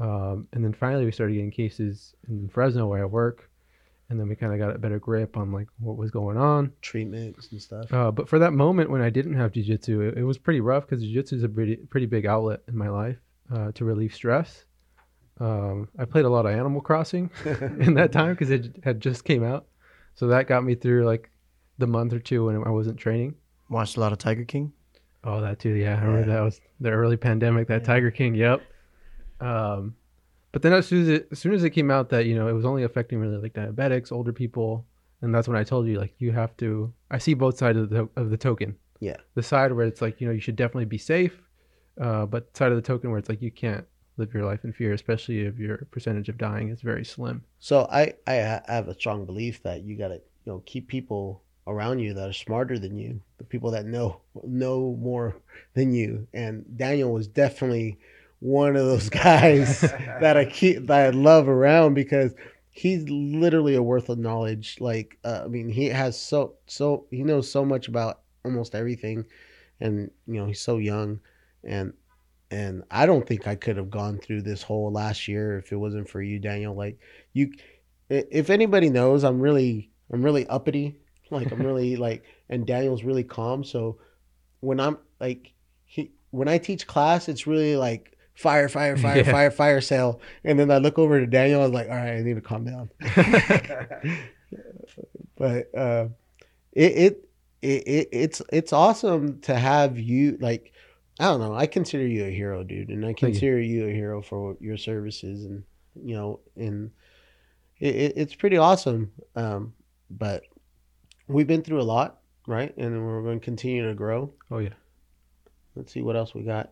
um, 0.00 0.48
and 0.52 0.64
then 0.64 0.72
finally 0.72 1.04
we 1.04 1.12
started 1.12 1.34
getting 1.34 1.50
cases 1.52 2.14
in 2.28 2.48
Fresno 2.48 2.86
where 2.88 3.02
I 3.02 3.06
work, 3.06 3.48
and 4.10 4.18
then 4.18 4.28
we 4.28 4.34
kind 4.34 4.52
of 4.52 4.58
got 4.58 4.74
a 4.74 4.78
better 4.78 4.98
grip 4.98 5.36
on 5.36 5.52
like 5.52 5.68
what 5.78 5.96
was 5.96 6.10
going 6.10 6.36
on. 6.36 6.72
treatments 6.82 7.48
and 7.52 7.62
stuff. 7.62 7.92
Uh, 7.92 8.10
but 8.10 8.28
for 8.28 8.40
that 8.40 8.52
moment 8.52 8.90
when 8.90 9.02
I 9.02 9.10
didn't 9.10 9.34
have 9.34 9.52
jujitsu, 9.52 10.08
it, 10.08 10.18
it 10.18 10.24
was 10.24 10.36
pretty 10.36 10.60
rough 10.60 10.86
because 10.86 11.04
jujitsu 11.04 11.34
is 11.34 11.42
a 11.44 11.48
pretty 11.48 11.76
pretty 11.76 12.06
big 12.06 12.26
outlet 12.26 12.60
in 12.66 12.76
my 12.76 12.88
life 12.88 13.18
uh, 13.54 13.70
to 13.72 13.84
relieve 13.84 14.14
stress. 14.14 14.64
Um, 15.38 15.88
I 15.98 16.06
played 16.06 16.24
a 16.24 16.30
lot 16.30 16.46
of 16.46 16.52
Animal 16.52 16.80
Crossing 16.80 17.30
in 17.44 17.94
that 17.94 18.10
time 18.10 18.32
because 18.32 18.50
it 18.50 18.80
had 18.82 19.00
just 19.00 19.24
came 19.24 19.44
out, 19.44 19.66
so 20.14 20.26
that 20.28 20.48
got 20.48 20.64
me 20.64 20.74
through 20.74 21.06
like 21.06 21.30
the 21.78 21.86
month 21.86 22.12
or 22.12 22.18
two 22.18 22.46
when 22.46 22.56
I 22.64 22.70
wasn't 22.70 22.98
training. 22.98 23.34
Watched 23.68 23.96
a 23.96 24.00
lot 24.00 24.12
of 24.12 24.18
Tiger 24.18 24.44
King. 24.44 24.72
Oh, 25.24 25.40
that 25.40 25.58
too. 25.58 25.70
Yeah, 25.70 25.98
I 26.00 26.04
remember 26.04 26.32
that 26.32 26.40
was 26.40 26.60
the 26.80 26.90
early 26.90 27.16
pandemic. 27.16 27.66
That 27.68 27.84
Tiger 27.84 28.10
King. 28.10 28.34
Yep. 28.34 28.62
Um, 29.40 29.96
but 30.52 30.62
then 30.62 30.72
as 30.72 30.86
soon 30.86 31.02
as 31.02 31.08
it 31.08 31.28
as 31.32 31.38
soon 31.38 31.52
as 31.52 31.64
it 31.64 31.70
came 31.70 31.90
out 31.90 32.08
that 32.10 32.26
you 32.26 32.34
know 32.34 32.48
it 32.48 32.52
was 32.52 32.64
only 32.64 32.84
affecting 32.84 33.18
really 33.18 33.36
like 33.36 33.52
diabetics, 33.52 34.12
older 34.12 34.32
people, 34.32 34.86
and 35.20 35.34
that's 35.34 35.48
when 35.48 35.56
I 35.56 35.64
told 35.64 35.86
you 35.86 35.98
like 35.98 36.14
you 36.18 36.32
have 36.32 36.56
to. 36.58 36.92
I 37.10 37.18
see 37.18 37.34
both 37.34 37.58
sides 37.58 37.76
of 37.76 37.90
the 37.90 38.08
of 38.16 38.30
the 38.30 38.36
token. 38.36 38.76
Yeah. 39.00 39.16
The 39.34 39.42
side 39.42 39.72
where 39.72 39.86
it's 39.86 40.00
like 40.00 40.20
you 40.20 40.26
know 40.26 40.32
you 40.32 40.40
should 40.40 40.56
definitely 40.56 40.86
be 40.86 40.98
safe, 40.98 41.42
uh, 42.00 42.26
but 42.26 42.56
side 42.56 42.70
of 42.70 42.76
the 42.76 42.82
token 42.82 43.10
where 43.10 43.18
it's 43.18 43.28
like 43.28 43.42
you 43.42 43.50
can't 43.50 43.84
live 44.16 44.32
your 44.32 44.44
life 44.44 44.64
in 44.64 44.72
fear, 44.72 44.92
especially 44.92 45.40
if 45.40 45.58
your 45.58 45.86
percentage 45.90 46.28
of 46.28 46.38
dying 46.38 46.70
is 46.70 46.80
very 46.80 47.04
slim. 47.04 47.44
So 47.58 47.86
I 47.90 48.14
I 48.26 48.62
have 48.66 48.88
a 48.88 48.94
strong 48.94 49.26
belief 49.26 49.62
that 49.64 49.82
you 49.82 49.98
got 49.98 50.08
to 50.08 50.14
you 50.14 50.52
know 50.52 50.62
keep 50.64 50.88
people 50.88 51.42
around 51.66 51.98
you 51.98 52.14
that 52.14 52.28
are 52.28 52.32
smarter 52.32 52.78
than 52.78 52.96
you, 52.96 53.20
the 53.38 53.44
people 53.44 53.70
that 53.72 53.86
know 53.86 54.20
know 54.44 54.96
more 55.00 55.36
than 55.74 55.92
you. 55.92 56.26
And 56.32 56.64
Daniel 56.76 57.12
was 57.12 57.26
definitely 57.26 57.98
one 58.40 58.76
of 58.76 58.86
those 58.86 59.08
guys 59.10 59.80
that 60.20 60.36
I 60.36 60.44
keep 60.44 60.86
that 60.86 61.06
I 61.06 61.10
love 61.10 61.48
around 61.48 61.94
because 61.94 62.34
he's 62.70 63.08
literally 63.08 63.74
a 63.74 63.82
worth 63.82 64.08
of 64.08 64.18
knowledge. 64.18 64.76
Like 64.80 65.18
uh, 65.24 65.42
I 65.44 65.48
mean, 65.48 65.68
he 65.68 65.86
has 65.86 66.18
so 66.20 66.54
so 66.66 67.06
he 67.10 67.22
knows 67.22 67.50
so 67.50 67.64
much 67.64 67.88
about 67.88 68.20
almost 68.44 68.74
everything, 68.74 69.24
and 69.80 70.10
you 70.26 70.34
know 70.34 70.46
he's 70.46 70.60
so 70.60 70.78
young, 70.78 71.20
and 71.64 71.92
and 72.50 72.84
I 72.90 73.06
don't 73.06 73.26
think 73.26 73.46
I 73.46 73.56
could 73.56 73.76
have 73.76 73.90
gone 73.90 74.18
through 74.18 74.42
this 74.42 74.62
whole 74.62 74.92
last 74.92 75.26
year 75.26 75.58
if 75.58 75.72
it 75.72 75.76
wasn't 75.76 76.08
for 76.08 76.22
you, 76.22 76.38
Daniel. 76.38 76.74
Like 76.74 76.98
you, 77.32 77.52
if 78.08 78.50
anybody 78.50 78.88
knows, 78.88 79.24
I'm 79.24 79.40
really 79.40 79.90
I'm 80.12 80.22
really 80.22 80.46
uppity. 80.46 80.96
Like 81.30 81.50
I'm 81.52 81.60
really 81.62 81.96
like, 82.06 82.24
and 82.48 82.66
Daniel's 82.66 83.02
really 83.04 83.24
calm. 83.24 83.64
So 83.64 83.98
when 84.60 84.80
I'm 84.80 84.98
like 85.20 85.52
he 85.84 86.12
when 86.30 86.48
I 86.48 86.58
teach 86.58 86.86
class, 86.86 87.28
it's 87.28 87.46
really 87.46 87.76
like 87.76 88.16
fire, 88.34 88.68
fire, 88.68 88.96
fire, 88.96 89.18
Yeah. 89.18 89.30
fire, 89.32 89.50
fire 89.50 89.80
sale. 89.80 90.20
And 90.44 90.58
then 90.58 90.70
I 90.70 90.78
look 90.78 90.98
over 90.98 91.18
to 91.20 91.26
Daniel. 91.26 91.60
I 91.62 91.64
was 91.64 91.72
like, 91.72 91.88
all 91.88 91.94
right, 91.96 92.16
I 92.16 92.20
need 92.22 92.34
to 92.34 92.40
calm 92.40 92.64
down. 92.64 92.90
but 95.36 95.74
uh, 95.74 96.08
it, 96.72 96.92
it 96.92 97.28
it 97.62 97.82
it 97.88 98.08
it's 98.12 98.42
it's 98.52 98.72
awesome 98.72 99.40
to 99.42 99.54
have 99.56 99.98
you 99.98 100.36
like. 100.40 100.72
I 101.18 101.24
don't 101.24 101.40
know. 101.40 101.54
I 101.54 101.66
consider 101.66 102.06
you 102.06 102.26
a 102.26 102.30
hero, 102.30 102.62
dude, 102.62 102.90
and 102.90 103.04
I 103.04 103.08
you. 103.10 103.14
consider 103.14 103.58
you 103.58 103.86
a 103.86 103.90
hero 103.90 104.20
for 104.20 104.56
your 104.60 104.76
services, 104.76 105.46
and 105.46 105.62
you 106.04 106.14
know, 106.14 106.40
and 106.56 106.90
it, 107.80 107.94
it, 107.96 108.12
it's 108.16 108.34
pretty 108.34 108.58
awesome. 108.58 109.10
Um, 109.34 109.72
but 110.10 110.42
we've 111.28 111.46
been 111.46 111.62
through 111.62 111.80
a 111.80 111.84
lot, 111.84 112.18
right? 112.46 112.76
And 112.76 113.04
we're 113.06 113.22
going 113.22 113.40
to 113.40 113.44
continue 113.44 113.86
to 113.88 113.94
grow. 113.94 114.32
Oh 114.50 114.58
yeah. 114.58 114.74
Let's 115.74 115.92
see 115.92 116.02
what 116.02 116.16
else 116.16 116.34
we 116.34 116.42
got. 116.42 116.70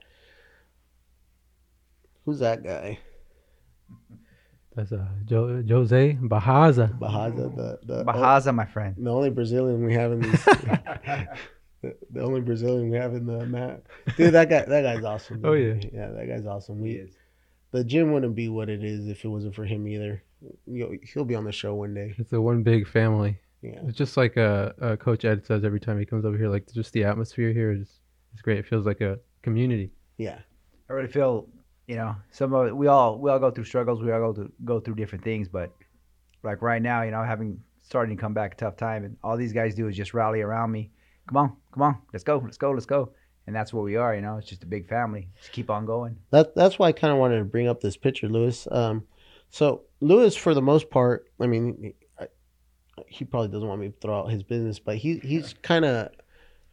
Who's 2.25 2.39
that 2.39 2.65
guy? 2.65 2.99
That's 4.75 4.91
uh, 4.93 5.07
jo- 5.25 5.63
Jose 5.69 6.19
Bahaza. 6.21 6.99
Bahaza, 6.99 7.55
the 7.55 7.79
the 7.85 8.05
Bahaza, 8.05 8.53
my 8.55 8.65
friend. 8.65 8.97
the 8.99 9.11
only 9.11 9.31
Brazilian 9.31 9.85
we 9.85 9.95
have 9.95 10.11
in 10.13 10.21
these. 10.23 10.45
the, 11.83 11.95
the 12.11 12.21
only 12.23 12.41
Brazilian 12.41 12.91
we 12.91 12.97
have 12.97 13.15
in 13.15 13.27
the 13.27 13.47
map, 13.47 13.83
dude. 14.17 14.33
That 14.35 14.49
guy, 14.51 14.65
that 14.65 14.83
guy's 14.83 15.05
awesome. 15.05 15.43
Oh, 15.45 15.55
dude. 15.55 15.91
yeah, 15.93 16.09
that 16.11 16.27
guy's 16.27 16.47
awesome. 16.47 16.79
He 16.79 16.95
We 16.95 16.95
is. 16.97 17.15
the 17.71 17.85
gym 17.85 18.13
wouldn't 18.13 18.35
be 18.35 18.49
what 18.49 18.69
it 18.69 18.83
is 18.83 19.07
if 19.07 19.25
it 19.25 19.29
wasn't 19.29 19.55
for 19.55 19.65
him 19.65 19.87
either. 19.87 20.23
You 20.67 20.85
know, 20.89 20.93
he'll 21.13 21.25
be 21.25 21.37
on 21.37 21.45
the 21.45 21.53
show 21.53 21.75
one 21.75 21.95
day. 21.95 22.15
It's 22.19 22.33
a 22.33 22.41
one 22.41 22.63
big 22.65 22.89
family. 22.89 23.39
Yeah, 23.65 23.81
It's 23.89 23.97
just 23.97 24.17
like 24.17 24.37
uh, 24.37 24.73
uh, 24.81 24.97
Coach 24.97 25.25
Ed 25.25 25.47
says 25.47 25.65
every 25.65 25.81
time 25.81 25.99
he 25.99 26.05
comes 26.05 26.25
over 26.25 26.37
here. 26.37 26.49
Like 26.49 26.71
just 26.73 26.93
the 26.93 27.05
atmosphere 27.05 27.53
here 27.53 27.73
is 27.73 28.01
it's 28.33 28.43
great. 28.43 28.59
It 28.59 28.67
feels 28.67 28.85
like 28.85 29.01
a 29.01 29.19
community. 29.43 29.91
yeah, 30.19 30.39
I 30.91 30.93
really 30.93 31.09
feel, 31.09 31.49
you 31.87 31.97
know, 31.97 32.15
some 32.31 32.53
of 32.53 32.67
it, 32.67 32.77
we 32.77 32.89
all 32.89 33.19
we 33.19 33.31
all 33.31 33.39
go 33.39 33.51
through 33.51 33.65
struggles. 33.65 34.03
We 34.03 34.13
all 34.13 34.21
go 34.21 34.33
through 34.35 34.53
go 34.65 34.81
through 34.81 34.97
different 34.97 35.25
things. 35.25 35.49
But 35.49 35.73
like 36.43 36.61
right 36.61 36.83
now, 36.83 37.03
you 37.03 37.11
know, 37.11 37.23
having 37.23 37.59
starting 37.83 38.17
to 38.17 38.21
come 38.21 38.35
back 38.35 38.53
a 38.55 38.57
tough 38.57 38.77
time, 38.77 39.05
and 39.05 39.17
all 39.23 39.37
these 39.37 39.53
guys 39.53 39.75
do 39.75 39.89
is 39.89 39.97
just 39.97 40.13
rally 40.13 40.43
around 40.43 40.71
me. 40.71 40.91
Come 41.29 41.39
on, 41.39 41.57
come 41.73 41.83
on, 41.83 41.99
let's 42.13 42.25
go, 42.25 42.39
let's 42.45 42.59
go, 42.59 42.73
let's 42.73 42.87
go. 42.87 43.13
And 43.47 43.57
that's 43.57 43.73
what 43.73 43.85
we 43.85 43.97
are. 43.97 44.15
You 44.15 44.21
know, 44.21 44.37
it's 44.37 44.49
just 44.49 44.63
a 44.63 44.67
big 44.67 44.89
family. 44.89 45.29
Just 45.39 45.53
keep 45.53 45.71
on 45.71 45.87
going. 45.87 46.17
that 46.31 46.55
that's 46.55 46.79
why 46.79 46.89
I 46.89 46.93
kind 46.93 47.13
of 47.13 47.19
wanted 47.19 47.39
to 47.39 47.45
bring 47.45 47.69
up 47.69 47.81
this 47.81 47.97
picture, 47.97 48.29
Lewis. 48.29 48.69
Um, 48.71 49.05
so 49.51 49.83
Lewis, 50.01 50.35
for 50.37 50.53
the 50.53 50.63
most 50.63 50.91
part, 50.91 51.27
I 51.41 51.47
mean, 51.47 51.95
he, 53.07 53.25
probably 53.25 53.49
doesn't 53.49 53.69
want 53.69 53.81
me 53.81 53.89
to 53.89 53.95
throw 54.01 54.21
out 54.21 54.31
his 54.31 54.43
business, 54.43 54.79
but 54.79 54.97
he 54.97 55.19
he's 55.19 55.55
kind 55.63 55.85
of, 55.85 56.11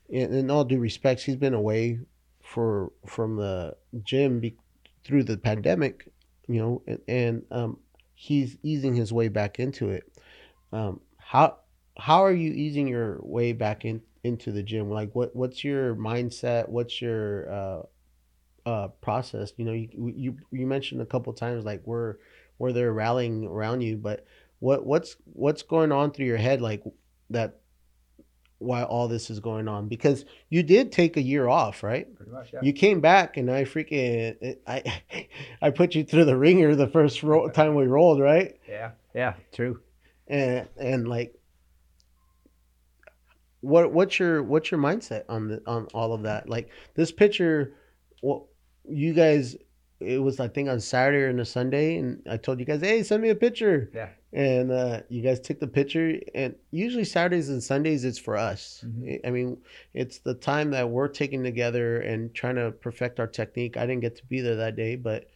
in, 0.10 0.34
in 0.34 0.52
all 0.52 0.64
due 0.64 0.80
respects, 0.80 1.24
he's 1.24 1.36
been 1.36 1.54
away 1.54 2.00
for 2.44 2.92
from 3.06 3.38
the 3.38 3.76
gym 4.04 4.40
be, 4.40 4.56
through 5.04 5.24
the 5.24 5.38
pandemic, 5.38 6.08
you 6.48 6.60
know, 6.60 6.82
and, 6.88 7.00
and 7.08 7.44
um, 7.52 7.78
he's 8.14 8.58
easing 8.64 8.94
his 8.94 9.12
way 9.12 9.28
back 9.28 9.60
into 9.60 9.90
it. 9.90 10.04
Um, 10.72 11.00
how 11.18 11.58
how 11.98 12.24
are 12.24 12.34
you 12.34 12.52
easing 12.52 12.88
your 12.88 13.20
way 13.22 13.54
back 13.54 13.86
in 13.86 14.02
into 14.24 14.52
the 14.52 14.64
gym? 14.64 14.90
Like 14.90 15.14
what 15.14 15.36
what's 15.36 15.64
your 15.64 15.96
mindset? 15.96 16.70
What's 16.70 17.02
your 17.02 17.52
uh, 17.52 17.82
uh, 18.66 18.88
process? 19.02 19.54
You 19.58 19.66
know, 19.66 19.74
you 19.74 20.14
you 20.16 20.38
you 20.52 20.68
mentioned 20.68 21.02
a 21.02 21.06
couple 21.06 21.34
times 21.34 21.66
like 21.66 21.82
we're 21.86 22.16
where 22.58 22.74
they're 22.74 22.94
rallying 22.94 23.46
around 23.46 23.82
you, 23.82 23.98
but 23.98 24.26
what 24.62 24.86
what's 24.86 25.16
what's 25.26 25.62
going 25.64 25.92
on 25.92 26.12
through 26.12 26.26
your 26.28 26.38
head 26.38 26.62
like 26.62 26.82
that 27.30 27.58
while 28.60 28.86
all 28.86 29.08
this 29.08 29.30
is 29.32 29.40
going 29.40 29.68
on 29.68 29.88
because 29.88 30.24
you 30.50 30.62
did 30.62 30.92
take 30.92 31.18
a 31.18 31.22
year 31.22 31.48
off 31.48 31.82
right 31.82 32.16
Pretty 32.16 32.32
much, 32.32 32.52
yeah. 32.54 32.60
you 32.62 32.72
came 32.74 33.02
back 33.02 33.38
and 33.38 33.50
i 33.50 33.64
freaking 33.66 34.56
i 34.68 35.02
i 35.64 35.70
put 35.72 35.96
you 35.96 36.04
through 36.04 36.26
the 36.26 36.38
ringer 36.38 36.76
the 36.76 36.88
first 36.88 37.24
ro- 37.24 37.50
time 37.50 37.74
we 37.76 37.86
rolled 37.88 38.20
right 38.22 38.60
yeah, 38.70 38.92
yeah, 39.16 39.34
true. 39.52 39.80
and 40.28 40.68
and 40.78 41.08
like 41.08 41.34
what 43.62 43.92
what's 43.92 44.20
your 44.20 44.42
what's 44.44 44.72
your 44.72 44.80
mindset 44.80 45.24
on 45.30 45.48
the 45.48 45.62
on 45.68 45.88
all 45.94 46.14
of 46.14 46.24
that 46.24 46.48
like 46.50 46.70
this 46.96 47.12
picture 47.12 47.74
well 48.24 48.48
you 48.88 49.14
guys 49.14 49.56
it 50.00 50.18
was 50.22 50.40
i 50.40 50.48
think 50.48 50.68
on 50.70 50.80
saturday 50.80 51.24
or 51.24 51.30
on 51.30 51.40
a 51.40 51.46
sunday 51.46 51.98
and 51.98 52.22
i 52.30 52.38
told 52.38 52.60
you 52.60 52.66
guys 52.66 52.82
hey 52.82 53.04
send 53.04 53.22
me 53.22 53.30
a 53.30 53.36
picture 53.36 53.90
Yeah. 53.94 54.10
And 54.34 54.72
uh 54.72 55.02
you 55.10 55.22
guys 55.22 55.40
took 55.40 55.60
the 55.60 55.68
picture 55.68 56.18
and 56.34 56.56
usually 56.72 57.04
saturdays 57.04 57.50
and 57.50 57.62
sundays 57.62 58.06
it's 58.06 58.18
for 58.18 58.38
us. 58.38 58.84
Mhm. 58.88 59.20
i 59.26 59.30
mean 59.30 59.58
it's 59.94 60.20
the 60.20 60.34
time 60.34 60.72
that 60.72 60.90
we're 60.90 61.08
taking 61.10 61.44
together 61.44 62.00
and 62.02 62.34
trying 62.34 62.56
to 62.56 62.72
perfect 62.72 63.20
our 63.20 63.28
technique. 63.28 63.76
I 63.78 63.86
didn't 63.86 64.02
get 64.02 64.16
to 64.18 64.26
be 64.26 64.40
there 64.42 64.56
that 64.58 64.76
day 64.76 64.96
but 64.96 65.28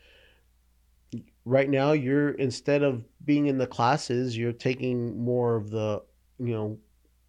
right 1.46 1.70
now 1.70 1.92
you're 1.92 2.32
instead 2.32 2.84
of 2.84 3.04
being 3.26 3.48
in 3.48 3.58
the 3.58 3.68
classes 3.68 4.38
you're 4.38 4.52
taking 4.54 5.18
more 5.20 5.56
of 5.56 5.70
the 5.70 6.02
you 6.40 6.54
know 6.54 6.78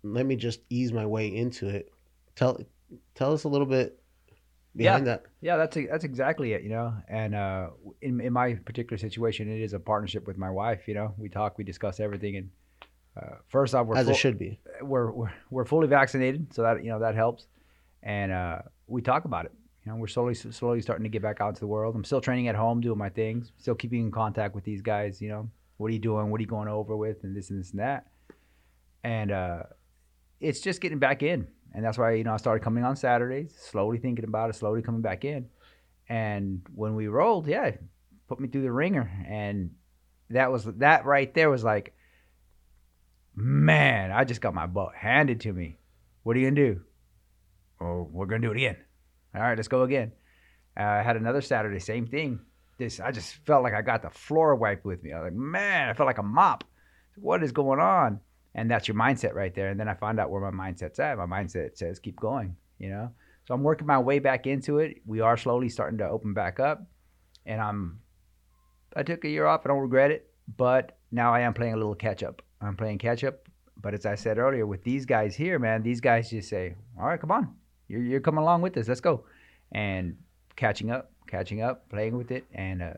let 0.03 0.25
me 0.25 0.37
just 0.37 0.61
ease 0.71 0.93
my 0.93 1.05
way 1.05 1.35
into 1.35 1.69
it. 1.69 1.91
Tell 2.37 2.61
tell 3.17 3.33
us 3.33 3.43
a 3.43 3.49
little 3.49 3.67
bit 3.67 3.99
behind 4.77 5.07
that 5.07 5.25
Yeah, 5.41 5.57
that's 5.57 5.77
that's 5.91 6.05
exactly 6.05 6.53
it, 6.53 6.63
you 6.63 6.69
know. 6.71 6.95
And 7.09 7.35
uh, 7.35 7.69
in 8.03 8.21
in 8.21 8.33
my 8.33 8.55
particular 8.55 8.99
situation, 8.99 9.49
it 9.51 9.61
is 9.61 9.73
a 9.73 9.81
partnership 9.81 10.27
with 10.27 10.39
my 10.39 10.51
wife. 10.51 10.87
You 10.89 10.95
know, 10.95 11.15
we 11.19 11.29
talk, 11.29 11.59
we 11.59 11.65
discuss 11.65 12.01
everything, 12.01 12.37
and 12.37 12.51
uh, 13.17 13.37
first 13.49 13.75
off, 13.75 13.87
we're 13.87 13.97
as 13.97 14.07
full- 14.07 14.15
it 14.15 14.19
should 14.19 14.39
be 14.39 14.59
we're, 14.83 15.11
we're 15.11 15.33
we're 15.51 15.65
fully 15.65 15.89
vaccinated, 15.89 16.53
so 16.55 16.63
that 16.63 16.85
you 16.85 16.91
know 16.91 16.99
that 17.01 17.15
helps, 17.15 17.47
and 18.03 18.31
uh, 18.33 18.59
we 18.87 19.03
talk 19.03 19.25
about 19.25 19.45
it. 19.47 19.53
You 19.85 19.93
know, 19.93 19.99
we're 19.99 20.09
slowly 20.09 20.35
slowly 20.35 20.81
starting 20.83 21.05
to 21.05 21.09
get 21.11 21.23
back 21.23 21.41
out 21.41 21.55
to 21.55 21.61
the 21.61 21.67
world. 21.67 21.95
I'm 21.95 22.05
still 22.05 22.21
training 22.21 22.49
at 22.49 22.57
home, 22.57 22.81
doing 22.81 22.99
my 22.99 23.09
things, 23.09 23.53
still 23.59 23.75
keeping 23.77 24.01
in 24.01 24.11
contact 24.11 24.55
with 24.55 24.65
these 24.65 24.83
guys. 24.83 25.23
You 25.23 25.29
know, 25.29 25.51
what 25.77 25.87
are 25.89 25.93
you 25.93 25.99
doing? 26.01 26.31
What 26.31 26.39
are 26.39 26.43
you 26.43 26.49
going 26.49 26.69
over 26.69 26.97
with? 26.97 27.23
And 27.25 27.37
this 27.37 27.51
and 27.51 27.61
this 27.61 27.71
and 27.71 27.81
that. 27.81 28.07
And 29.05 29.31
uh, 29.31 29.63
it's 30.41 30.61
just 30.61 30.81
getting 30.81 30.99
back 30.99 31.23
in, 31.23 31.47
and 31.75 31.85
that's 31.85 31.99
why 31.99 32.13
you 32.15 32.25
know 32.25 32.35
I 32.35 32.37
started 32.39 32.65
coming 32.65 32.85
on 32.85 32.97
Saturdays, 32.97 33.55
slowly 33.59 33.99
thinking 33.99 34.25
about 34.25 34.51
it, 34.51 34.55
slowly 34.55 34.83
coming 34.83 35.03
back 35.03 35.25
in. 35.25 35.49
And 36.09 36.63
when 36.75 36.95
we 36.95 37.09
rolled, 37.09 37.47
yeah, 37.47 37.73
put 38.29 38.41
me 38.41 38.49
through 38.49 38.63
the 38.63 38.73
ringer, 38.73 39.11
and 39.29 39.71
that 40.31 40.51
was 40.51 40.65
that 40.65 41.05
right 41.05 41.33
there 41.35 41.51
was 41.51 41.65
like 41.65 41.95
man, 43.37 44.11
I 44.11 44.25
just 44.25 44.41
got 44.41 44.55
my 44.55 44.67
butt 44.67 44.95
handed 44.97 45.41
to 45.43 45.53
me. 45.53 45.77
What 46.23 46.37
are 46.37 46.41
you 46.41 46.47
gonna 46.51 46.57
do? 46.57 46.81
Oh, 47.81 48.09
we're 48.11 48.27
gonna 48.27 48.41
do 48.41 48.51
it 48.51 48.57
again. 48.57 48.77
All 49.35 49.43
right, 49.43 49.57
let's 49.57 49.69
go 49.69 49.83
again. 49.83 50.13
Uh, 50.79 50.83
I 50.83 51.03
had 51.03 51.17
another 51.17 51.43
Saturday, 51.43 51.79
same 51.79 52.07
thing. 52.07 52.41
This, 52.79 53.01
I 53.01 53.11
just 53.11 53.35
felt 53.47 53.63
like 53.63 53.75
I 53.75 53.83
got 53.83 54.03
the 54.03 54.11
floor 54.11 54.55
wiped 54.57 54.85
with 54.85 55.03
me. 55.03 55.13
I 55.13 55.21
was 55.21 55.27
like, 55.27 55.39
man, 55.39 55.89
I 55.89 55.95
felt 55.95 56.07
like 56.07 56.19
a 56.19 56.23
mop. 56.23 56.65
What 57.17 57.43
is 57.43 57.53
going 57.53 57.81
on? 57.81 58.21
And 58.57 58.71
that's 58.71 58.89
your 58.89 58.97
mindset 58.97 59.35
right 59.35 59.55
there. 59.55 59.69
And 59.69 59.79
then 59.79 59.89
I 59.89 59.95
found 59.95 60.19
out 60.19 60.31
where 60.31 60.51
my 60.51 60.71
mindset's 60.71 60.99
at. 60.99 61.19
My 61.19 61.27
mindset 61.27 61.77
says 61.77 62.01
keep 62.01 62.19
going. 62.19 62.57
You 62.79 62.89
know. 62.89 63.11
So 63.47 63.55
I'm 63.55 63.63
working 63.63 63.87
my 63.87 63.99
way 63.99 64.19
back 64.19 64.47
into 64.47 64.79
it. 64.79 65.03
We 65.07 65.21
are 65.21 65.37
slowly 65.37 65.69
starting 65.69 65.99
to 65.99 66.09
open 66.09 66.35
back 66.35 66.59
up, 66.59 66.83
and 67.45 67.61
I'm. 67.61 68.01
I 68.97 69.03
took 69.03 69.25
a 69.25 69.29
year 69.29 69.47
off. 69.47 69.61
I 69.65 69.69
don't 69.69 69.79
regret 69.79 70.11
it, 70.11 70.31
but 70.57 70.99
now 71.13 71.33
I 71.33 71.41
am 71.41 71.55
playing 71.55 71.75
a 71.75 71.77
little 71.77 71.95
catch 71.95 72.23
up. 72.23 72.43
I'm 72.61 72.77
playing 72.77 72.99
catch 72.99 73.23
up. 73.23 73.49
But 73.81 73.95
as 73.95 74.07
I 74.07 74.15
said 74.15 74.39
earlier, 74.39 74.67
with 74.67 74.83
these 74.83 75.05
guys 75.05 75.37
here, 75.37 75.59
man, 75.59 75.83
these 75.83 76.01
guys 76.01 76.31
just 76.31 76.49
say, 76.49 76.75
"All 76.99 77.07
right, 77.07 77.21
come 77.21 77.31
on, 77.31 77.55
you're 77.89 78.03
you're 78.03 78.21
coming 78.21 78.43
along 78.43 78.63
with 78.63 78.77
us. 78.79 78.89
Let's 78.89 79.01
go," 79.01 79.27
and 79.71 80.17
catching 80.57 80.91
up, 80.91 81.13
catching 81.29 81.63
up, 81.63 81.89
playing 81.89 82.17
with 82.17 82.33
it, 82.33 82.45
and 82.53 82.83
uh, 82.83 82.95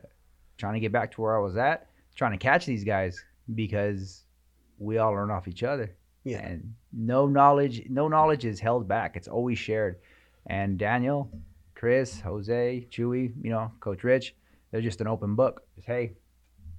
trying 0.57 0.73
to 0.73 0.79
get 0.79 0.91
back 0.91 1.11
to 1.11 1.21
where 1.21 1.35
I 1.35 1.41
was 1.41 1.57
at, 1.57 1.89
trying 2.15 2.31
to 2.31 2.37
catch 2.37 2.65
these 2.65 2.83
guys 2.85 3.23
because 3.53 4.23
we 4.79 4.97
all 4.97 5.11
learn 5.11 5.29
off 5.29 5.47
each 5.47 5.63
other. 5.63 5.95
Yeah. 6.23 6.39
And 6.39 6.73
no 6.91 7.27
knowledge, 7.27 7.83
no 7.89 8.07
knowledge 8.07 8.45
is 8.45 8.59
held 8.59 8.87
back. 8.87 9.15
It's 9.15 9.27
always 9.27 9.59
shared. 9.59 9.97
And 10.47 10.77
Daniel, 10.77 11.31
Chris, 11.75 12.19
Jose, 12.21 12.87
Chewy, 12.89 13.33
you 13.41 13.51
know, 13.51 13.71
Coach 13.79 14.03
Rich, 14.03 14.35
they're 14.71 14.81
just 14.81 15.01
an 15.01 15.07
open 15.07 15.35
book. 15.35 15.61
Just, 15.75 15.87
hey, 15.87 16.13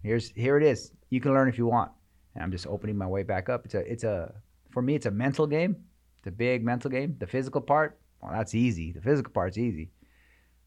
here's 0.03 0.31
here 0.31 0.57
it 0.57 0.63
is. 0.63 0.93
You 1.11 1.21
can 1.21 1.33
learn 1.33 1.49
if 1.49 1.59
you 1.59 1.67
want. 1.67 1.91
And 2.35 2.45
I'm 2.45 2.53
just 2.53 2.67
opening 2.67 2.97
my 2.97 3.07
way 3.07 3.23
back 3.23 3.49
up. 3.49 3.65
It's 3.65 3.75
a 3.75 3.81
it's 3.91 4.05
a 4.05 4.33
for 4.71 4.83
me 4.83 4.95
it's 4.95 5.07
a 5.07 5.11
mental 5.11 5.47
game. 5.47 5.77
It's 6.19 6.27
a 6.27 6.33
big 6.33 6.65
mental 6.65 6.91
game. 6.91 7.17
The 7.19 7.27
physical 7.27 7.61
part, 7.61 7.99
well, 8.21 8.33
that's 8.33 8.55
easy. 8.55 8.93
The 8.93 9.01
physical 9.01 9.33
part's 9.33 9.59
easy. 9.59 9.91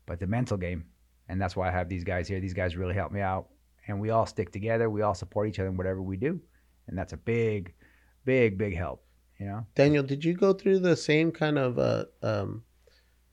But 0.06 0.20
the 0.20 0.28
mental 0.28 0.58
game, 0.58 0.86
and 1.30 1.40
that's 1.40 1.56
why 1.56 1.70
I 1.70 1.72
have 1.72 1.88
these 1.88 2.04
guys 2.04 2.28
here. 2.28 2.40
These 2.40 2.56
guys 2.56 2.76
really 2.76 2.96
help 2.96 3.12
me 3.12 3.22
out. 3.22 3.50
And 3.88 4.00
we 4.00 4.10
all 4.10 4.26
stick 4.26 4.52
together. 4.52 4.90
We 4.90 5.04
all 5.04 5.14
support 5.14 5.48
each 5.48 5.60
other 5.60 5.70
in 5.70 5.78
whatever 5.78 6.02
we 6.02 6.18
do. 6.18 6.42
And 6.88 6.98
that's 6.98 7.14
a 7.14 7.18
big, 7.18 7.74
big, 8.26 8.58
big 8.58 8.76
help. 8.76 9.04
You 9.40 9.48
know? 9.48 9.66
daniel 9.76 10.04
did 10.04 10.24
you 10.24 10.34
go 10.36 10.54
through 10.54 10.80
the 10.80 10.96
same 10.96 11.30
kind 11.32 11.58
of 11.58 11.78
uh 11.78 12.06
um 12.22 12.64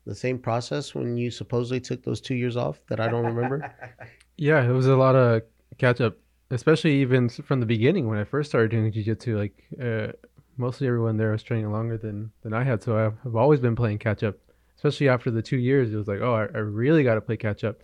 the 0.06 0.14
same 0.14 0.38
process 0.38 0.92
when 0.94 1.16
you 1.16 1.30
supposedly 1.30 1.78
took 1.78 2.02
those 2.02 2.20
two 2.20 2.34
years 2.34 2.56
off 2.56 2.80
that 2.88 2.98
i 2.98 3.06
don't 3.06 3.26
remember 3.26 3.72
Yeah, 4.36 4.64
it 4.66 4.72
was 4.72 4.86
a 4.86 4.96
lot 4.96 5.14
of 5.14 5.42
catch 5.76 6.00
up, 6.00 6.16
especially 6.50 6.94
even 7.02 7.28
from 7.28 7.60
the 7.60 7.66
beginning 7.66 8.08
when 8.08 8.16
I 8.18 8.24
first 8.24 8.50
started 8.50 8.70
doing 8.70 8.90
jiu-jitsu. 8.90 9.36
Like 9.38 9.62
uh, 9.80 10.12
mostly 10.56 10.86
everyone 10.86 11.18
there 11.18 11.32
was 11.32 11.42
training 11.42 11.70
longer 11.70 11.98
than 11.98 12.32
than 12.42 12.54
I 12.54 12.64
had, 12.64 12.82
so 12.82 12.96
I've, 12.96 13.14
I've 13.26 13.36
always 13.36 13.60
been 13.60 13.76
playing 13.76 13.98
catch 13.98 14.22
up. 14.22 14.36
Especially 14.76 15.10
after 15.10 15.30
the 15.30 15.42
two 15.42 15.58
years, 15.58 15.92
it 15.92 15.96
was 15.96 16.08
like, 16.08 16.20
oh, 16.22 16.34
I, 16.34 16.44
I 16.44 16.60
really 16.60 17.04
got 17.04 17.16
to 17.16 17.20
play 17.20 17.36
catch 17.36 17.64
up. 17.64 17.80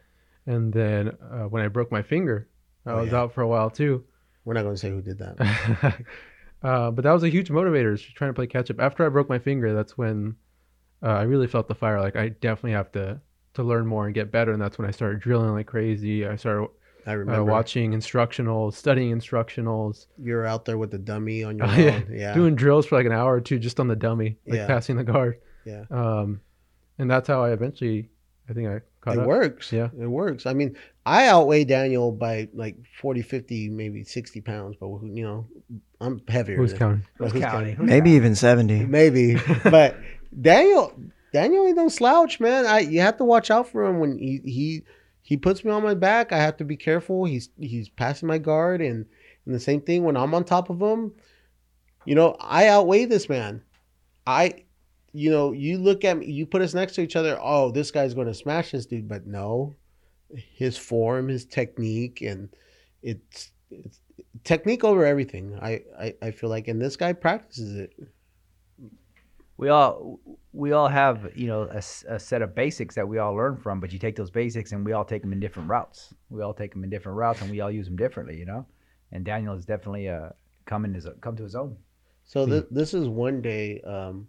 And 0.47 0.73
then 0.73 1.09
uh, 1.31 1.45
when 1.45 1.63
I 1.63 1.69
broke 1.69 1.93
my 1.93 2.01
finger, 2.03 2.49
I 2.87 2.93
Oh, 2.93 3.01
was 3.03 3.13
yeah. 3.13 3.19
out 3.19 3.35
for 3.35 3.43
a 3.43 3.49
while 3.49 3.69
too. 3.69 4.05
We're 4.47 4.55
not 4.55 4.63
going 4.63 4.75
to 4.75 4.81
say 4.81 4.89
who 4.89 5.03
did 5.03 5.19
that 5.19 5.37
uh, 6.63 6.91
but 6.91 7.03
that 7.03 7.13
was 7.13 7.23
a 7.23 7.29
huge 7.29 7.51
motivator, 7.51 8.01
trying 8.15 8.31
to 8.31 8.35
play 8.35 8.47
catch 8.47 8.71
up. 8.71 8.81
After 8.81 9.05
I 9.05 9.11
broke 9.11 9.29
my 9.29 9.39
finger, 9.39 9.75
that's 9.75 9.99
when 9.99 10.37
uh, 11.03 11.09
I 11.09 11.23
really 11.25 11.47
felt 11.47 11.69
the 11.69 11.75
fire. 11.75 12.01
Like 12.01 12.17
I 12.17 12.31
definitely 12.31 12.73
have 12.73 12.91
to 12.93 13.21
to 13.55 13.63
learn 13.63 13.87
more 13.87 14.07
and 14.07 14.15
get 14.15 14.31
better, 14.31 14.53
and 14.53 14.63
that's 14.63 14.79
when 14.79 14.89
I 14.89 14.91
started 14.91 15.21
drilling 15.21 15.51
like 15.53 15.67
crazy. 15.67 16.27
I 16.27 16.37
started 16.37 16.69
i 17.07 17.13
uh, 17.13 17.17
remember 17.17 17.45
watching 17.45 17.93
instructionals, 17.93 18.75
studying 18.75 19.17
instructionals, 19.17 20.07
You're 20.19 20.45
out 20.45 20.65
there 20.65 20.77
with 20.79 20.91
the 20.91 20.99
dummy 20.99 21.45
on 21.45 21.59
your 21.59 21.67
Oh, 21.69 21.73
yeah. 21.77 22.01
yeah 22.11 22.35
doing 22.35 22.57
drills 22.57 22.87
for 22.87 22.97
like 22.97 23.07
an 23.07 23.13
hour 23.13 23.35
or 23.35 23.41
two 23.41 23.59
just 23.59 23.79
on 23.79 23.87
the 23.89 23.95
dummy, 23.97 24.39
like 24.47 24.57
Yeah. 24.59 24.67
passing 24.67 24.97
the 24.97 25.05
guard. 25.05 25.39
Yeah. 25.65 25.85
Um, 25.91 26.41
and 26.99 27.11
that's 27.11 27.29
how 27.29 27.45
I 27.45 27.53
eventually, 27.53 28.11
I 28.49 28.53
think 28.53 28.69
I 28.69 28.81
caught 29.01 29.15
it 29.17 29.21
up. 29.21 29.27
works. 29.27 29.73
Yeah. 29.73 29.89
it 29.99 30.07
works. 30.07 30.47
I 30.47 30.53
mean 30.55 30.77
i 31.09 31.29
outweigh 31.29 31.65
daniel 31.65 32.11
by 32.11 32.49
like 32.53 32.75
40 33.01 33.23
50 33.23 33.69
maybe 33.69 34.03
60 34.03 34.41
pounds 34.41 34.75
but 34.81 34.89
you 35.05 35.23
know 35.23 35.47
i'm 36.01 36.21
heavier 36.27 36.57
Who's 36.57 36.71
than- 36.71 36.79
counting? 36.81 37.07
but 37.17 37.31
Who's 37.31 37.43
counting? 37.43 37.77
Who's 37.77 37.87
Maybe 37.89 38.11
even 38.11 38.35
70. 38.35 38.87
maybe. 38.87 39.37
But 39.65 39.97
daniel 40.41 40.93
daniel 41.33 41.65
ain't 41.67 41.77
no 41.77 41.89
slouch 41.89 42.41
man. 42.41 42.67
I 42.67 42.81
you 42.81 43.01
have 43.01 43.17
to 43.19 43.25
watch 43.25 43.51
out 43.53 43.69
for 43.69 43.85
him 43.87 44.01
when 44.01 44.19
he 44.19 44.41
he 44.45 44.83
he 45.23 45.37
puts 45.37 45.65
me 45.65 45.71
on 45.73 45.83
my 45.83 45.95
back. 45.95 46.33
I 46.33 46.39
have 46.39 46.57
to 46.59 46.65
be 46.65 46.77
careful. 46.77 47.25
He's 47.25 47.49
he's 47.59 47.89
passing 47.89 48.27
my 48.29 48.39
guard 48.39 48.81
and 48.81 49.07
and 49.45 49.55
the 49.55 49.61
same 49.61 49.81
thing 49.81 50.03
when 50.05 50.17
i'm 50.17 50.35
on 50.35 50.43
top 50.45 50.71
of 50.71 50.81
him. 50.83 51.13
You 52.05 52.15
know 52.17 52.37
i 52.41 52.67
outweigh 52.69 53.05
this 53.05 53.29
man. 53.29 53.63
I 54.27 54.65
you 55.17 55.31
know 55.31 55.53
you 55.53 55.79
look 55.79 56.05
at 56.05 56.19
me 56.19 56.27
you 56.27 56.45
put 56.45 56.61
us 56.61 56.75
next 56.75 56.95
to 56.95 57.01
each 57.01 57.17
other 57.17 57.39
oh 57.41 57.71
this 57.71 57.91
guy's 57.91 58.13
going 58.13 58.27
to 58.27 58.35
smash 58.35 58.73
this 58.73 58.85
dude. 58.85 59.09
But 59.09 59.27
no 59.27 59.75
his 60.35 60.77
form 60.77 61.29
his 61.29 61.47
technique 61.47 62.21
and 62.21 62.51
it's 63.03 63.53
it's 63.71 64.01
technique 64.45 64.85
over 64.85 65.07
everything. 65.07 65.59
I 65.61 65.83
i, 65.99 66.15
I 66.21 66.31
feel 66.33 66.51
like 66.51 66.69
and 66.69 66.81
this 66.81 66.97
guy 66.97 67.15
practices 67.15 67.77
it. 67.77 67.95
We 69.57 69.71
all 69.71 70.21
we 70.53 70.73
all 70.73 70.89
have 70.89 71.31
you 71.35 71.47
know 71.47 71.63
a, 71.63 71.83
a 72.09 72.19
set 72.19 72.43
of 72.43 72.55
basics 72.55 72.95
that 72.97 73.09
we 73.09 73.17
all 73.17 73.35
learn 73.35 73.57
from 73.57 73.81
but 73.81 73.93
you 73.93 73.99
take 73.99 74.17
those 74.17 74.31
basics 74.31 74.73
and 74.73 74.85
we 74.85 74.93
all 74.93 75.05
take 75.05 75.23
them 75.23 75.33
in 75.33 75.41
different 75.41 75.71
routes. 75.71 76.13
We 76.29 76.43
all 76.43 76.53
take 76.53 76.73
them 76.73 76.85
in 76.85 76.91
different 76.91 77.17
routes 77.17 77.41
and 77.41 77.51
we 77.51 77.61
all 77.61 77.71
use 77.71 77.87
them 77.87 77.97
differently 77.97 78.37
you 78.37 78.45
know? 78.45 78.67
And 79.13 79.25
daniel 79.25 79.55
is 79.55 79.65
definitely 79.65 80.11
uh 80.11 80.31
coming 80.67 80.93
his 80.93 81.07
come 81.23 81.37
to 81.37 81.43
his 81.43 81.55
own. 81.55 81.79
So 82.25 82.45
th- 82.45 82.67
this 82.73 82.93
is 82.93 83.09
one 83.09 83.41
day. 83.41 83.81
Um, 83.83 84.27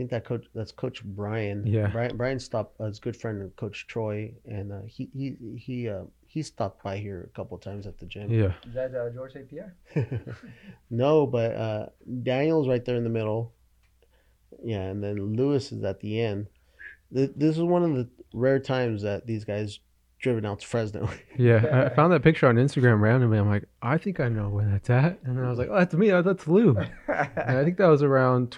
think 0.00 0.10
that 0.12 0.24
coach 0.24 0.46
that's 0.54 0.72
Coach 0.72 1.04
Brian. 1.04 1.66
Yeah. 1.66 1.88
Brian 1.88 2.16
Brian 2.16 2.38
stopped 2.40 2.80
uh, 2.80 2.84
his 2.86 2.98
good 2.98 3.14
friend 3.14 3.54
Coach 3.56 3.86
Troy, 3.86 4.32
and 4.46 4.72
uh, 4.72 4.80
he 4.86 5.10
he 5.12 5.36
he 5.58 5.88
uh, 5.90 6.04
he 6.26 6.42
stopped 6.42 6.82
by 6.82 6.96
here 6.96 7.28
a 7.30 7.36
couple 7.36 7.58
times 7.58 7.86
at 7.86 7.98
the 7.98 8.06
gym. 8.06 8.30
Yeah. 8.30 8.52
Is 8.66 8.72
that 8.74 8.94
uh, 8.94 9.10
George 9.10 9.34
St. 9.34 9.46
Pierre? 9.46 9.76
no, 10.90 11.26
but 11.26 11.54
uh, 11.54 11.86
Daniel's 12.22 12.66
right 12.66 12.82
there 12.82 12.96
in 12.96 13.04
the 13.04 13.10
middle. 13.10 13.52
Yeah, 14.64 14.84
and 14.84 15.04
then 15.04 15.36
Lewis 15.36 15.70
is 15.70 15.84
at 15.84 16.00
the 16.00 16.18
end. 16.20 16.46
Th- 17.14 17.32
This 17.36 17.58
is 17.58 17.62
one 17.62 17.82
of 17.84 17.94
the 17.94 18.08
rare 18.32 18.58
times 18.58 19.02
that 19.02 19.26
these 19.26 19.44
guys 19.44 19.80
driven 20.18 20.46
out 20.46 20.60
to 20.60 20.66
Fresno. 20.66 21.08
Yeah. 21.38 21.86
I 21.90 21.94
found 21.94 22.12
that 22.12 22.22
picture 22.22 22.46
on 22.46 22.56
Instagram 22.56 23.00
randomly. 23.00 23.38
I'm 23.38 23.48
like, 23.48 23.64
I 23.82 23.96
think 23.98 24.20
I 24.20 24.28
know 24.28 24.48
where 24.50 24.66
that's 24.66 24.90
at. 24.90 25.18
And 25.24 25.36
then 25.36 25.44
I 25.44 25.48
was 25.50 25.58
like, 25.58 25.68
oh, 25.70 25.78
that's 25.78 25.94
me. 25.94 26.10
Oh, 26.12 26.20
That's 26.22 26.46
Lou. 26.46 26.76
And 27.08 27.58
I 27.58 27.64
think 27.64 27.76
that 27.78 27.86
was 27.86 28.02
around 28.02 28.50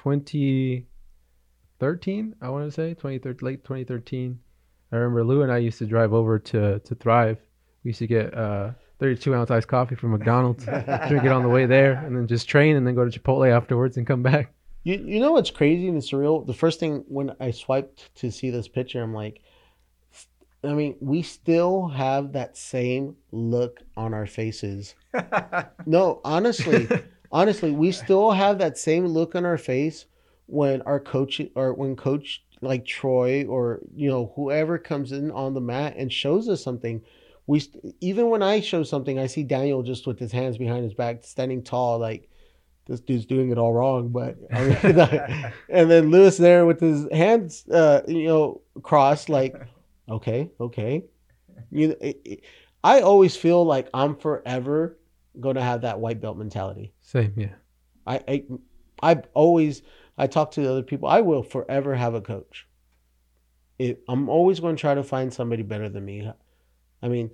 2013, 1.82 2.36
I 2.40 2.48
want 2.48 2.64
to 2.64 2.70
say, 2.70 2.90
2013, 2.90 3.44
late 3.44 3.64
2013. 3.64 4.38
I 4.92 4.96
remember 4.96 5.24
Lou 5.24 5.42
and 5.42 5.50
I 5.50 5.58
used 5.58 5.78
to 5.78 5.86
drive 5.86 6.12
over 6.12 6.38
to, 6.38 6.78
to 6.78 6.94
Thrive. 6.94 7.38
We 7.82 7.88
used 7.88 7.98
to 7.98 8.06
get 8.06 8.32
uh, 8.34 8.70
32 9.00 9.34
ounce 9.34 9.50
iced 9.50 9.66
coffee 9.66 9.96
from 9.96 10.12
McDonald's, 10.12 10.64
drink 11.08 11.24
it 11.24 11.32
on 11.32 11.42
the 11.42 11.48
way 11.48 11.66
there, 11.66 11.94
and 11.94 12.16
then 12.16 12.28
just 12.28 12.48
train 12.48 12.76
and 12.76 12.86
then 12.86 12.94
go 12.94 13.08
to 13.08 13.20
Chipotle 13.20 13.50
afterwards 13.50 13.96
and 13.96 14.06
come 14.06 14.22
back. 14.22 14.52
You 14.84 14.94
you 15.04 15.18
know 15.20 15.32
what's 15.32 15.50
crazy 15.50 15.88
and 15.88 16.00
surreal? 16.00 16.46
The 16.46 16.54
first 16.54 16.78
thing 16.78 17.04
when 17.08 17.34
I 17.40 17.50
swiped 17.50 18.14
to 18.16 18.30
see 18.30 18.50
this 18.50 18.68
picture, 18.68 19.02
I'm 19.02 19.14
like, 19.14 19.40
I 20.62 20.74
mean, 20.74 20.96
we 21.00 21.22
still 21.22 21.88
have 21.88 22.32
that 22.32 22.56
same 22.56 23.16
look 23.32 23.80
on 23.96 24.14
our 24.14 24.26
faces. 24.26 24.94
No, 25.86 26.20
honestly, 26.24 26.88
honestly, 27.32 27.72
we 27.72 27.90
still 27.90 28.30
have 28.30 28.58
that 28.58 28.78
same 28.78 29.06
look 29.06 29.34
on 29.34 29.44
our 29.44 29.58
face 29.58 30.06
when 30.46 30.82
our 30.82 31.00
coach 31.00 31.40
or 31.54 31.72
when 31.74 31.96
coach 31.96 32.44
like 32.60 32.84
Troy 32.86 33.44
or 33.46 33.80
you 33.94 34.08
know 34.08 34.32
whoever 34.36 34.78
comes 34.78 35.12
in 35.12 35.30
on 35.30 35.54
the 35.54 35.60
mat 35.60 35.94
and 35.96 36.12
shows 36.12 36.48
us 36.48 36.62
something. 36.62 37.02
We 37.48 37.58
st- 37.58 37.96
even 38.00 38.30
when 38.30 38.42
I 38.42 38.60
show 38.60 38.84
something, 38.84 39.18
I 39.18 39.26
see 39.26 39.42
Daniel 39.42 39.82
just 39.82 40.06
with 40.06 40.18
his 40.20 40.30
hands 40.30 40.58
behind 40.58 40.84
his 40.84 40.94
back, 40.94 41.24
standing 41.24 41.64
tall, 41.64 41.98
like 41.98 42.28
this 42.86 43.00
dude's 43.00 43.26
doing 43.26 43.50
it 43.50 43.58
all 43.58 43.72
wrong. 43.72 44.10
But 44.10 44.36
I 44.52 44.62
mean, 44.64 45.52
and 45.68 45.90
then 45.90 46.10
Lewis 46.10 46.36
there 46.36 46.66
with 46.66 46.78
his 46.80 47.10
hands, 47.10 47.66
uh, 47.68 48.02
you 48.06 48.26
know, 48.28 48.60
crossed, 48.82 49.28
like, 49.28 49.56
okay, 50.08 50.50
okay. 50.60 51.04
You, 51.72 51.96
it, 52.00 52.20
it- 52.24 52.40
I 52.84 53.00
always 53.00 53.36
feel 53.36 53.64
like 53.64 53.88
I'm 53.94 54.16
forever 54.16 54.98
gonna 55.38 55.62
have 55.62 55.82
that 55.82 56.00
white 56.00 56.20
belt 56.20 56.36
mentality. 56.36 56.92
Same, 57.00 57.32
yeah. 57.36 57.54
I, 58.06 58.20
I 58.28 58.44
I've 59.00 59.22
always 59.34 59.82
I 60.16 60.26
talk 60.26 60.52
to 60.52 60.60
the 60.60 60.70
other 60.70 60.82
people. 60.82 61.08
I 61.08 61.20
will 61.20 61.42
forever 61.42 61.94
have 61.94 62.14
a 62.14 62.20
coach. 62.20 62.66
It, 63.78 64.02
I'm 64.08 64.28
always 64.28 64.60
going 64.60 64.76
to 64.76 64.80
try 64.80 64.94
to 64.94 65.02
find 65.02 65.32
somebody 65.32 65.62
better 65.62 65.88
than 65.88 66.04
me. 66.04 66.30
I 67.02 67.08
mean, 67.08 67.30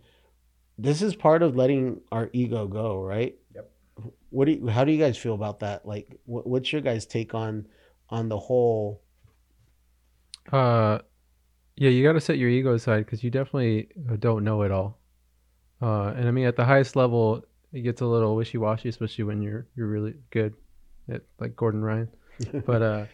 this 0.78 1.02
is 1.02 1.14
part 1.14 1.42
of 1.42 1.56
letting 1.56 2.00
our 2.12 2.30
ego 2.32 2.66
go, 2.66 3.02
right? 3.02 3.36
Yep. 3.54 3.70
What 4.30 4.44
do 4.44 4.52
you, 4.52 4.68
how 4.68 4.84
do 4.84 4.92
you 4.92 4.98
guys 4.98 5.18
feel 5.18 5.34
about 5.34 5.60
that? 5.60 5.86
Like, 5.86 6.16
what, 6.24 6.46
what's 6.46 6.72
your 6.72 6.80
guys' 6.80 7.04
take 7.04 7.34
on 7.34 7.66
on 8.08 8.28
the 8.28 8.38
whole? 8.38 9.02
Uh, 10.52 11.00
yeah, 11.76 11.90
you 11.90 12.02
got 12.04 12.12
to 12.12 12.20
set 12.20 12.38
your 12.38 12.48
ego 12.48 12.74
aside 12.74 13.04
because 13.04 13.22
you 13.22 13.30
definitely 13.30 13.88
uh, 14.10 14.16
don't 14.16 14.44
know 14.44 14.62
it 14.62 14.70
all. 14.70 14.98
Uh, 15.82 16.14
and 16.16 16.26
I 16.26 16.30
mean, 16.30 16.46
at 16.46 16.56
the 16.56 16.64
highest 16.64 16.96
level, 16.96 17.44
it 17.72 17.80
gets 17.80 18.00
a 18.00 18.06
little 18.06 18.34
wishy-washy, 18.34 18.88
especially 18.88 19.24
when 19.24 19.42
you're 19.42 19.66
you're 19.76 19.88
really 19.88 20.14
good, 20.30 20.54
at, 21.10 21.22
like 21.38 21.54
Gordon 21.54 21.82
Ryan. 21.82 22.08
But 22.66 22.82
uh, 22.82 23.07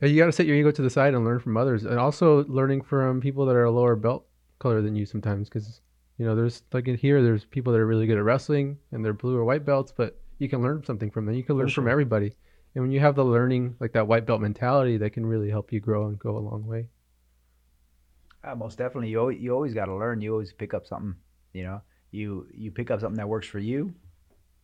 you 0.00 0.18
got 0.18 0.26
to 0.26 0.32
set 0.32 0.46
your 0.46 0.56
ego 0.56 0.70
to 0.70 0.82
the 0.82 0.90
side 0.90 1.14
and 1.14 1.24
learn 1.24 1.40
from 1.40 1.56
others, 1.56 1.84
and 1.84 1.98
also 1.98 2.44
learning 2.46 2.82
from 2.82 3.20
people 3.20 3.46
that 3.46 3.56
are 3.56 3.64
a 3.64 3.70
lower 3.70 3.96
belt 3.96 4.26
color 4.58 4.82
than 4.82 4.96
you 4.96 5.06
sometimes, 5.06 5.48
because 5.48 5.80
you 6.18 6.26
know 6.26 6.34
there's 6.34 6.62
like 6.72 6.88
in 6.88 6.96
here, 6.96 7.22
there's 7.22 7.44
people 7.44 7.72
that 7.72 7.80
are 7.80 7.86
really 7.86 8.06
good 8.06 8.18
at 8.18 8.24
wrestling 8.24 8.78
and 8.92 9.04
they're 9.04 9.12
blue 9.12 9.36
or 9.36 9.44
white 9.44 9.64
belts, 9.64 9.92
but 9.96 10.20
you 10.38 10.48
can 10.48 10.62
learn 10.62 10.82
something 10.84 11.10
from 11.10 11.26
them. 11.26 11.34
You 11.34 11.42
can 11.42 11.56
learn 11.56 11.70
from 11.70 11.88
everybody. 11.88 12.32
And 12.74 12.84
when 12.84 12.92
you 12.92 13.00
have 13.00 13.16
the 13.16 13.24
learning, 13.24 13.74
like 13.80 13.92
that 13.92 14.06
white 14.06 14.26
belt 14.26 14.40
mentality, 14.40 14.96
that 14.98 15.10
can 15.10 15.26
really 15.26 15.50
help 15.50 15.72
you 15.72 15.80
grow 15.80 16.06
and 16.06 16.18
go 16.18 16.36
a 16.36 16.38
long 16.38 16.66
way. 16.66 16.86
Uh, 18.44 18.54
most 18.54 18.78
definitely. 18.78 19.08
You 19.08 19.20
always, 19.20 19.40
you 19.40 19.52
always 19.52 19.74
got 19.74 19.86
to 19.86 19.94
learn. 19.94 20.20
You 20.20 20.32
always 20.32 20.52
pick 20.52 20.72
up 20.72 20.86
something. 20.86 21.14
You 21.52 21.64
know, 21.64 21.82
you 22.10 22.46
you 22.54 22.70
pick 22.70 22.90
up 22.90 23.00
something 23.00 23.18
that 23.18 23.28
works 23.28 23.46
for 23.46 23.58
you. 23.58 23.92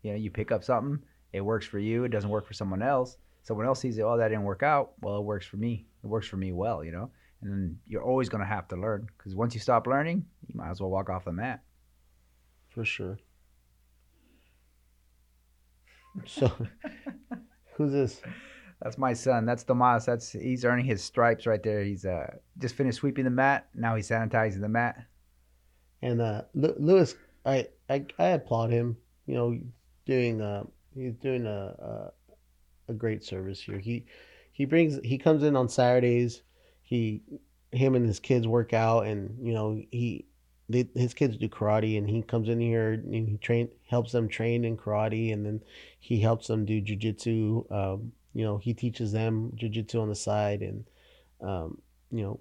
You 0.03 0.13
know, 0.13 0.17
you 0.17 0.31
pick 0.31 0.53
up 0.53 0.63
something. 0.63 1.03
It 1.33 1.41
works 1.41 1.67
for 1.67 1.79
you. 1.79 2.05
It 2.05 2.11
doesn't 2.11 2.31
work 2.31 2.47
for 2.47 2.55
someone 2.55 2.81
else. 2.81 3.17
Someone 3.47 3.65
else 3.65 3.81
sees 3.81 3.97
it. 3.97 4.03
Oh, 4.03 4.17
that 4.17 4.29
didn't 4.29 4.43
work 4.43 4.65
out. 4.65 4.95
Well, 5.01 5.19
it 5.19 5.23
works 5.23 5.47
for 5.47 5.57
me. 5.57 5.87
It 6.03 6.09
works 6.09 6.27
for 6.27 6.37
me 6.37 6.51
well. 6.51 6.83
You 6.83 6.91
know, 6.91 7.11
and 7.43 7.53
then 7.53 7.79
you're 7.87 8.03
always 8.03 8.29
gonna 8.29 8.45
have 8.45 8.67
to 8.69 8.77
learn 8.77 9.07
because 9.17 9.37
once 9.37 9.55
you 9.55 9.61
stop 9.61 9.87
learning, 9.87 10.27
you 10.49 10.55
might 10.57 10.71
as 10.71 10.81
well 10.81 10.91
walk 10.91 11.09
off 11.09 11.27
the 11.27 11.33
mat. 11.33 11.63
For 12.69 12.85
sure. 12.85 13.19
So, 16.25 16.51
who's 17.75 17.93
this? 17.93 18.23
That's 18.81 18.97
my 18.97 19.13
son. 19.13 19.45
That's 19.45 19.65
Tomas. 19.65 20.07
That's 20.07 20.33
he's 20.33 20.65
earning 20.65 20.87
his 20.87 21.05
stripes 21.05 21.47
right 21.47 21.63
there. 21.63 21.85
He's 21.85 22.07
uh 22.07 22.37
just 22.59 22.75
finished 22.75 22.99
sweeping 22.99 23.25
the 23.25 23.31
mat. 23.31 23.69
Now 23.75 23.97
he's 23.97 24.09
sanitizing 24.09 24.63
the 24.63 24.69
mat. 24.69 24.97
And 26.01 26.23
uh, 26.23 26.43
Lu- 26.55 26.75
Lewis, 26.79 27.17
I, 27.45 27.69
I 27.91 28.07
I 28.19 28.29
applaud 28.29 28.71
him. 28.71 28.97
You 29.27 29.35
know, 29.35 29.59
doing 30.07 30.41
uh, 30.41 30.65
he's 30.95 31.15
doing 31.17 31.47
a, 31.47 31.75
a 31.79 32.13
a 32.89 32.93
great 32.93 33.25
service 33.25 33.61
here. 33.61 33.79
He 33.79 34.07
he 34.53 34.65
brings 34.65 34.99
he 35.05 35.19
comes 35.19 35.43
in 35.43 35.57
on 35.57 35.69
Saturdays. 35.69 36.43
He 36.83 37.23
him 37.73 37.95
and 37.95 38.07
his 38.07 38.21
kids 38.21 38.47
work 38.47 38.73
out, 38.73 39.07
and 39.07 39.37
you 39.47 39.53
know 39.53 39.81
he 39.91 40.27
they, 40.69 40.89
his 40.95 41.15
kids 41.15 41.37
do 41.37 41.49
karate, 41.49 41.99
and 41.99 42.09
he 42.09 42.23
comes 42.23 42.49
in 42.49 42.61
here 42.61 42.93
and 42.93 43.29
he 43.29 43.37
train 43.39 43.69
helps 43.89 44.13
them 44.13 44.29
train 44.29 44.65
in 44.65 44.77
karate, 44.77 45.33
and 45.33 45.45
then 45.45 45.63
he 46.01 46.21
helps 46.21 46.47
them 46.47 46.65
do 46.65 46.81
jujitsu. 46.81 47.71
Um, 47.71 48.13
you 48.35 48.45
know, 48.45 48.59
he 48.59 48.75
teaches 48.75 49.13
them 49.13 49.53
jujitsu 49.57 50.01
on 50.01 50.09
the 50.09 50.15
side, 50.15 50.63
and 50.63 50.85
um, 51.41 51.79
you 52.11 52.23
know, 52.23 52.41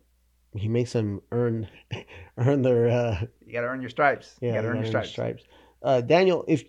he 0.56 0.68
makes 0.68 0.94
them 0.94 1.22
earn 1.32 1.68
earn 2.38 2.62
their 2.62 2.90
uh, 2.90 3.26
You 3.46 3.54
gotta 3.54 3.68
earn 3.68 3.82
your 3.82 3.90
stripes. 3.90 4.36
yeah, 4.42 4.50
you 4.50 4.56
gotta 4.56 4.68
earn 4.70 4.84
your 4.84 4.92
gotta 4.92 5.08
stripes. 5.08 5.44
Uh, 5.82 6.02
Daniel, 6.02 6.46
if 6.48 6.64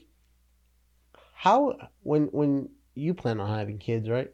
how 1.32 1.76
when 2.02 2.24
when 2.26 2.68
you 2.96 3.14
plan 3.14 3.38
on 3.38 3.56
having 3.56 3.78
kids, 3.78 4.08
right? 4.08 4.32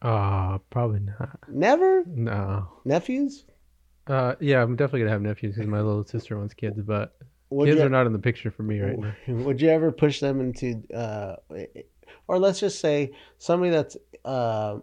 Uh, 0.00 0.58
probably 0.70 1.00
not. 1.00 1.38
Never 1.48 2.04
No. 2.06 2.68
nephews. 2.84 3.44
Uh, 4.06 4.36
yeah, 4.40 4.62
I'm 4.62 4.76
definitely 4.76 5.00
gonna 5.00 5.10
have 5.10 5.22
nephews 5.22 5.54
because 5.54 5.68
my 5.68 5.80
little 5.80 6.04
sister 6.04 6.38
wants 6.38 6.54
kids, 6.54 6.80
but 6.80 7.16
Would 7.50 7.66
kids 7.66 7.78
you, 7.78 7.84
are 7.84 7.90
not 7.90 8.06
in 8.06 8.12
the 8.12 8.18
picture 8.18 8.50
for 8.50 8.62
me 8.62 8.78
right 8.80 8.98
now. 8.98 9.14
Would 9.28 9.60
you 9.60 9.68
ever 9.68 9.90
push 9.90 10.20
them 10.20 10.40
into, 10.40 10.82
uh, 10.94 11.36
or 12.28 12.38
let's 12.38 12.60
just 12.60 12.80
say 12.80 13.10
somebody 13.38 13.72
that's 13.72 13.96
uh, 14.24 14.78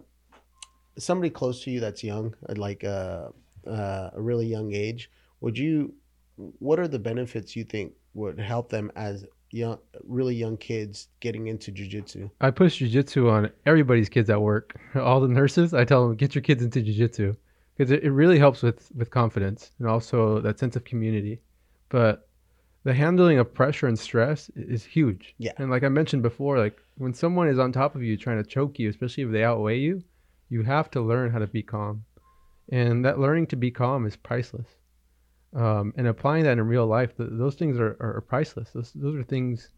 somebody 0.98 1.30
close 1.30 1.64
to 1.64 1.70
you 1.70 1.80
that's 1.80 2.04
young, 2.04 2.34
like 2.48 2.84
uh, 2.84 3.28
uh, 3.66 4.10
a 4.12 4.20
really 4.20 4.46
young 4.46 4.74
age? 4.74 5.10
Would 5.40 5.56
you? 5.56 5.94
What 6.36 6.78
are 6.80 6.88
the 6.88 6.98
benefits 6.98 7.54
you 7.56 7.64
think 7.64 7.92
would 8.12 8.40
help 8.40 8.68
them 8.68 8.90
as 8.96 9.24
young, 9.54 9.78
really 10.02 10.34
young 10.34 10.56
kids 10.56 11.08
getting 11.20 11.46
into 11.46 11.70
jujitsu? 11.72 12.30
I 12.40 12.50
push 12.50 12.82
jujitsu 12.82 13.30
on 13.30 13.50
everybody's 13.64 14.08
kids 14.08 14.28
at 14.28 14.42
work. 14.42 14.76
All 14.96 15.20
the 15.20 15.28
nurses, 15.28 15.72
I 15.72 15.84
tell 15.84 16.06
them 16.06 16.16
get 16.16 16.34
your 16.34 16.42
kids 16.42 16.62
into 16.62 16.80
jujitsu 16.80 17.36
because 17.76 17.90
it, 17.90 18.02
it 18.02 18.10
really 18.10 18.38
helps 18.38 18.62
with 18.62 18.90
with 18.94 19.10
confidence 19.10 19.70
and 19.78 19.88
also 19.88 20.40
that 20.40 20.58
sense 20.58 20.76
of 20.76 20.84
community. 20.84 21.40
But 21.88 22.28
the 22.82 22.92
handling 22.92 23.38
of 23.38 23.54
pressure 23.54 23.86
and 23.86 23.98
stress 23.98 24.50
is 24.56 24.84
huge. 24.84 25.34
Yeah. 25.38 25.52
And 25.56 25.70
like 25.70 25.84
I 25.84 25.88
mentioned 25.88 26.22
before, 26.22 26.58
like 26.58 26.78
when 26.98 27.14
someone 27.14 27.48
is 27.48 27.58
on 27.58 27.72
top 27.72 27.94
of 27.94 28.02
you 28.02 28.16
trying 28.16 28.42
to 28.42 28.48
choke 28.48 28.78
you, 28.78 28.90
especially 28.90 29.24
if 29.24 29.30
they 29.30 29.44
outweigh 29.44 29.78
you, 29.78 30.02
you 30.50 30.62
have 30.62 30.90
to 30.90 31.00
learn 31.00 31.30
how 31.30 31.38
to 31.38 31.46
be 31.46 31.62
calm. 31.62 32.04
And 32.70 33.04
that 33.04 33.18
learning 33.18 33.46
to 33.48 33.56
be 33.56 33.70
calm 33.70 34.06
is 34.06 34.16
priceless. 34.16 34.68
Um, 35.54 35.94
and 35.96 36.08
applying 36.08 36.44
that 36.44 36.58
in 36.58 36.66
real 36.66 36.86
life, 36.86 37.16
th- 37.16 37.30
those 37.32 37.54
things 37.54 37.78
are, 37.78 37.96
are, 38.00 38.16
are 38.16 38.20
priceless. 38.20 38.70
Those, 38.70 38.92
those 38.92 39.14
are 39.14 39.22
things 39.22 39.70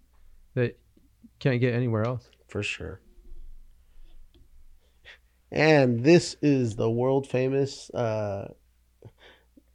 that 0.54 0.78
you 1.22 1.28
can't 1.38 1.60
get 1.60 1.74
anywhere 1.74 2.04
else. 2.04 2.30
for 2.48 2.62
sure. 2.62 3.00
And 5.52 6.02
this 6.02 6.36
is 6.42 6.76
the 6.76 6.90
world 6.90 7.26
famous 7.26 7.90
uh, 7.90 8.52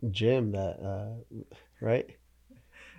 gym 0.10 0.52
that, 0.52 0.80
uh, 0.84 1.46
right? 1.80 2.08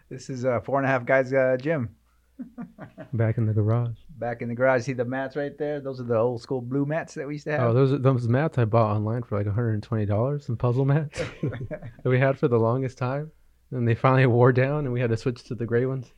This 0.08 0.30
is 0.30 0.44
a 0.44 0.60
four 0.60 0.78
and 0.78 0.86
a 0.86 0.88
half 0.88 1.04
guys 1.04 1.32
uh, 1.32 1.56
gym. 1.60 1.96
Back 3.12 3.38
in 3.38 3.46
the 3.46 3.52
garage. 3.52 3.96
Back 4.18 4.42
in 4.42 4.48
the 4.48 4.54
garage, 4.54 4.82
see 4.84 4.92
the 4.94 5.04
mats 5.04 5.36
right 5.36 5.56
there? 5.58 5.80
Those 5.80 6.00
are 6.00 6.04
the 6.04 6.16
old 6.16 6.40
school 6.42 6.60
blue 6.60 6.84
mats 6.86 7.14
that 7.14 7.26
we 7.26 7.34
used 7.34 7.44
to 7.44 7.52
have. 7.52 7.60
Oh, 7.60 7.72
those 7.74 7.92
are 7.92 7.98
those 7.98 8.26
mats 8.28 8.58
I 8.58 8.64
bought 8.64 8.94
online 8.96 9.22
for 9.22 9.36
like 9.38 9.46
$120, 9.46 10.42
some 10.42 10.56
puzzle 10.56 10.84
mats 10.84 11.20
that 11.42 11.90
we 12.04 12.18
had 12.18 12.38
for 12.38 12.48
the 12.48 12.58
longest 12.58 12.98
time. 12.98 13.30
And 13.70 13.86
they 13.88 13.94
finally 13.94 14.26
wore 14.26 14.52
down 14.52 14.84
and 14.84 14.92
we 14.92 15.00
had 15.00 15.10
to 15.10 15.16
switch 15.16 15.44
to 15.44 15.54
the 15.54 15.64
gray 15.66 15.86
ones. 15.86 16.12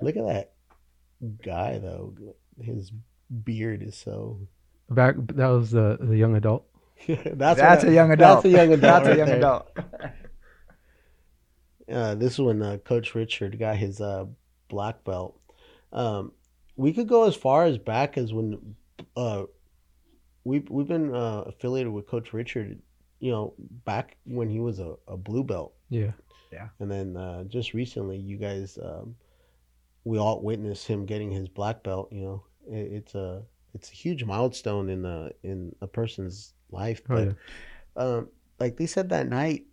Look 0.00 0.16
at 0.16 0.26
that 0.26 0.52
guy, 1.44 1.78
though. 1.78 2.14
His 2.60 2.90
beard 3.44 3.82
is 3.82 3.96
so. 3.96 4.40
Back 4.88 5.16
that 5.34 5.48
was 5.48 5.70
the 5.72 5.98
the 6.00 6.16
young 6.16 6.36
adult. 6.36 6.64
that's 7.06 7.58
That's 7.60 7.82
what- 7.84 7.90
a 7.92 7.94
young 7.94 8.12
adult. 8.12 8.42
That's 8.44 8.54
a 8.54 8.56
young 8.56 8.72
adult. 8.72 9.04
That's 9.04 9.08
a 9.14 9.16
young 9.18 9.26
there. 9.26 9.36
adult. 9.38 9.70
Uh, 11.90 12.14
this 12.16 12.32
is 12.34 12.40
when 12.40 12.62
uh, 12.62 12.78
Coach 12.78 13.14
Richard 13.14 13.58
got 13.58 13.76
his 13.76 14.00
uh, 14.00 14.26
black 14.68 15.04
belt. 15.04 15.38
Um, 15.92 16.32
we 16.76 16.92
could 16.92 17.08
go 17.08 17.26
as 17.26 17.34
far 17.34 17.64
as 17.64 17.78
back 17.78 18.18
as 18.18 18.32
when 18.32 18.76
uh, 19.16 19.44
we've 20.44 20.68
we've 20.70 20.88
been 20.88 21.14
uh, 21.14 21.42
affiliated 21.46 21.92
with 21.92 22.06
Coach 22.06 22.32
Richard. 22.32 22.78
You 23.18 23.30
know, 23.30 23.54
back 23.84 24.16
when 24.24 24.50
he 24.50 24.60
was 24.60 24.78
a, 24.78 24.94
a 25.08 25.16
blue 25.16 25.42
belt, 25.42 25.72
Yeah. 25.88 26.12
Yeah. 26.52 26.68
And 26.80 26.90
then 26.90 27.16
uh, 27.16 27.44
just 27.44 27.74
recently, 27.74 28.18
you 28.18 28.36
guys, 28.36 28.78
um, 28.82 29.16
we 30.04 30.18
all 30.18 30.42
witnessed 30.42 30.86
him 30.86 31.06
getting 31.06 31.30
his 31.30 31.48
black 31.48 31.82
belt. 31.82 32.08
You 32.12 32.22
know, 32.22 32.44
it, 32.70 32.92
it's 32.92 33.14
a 33.14 33.42
it's 33.74 33.90
a 33.90 33.94
huge 33.94 34.24
milestone 34.24 34.88
in 34.88 35.02
the 35.02 35.32
in 35.42 35.74
a 35.80 35.86
person's 35.86 36.54
life. 36.70 37.02
Oh, 37.10 37.24
yeah. 37.24 37.32
um, 37.96 38.28
like 38.58 38.76
they 38.76 38.86
said 38.86 39.08
that 39.10 39.28
night, 39.28 39.64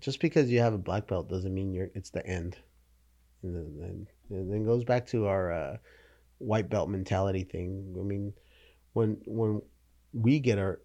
just 0.00 0.20
because 0.20 0.50
you 0.50 0.60
have 0.60 0.74
a 0.74 0.78
black 0.78 1.06
belt 1.06 1.28
doesn't 1.28 1.54
mean 1.54 1.72
you're 1.72 1.90
it's 1.94 2.10
the 2.10 2.26
end. 2.26 2.56
And 3.42 3.54
then, 3.54 3.88
and, 3.88 4.06
and 4.30 4.50
then 4.52 4.64
goes 4.64 4.84
back 4.84 5.06
to 5.08 5.26
our 5.26 5.52
uh, 5.52 5.76
white 6.38 6.68
belt 6.68 6.88
mentality 6.88 7.44
thing. 7.44 7.94
I 7.98 8.02
mean, 8.02 8.32
when 8.92 9.18
when 9.26 9.62
we 10.12 10.38
get 10.40 10.58
our, 10.58 10.80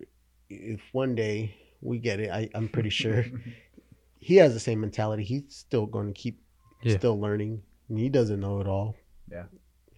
if 0.49 0.81
one 0.91 1.15
day 1.15 1.55
we 1.81 1.99
get 1.99 2.19
it, 2.19 2.29
I, 2.31 2.49
I'm 2.53 2.67
pretty 2.69 2.89
sure 2.89 3.25
he 4.19 4.35
has 4.37 4.53
the 4.53 4.59
same 4.59 4.81
mentality. 4.81 5.23
He's 5.23 5.43
still 5.49 5.85
going 5.85 6.07
to 6.07 6.13
keep 6.19 6.39
Yeah. 6.83 6.97
still 6.97 7.19
learning. 7.19 7.61
And 7.89 7.97
he 7.99 8.09
doesn't 8.09 8.39
know 8.39 8.61
it 8.61 8.67
all. 8.67 8.95
Yeah. 9.31 9.45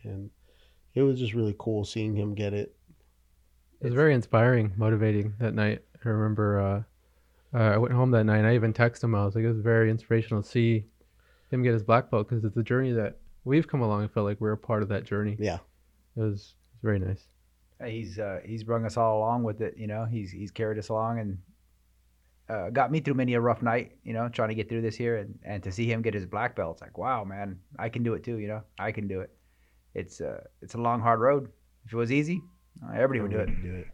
and 0.04 0.30
it 0.96 1.02
was 1.02 1.18
just 1.20 1.34
really 1.34 1.56
cool 1.58 1.86
seeing 1.86 2.16
him 2.16 2.36
get 2.36 2.54
it. 2.54 2.76
It 3.82 3.86
was 3.86 3.94
very 3.96 4.14
inspiring, 4.14 4.74
motivating 4.78 5.34
that 5.40 5.54
night. 5.56 5.82
I 6.06 6.10
remember 6.10 6.60
uh, 6.60 7.58
uh, 7.58 7.74
I 7.74 7.78
went 7.78 7.94
home 7.94 8.12
that 8.12 8.24
night 8.26 8.38
and 8.38 8.48
I 8.48 8.56
even 8.56 8.74
texted 8.74 9.04
him. 9.06 9.16
I 9.16 9.26
was 9.26 9.36
like, 9.36 9.44
it 9.44 9.48
was 9.52 9.60
very 9.60 9.90
inspirational 9.90 10.44
to 10.44 10.48
see 10.50 10.86
him 11.52 11.64
get 11.64 11.74
his 11.74 11.84
black 11.84 12.10
belt 12.12 12.30
because 12.30 12.44
it's 12.46 12.58
a 12.58 12.64
journey 12.64 12.92
that 12.94 13.18
we've 13.46 13.68
come 13.68 13.82
along. 13.82 14.04
I 14.04 14.08
felt 14.08 14.26
like 14.26 14.40
we're 14.40 14.54
a 14.54 14.58
part 14.58 14.84
of 14.84 14.90
that 14.90 15.04
journey. 15.04 15.38
Yeah. 15.40 15.60
It 16.16 16.22
was, 16.22 16.26
it 16.26 16.30
was 16.30 16.56
very 16.82 17.00
nice. 17.00 17.26
he's 17.86 18.20
uh, 18.20 18.40
he's 18.46 18.64
brought 18.64 18.86
us 18.86 18.98
all 18.98 19.18
along 19.18 19.44
with 19.44 19.62
it. 19.62 19.76
You 19.78 19.88
know, 19.88 20.06
he's 20.06 20.32
he's 20.32 20.52
carried 20.52 20.78
us 20.78 20.90
along 20.90 21.20
and 21.20 21.38
uh, 22.50 22.70
got 22.70 22.92
me 22.92 23.00
through 23.00 23.16
many 23.16 23.34
a 23.34 23.40
rough 23.40 23.62
night. 23.62 23.94
You 24.04 24.14
know, 24.14 24.30
trying 24.30 24.50
to 24.50 24.56
get 24.56 24.70
through 24.70 24.82
this 24.82 24.96
here, 24.96 25.18
and, 25.18 25.40
and 25.44 25.64
to 25.64 25.72
see 25.72 25.92
him 25.92 26.02
get 26.02 26.14
his 26.14 26.26
black 26.26 26.56
belt, 26.56 26.76
it's 26.76 26.82
like, 26.82 26.98
wow, 26.98 27.24
man, 27.24 27.60
I 27.80 27.90
can 27.90 28.04
do 28.04 28.14
it 28.14 28.24
too. 28.24 28.38
You 28.38 28.48
know, 28.48 28.62
I 28.80 28.92
can 28.92 29.08
do 29.08 29.22
it. 29.22 29.32
It's 29.94 30.22
uh, 30.22 30.44
it's 30.62 30.76
a 30.76 30.80
long, 30.80 31.02
hard 31.02 31.20
road. 31.20 31.50
If 31.86 31.94
it 31.94 31.98
was 31.98 32.12
easy, 32.12 32.42
uh, 32.84 32.94
everybody 32.94 33.20
would 33.22 33.32
do 33.32 33.40
it. 33.40 33.62
Do 33.62 33.76
it. 33.76 33.88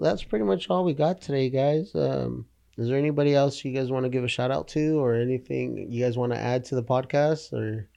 That's 0.00 0.22
pretty 0.22 0.44
much 0.44 0.68
all 0.70 0.84
we 0.84 0.94
got 0.94 1.20
today, 1.20 1.50
guys. 1.50 1.94
Um, 1.94 2.46
is 2.78 2.88
there 2.88 2.96
anybody 2.98 3.34
else 3.34 3.64
you 3.64 3.72
guys 3.72 3.90
want 3.90 4.04
to 4.04 4.08
give 4.08 4.24
a 4.24 4.28
shout 4.28 4.50
out 4.50 4.68
to, 4.68 4.98
or 5.00 5.14
anything 5.14 5.90
you 5.90 6.04
guys 6.04 6.16
want 6.16 6.32
to 6.32 6.38
add 6.38 6.64
to 6.66 6.74
the 6.74 6.82
podcast, 6.82 7.52
or 7.52 7.88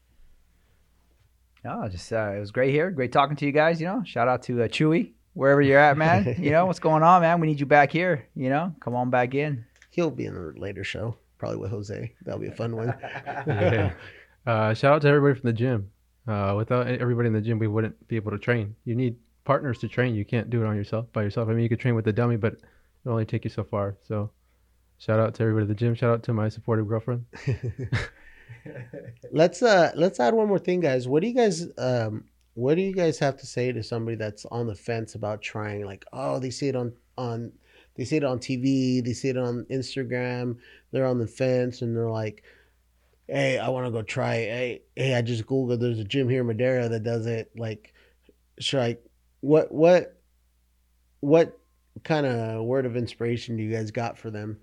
No, 1.63 1.87
just 1.89 2.11
uh, 2.11 2.31
it 2.35 2.39
was 2.39 2.51
great 2.51 2.71
here. 2.71 2.89
Great 2.91 3.11
talking 3.11 3.35
to 3.37 3.45
you 3.45 3.51
guys. 3.51 3.79
You 3.79 3.87
know, 3.87 4.03
shout 4.05 4.27
out 4.27 4.41
to 4.43 4.63
uh, 4.63 4.67
Chewy 4.67 5.13
wherever 5.33 5.61
you're 5.61 5.79
at, 5.79 5.97
man. 5.97 6.35
you 6.39 6.51
know 6.51 6.65
what's 6.65 6.79
going 6.79 7.03
on, 7.03 7.21
man. 7.21 7.39
We 7.39 7.47
need 7.47 7.59
you 7.59 7.65
back 7.65 7.91
here. 7.91 8.27
You 8.35 8.49
know, 8.49 8.75
come 8.79 8.95
on 8.95 9.09
back 9.09 9.35
in. 9.35 9.63
he'll 9.91 10.09
be 10.11 10.25
in 10.25 10.35
a 10.35 10.59
later 10.59 10.83
show, 10.83 11.15
probably 11.37 11.57
with 11.57 11.71
Jose. 11.71 12.13
That'll 12.23 12.39
be 12.41 12.47
a 12.47 12.51
fun 12.51 12.75
one. 12.75 12.93
Yeah. 13.47 13.93
Uh, 14.45 14.73
shout 14.73 14.93
out 14.95 15.01
to 15.03 15.07
everybody 15.07 15.39
from 15.39 15.47
the 15.47 15.53
gym. 15.53 15.91
Uh, 16.27 16.55
without 16.57 16.87
everybody 16.87 17.27
in 17.27 17.33
the 17.33 17.41
gym, 17.41 17.59
we 17.59 17.67
wouldn't 17.67 18.07
be 18.07 18.15
able 18.15 18.31
to 18.31 18.39
train. 18.39 18.75
You 18.85 18.95
need 18.95 19.17
partners 19.43 19.77
to 19.79 19.87
train. 19.87 20.15
You 20.15 20.25
can't 20.25 20.49
do 20.49 20.63
it 20.63 20.65
on 20.65 20.75
yourself 20.75 21.05
by 21.13 21.21
yourself. 21.21 21.47
I 21.47 21.51
mean, 21.53 21.61
you 21.61 21.69
could 21.69 21.79
train 21.79 21.93
with 21.93 22.07
a 22.07 22.13
dummy, 22.13 22.37
but 22.37 22.53
it'll 22.53 23.11
only 23.13 23.25
take 23.25 23.43
you 23.43 23.51
so 23.51 23.63
far. 23.63 23.97
So, 24.07 24.31
shout 25.01 25.19
out 25.19 25.33
to 25.35 25.43
everybody 25.43 25.63
at 25.63 25.67
the 25.67 25.75
gym. 25.75 25.95
Shout 25.95 26.11
out 26.11 26.23
to 26.23 26.33
my 26.33 26.47
supportive 26.47 26.87
girlfriend. 26.87 27.25
let's 29.31 29.61
uh 29.63 29.91
let's 29.95 30.19
add 30.19 30.33
one 30.33 30.47
more 30.47 30.59
thing, 30.59 30.79
guys. 30.79 31.07
What 31.07 31.21
do 31.21 31.27
you 31.27 31.33
guys 31.33 31.67
um 31.77 32.25
what 32.53 32.75
do 32.75 32.81
you 32.81 32.93
guys 32.93 33.17
have 33.19 33.37
to 33.37 33.47
say 33.47 33.71
to 33.71 33.81
somebody 33.81 34.15
that's 34.15 34.45
on 34.45 34.67
the 34.67 34.75
fence 34.75 35.15
about 35.15 35.41
trying? 35.41 35.85
Like, 35.85 36.05
oh, 36.13 36.39
they 36.39 36.51
see 36.51 36.67
it 36.67 36.75
on 36.75 36.93
on 37.17 37.51
they 37.95 38.05
see 38.05 38.17
it 38.17 38.23
on 38.23 38.39
TV, 38.39 39.03
they 39.03 39.13
see 39.13 39.29
it 39.29 39.37
on 39.37 39.65
Instagram, 39.69 40.57
they're 40.91 41.05
on 41.05 41.19
the 41.19 41.27
fence, 41.27 41.81
and 41.81 41.95
they're 41.95 42.09
like, 42.09 42.43
"Hey, 43.27 43.57
I 43.57 43.69
want 43.69 43.85
to 43.85 43.91
go 43.91 44.01
try. 44.01 44.35
it. 44.35 44.49
Hey, 44.49 44.81
hey, 44.95 45.15
I 45.15 45.21
just 45.21 45.45
googled. 45.45 45.79
There's 45.79 45.99
a 45.99 46.03
gym 46.03 46.29
here 46.29 46.41
in 46.41 46.47
Madera 46.47 46.89
that 46.89 47.03
does 47.03 47.25
it. 47.25 47.51
Like, 47.57 47.93
should 48.59 48.79
I? 48.79 48.97
What 49.41 49.71
what 49.71 50.17
what 51.21 51.59
kind 52.03 52.25
of 52.25 52.63
word 52.63 52.85
of 52.85 52.95
inspiration 52.95 53.57
do 53.57 53.63
you 53.63 53.71
guys 53.71 53.91
got 53.91 54.17
for 54.17 54.29
them? 54.29 54.59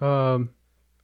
Um, 0.00 0.50